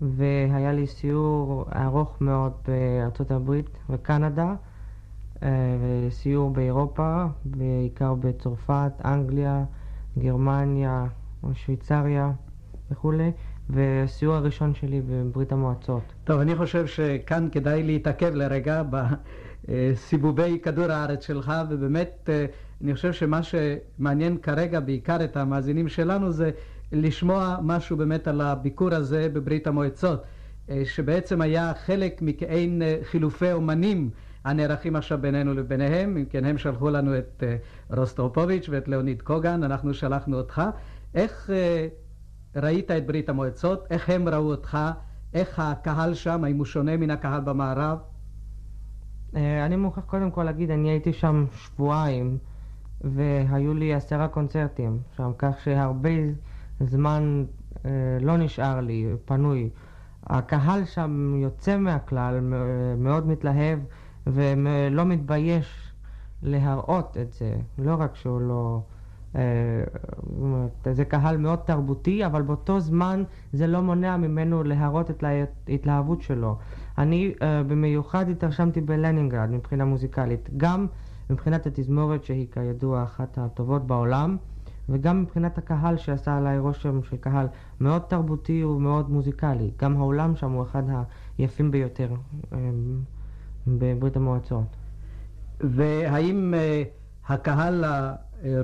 והיה 0.02 0.72
לי 0.72 0.88
סיור 0.88 1.66
ארוך 1.76 2.22
מאוד 2.22 2.52
בארצות 2.68 3.32
הברית 3.32 3.78
וקנדה, 3.90 4.56
אה, 5.44 5.50
וסיור 6.08 6.50
באירופה, 6.50 7.26
בעיקר 7.46 8.14
בצרפת, 8.14 8.92
אנגליה, 9.06 9.64
גרמניה, 10.18 11.06
שוויצריה 11.54 12.32
וכולי. 12.92 13.32
וסיור 13.70 14.36
הראשון 14.36 14.74
שלי 14.74 15.02
בברית 15.02 15.52
המועצות. 15.52 16.04
טוב, 16.24 16.40
אני 16.40 16.56
חושב 16.56 16.88
שכאן 16.88 17.48
כדאי 17.52 17.84
להתעכב 17.84 18.34
לרגע 18.34 18.84
בסיבובי 19.68 20.60
כדור 20.64 20.92
הארץ 20.92 21.26
שלך, 21.26 21.54
ובאמת 21.70 22.30
אה, 22.30 22.46
אני 22.84 22.94
חושב 22.96 23.14
שמה 23.14 23.40
שמעניין 23.44 24.38
כרגע 24.38 24.80
בעיקר 24.80 25.24
את 25.24 25.38
המאזינים 25.38 25.88
שלנו 25.88 26.32
זה 26.32 26.52
לשמוע 26.92 27.58
משהו 27.62 27.98
באמת 27.98 28.28
על 28.28 28.42
הביקור 28.42 28.94
הזה 28.94 29.30
בברית 29.34 29.68
המועצות, 29.68 30.24
אה, 30.70 30.82
שבעצם 30.86 31.42
היה 31.42 31.72
חלק 31.86 32.22
מכאין 32.22 32.82
אה, 32.82 32.98
חילופי 33.04 33.52
אומנים 33.52 34.10
הנערכים 34.46 34.96
עכשיו 34.96 35.18
בינינו 35.22 35.54
לביניהם, 35.54 36.18
אם 36.18 36.26
כן 36.26 36.46
הם 36.46 36.58
שלחו 36.58 36.90
לנו 36.90 37.18
את 37.18 37.44
רוסטרופוביץ' 37.90 38.70
ואת 38.70 38.88
ליאוניד 38.88 39.22
קוגן, 39.22 39.64
אנחנו 39.64 39.94
שלחנו 39.94 40.38
אותך. 40.38 40.62
איך 41.16 41.50
ראית 42.56 42.92
את 42.92 43.08
ברית 43.08 43.30
המועצות, 43.30 43.88
איך 43.90 44.10
הם 44.10 44.30
ראו 44.30 44.52
אותך, 44.52 44.78
איך 45.34 45.60
הקהל 45.60 46.14
שם, 46.14 46.44
האם 46.44 46.58
הוא 46.58 46.66
שונה 46.66 46.98
מן 46.98 47.12
הקהל 47.12 47.42
במערב? 47.42 47.98
אה, 49.36 49.66
אני 49.66 49.76
מוכרח 49.76 50.04
קודם 50.06 50.32
כל 50.32 50.44
להגיד, 50.44 50.72
אני 50.72 50.90
הייתי 50.90 51.14
שם 51.14 51.46
שבועיים 51.52 52.38
והיו 53.02 53.74
לי 53.74 53.94
עשרה 53.94 54.28
קונצרטים 54.28 55.00
שם, 55.16 55.32
כך 55.38 55.60
שהרבה 55.64 56.10
זמן 56.80 57.46
אה, 57.86 57.92
לא 58.22 58.38
נשאר 58.38 58.82
לי 58.82 59.08
פנוי. 59.26 59.70
הקהל 60.28 60.86
שם 60.86 61.36
יוצא 61.38 61.78
מהכלל, 61.78 62.40
מאוד 62.98 63.28
מתלהב 63.28 63.80
ולא 64.28 65.06
מתבייש 65.06 65.94
להראות 66.44 67.18
את 67.22 67.34
זה, 67.34 67.56
לא 67.78 67.96
רק 68.00 68.16
שהוא 68.16 68.42
לא... 68.42 68.82
אה, 69.36 69.84
זה 70.92 71.06
קהל 71.06 71.38
מאוד 71.38 71.60
תרבותי, 71.60 72.26
אבל 72.26 72.42
באותו 72.42 72.80
זמן 72.80 73.24
זה 73.54 73.68
לא 73.68 73.82
מונע 73.82 74.18
ממנו 74.18 74.64
להראות 74.64 75.12
את 75.12 75.24
ההתלהבות 75.68 76.22
שלו. 76.22 76.58
אני 76.98 77.34
uh, 77.36 77.44
במיוחד 77.68 78.30
התרשמתי 78.30 78.82
בלנינגרד 78.82 79.50
מבחינה 79.52 79.86
מוזיקלית, 79.86 80.50
גם 80.58 80.88
מבחינת 81.30 81.66
התזמורת 81.66 82.24
שהיא 82.24 82.48
כידוע 82.52 83.04
אחת 83.04 83.38
הטובות 83.38 83.88
בעולם, 83.88 84.38
וגם 84.90 85.22
מבחינת 85.22 85.58
הקהל 85.58 85.98
שעשה 85.98 86.38
עליי 86.38 86.60
רושם 86.60 87.04
של 87.04 87.18
קהל 87.18 87.48
מאוד 87.80 88.02
תרבותי 88.02 88.64
ומאוד 88.64 89.10
מוזיקלי. 89.10 89.72
גם 89.78 89.98
העולם 89.98 90.36
שם 90.36 90.52
הוא 90.52 90.64
אחד 90.64 90.84
היפים 91.38 91.72
ביותר 91.72 92.10
um, 92.52 92.56
בברית 93.68 94.16
המועצות. 94.16 94.76
והאם 95.60 96.54
uh, 96.54 97.32
הקהל 97.32 97.84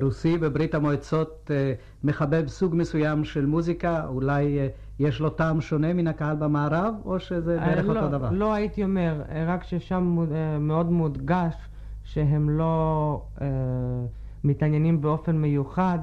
רוסי 0.02 0.38
בברית 0.38 0.74
המועצות 0.74 1.50
אה, 1.54 1.72
מחבב 2.04 2.48
סוג 2.48 2.74
מסוים 2.76 3.24
של 3.24 3.46
מוזיקה, 3.46 4.06
אולי 4.06 4.58
אה, 4.58 4.68
יש 4.98 5.20
לו 5.20 5.30
טעם 5.30 5.60
שונה 5.60 5.92
מן 5.92 6.06
הקהל 6.06 6.36
במערב, 6.36 6.94
או 7.04 7.20
שזה 7.20 7.58
אה, 7.58 7.66
בערך 7.66 7.86
לא, 7.86 7.96
אותו 7.96 8.08
דבר? 8.08 8.30
לא 8.30 8.54
הייתי 8.54 8.84
אומר, 8.84 9.22
רק 9.46 9.64
ששם 9.64 10.26
מאוד 10.60 10.90
מודגש 10.92 11.54
שהם 12.04 12.50
לא 12.50 13.22
מתעניינים 14.44 15.00
באופן 15.00 15.36
מיוחד 15.36 15.98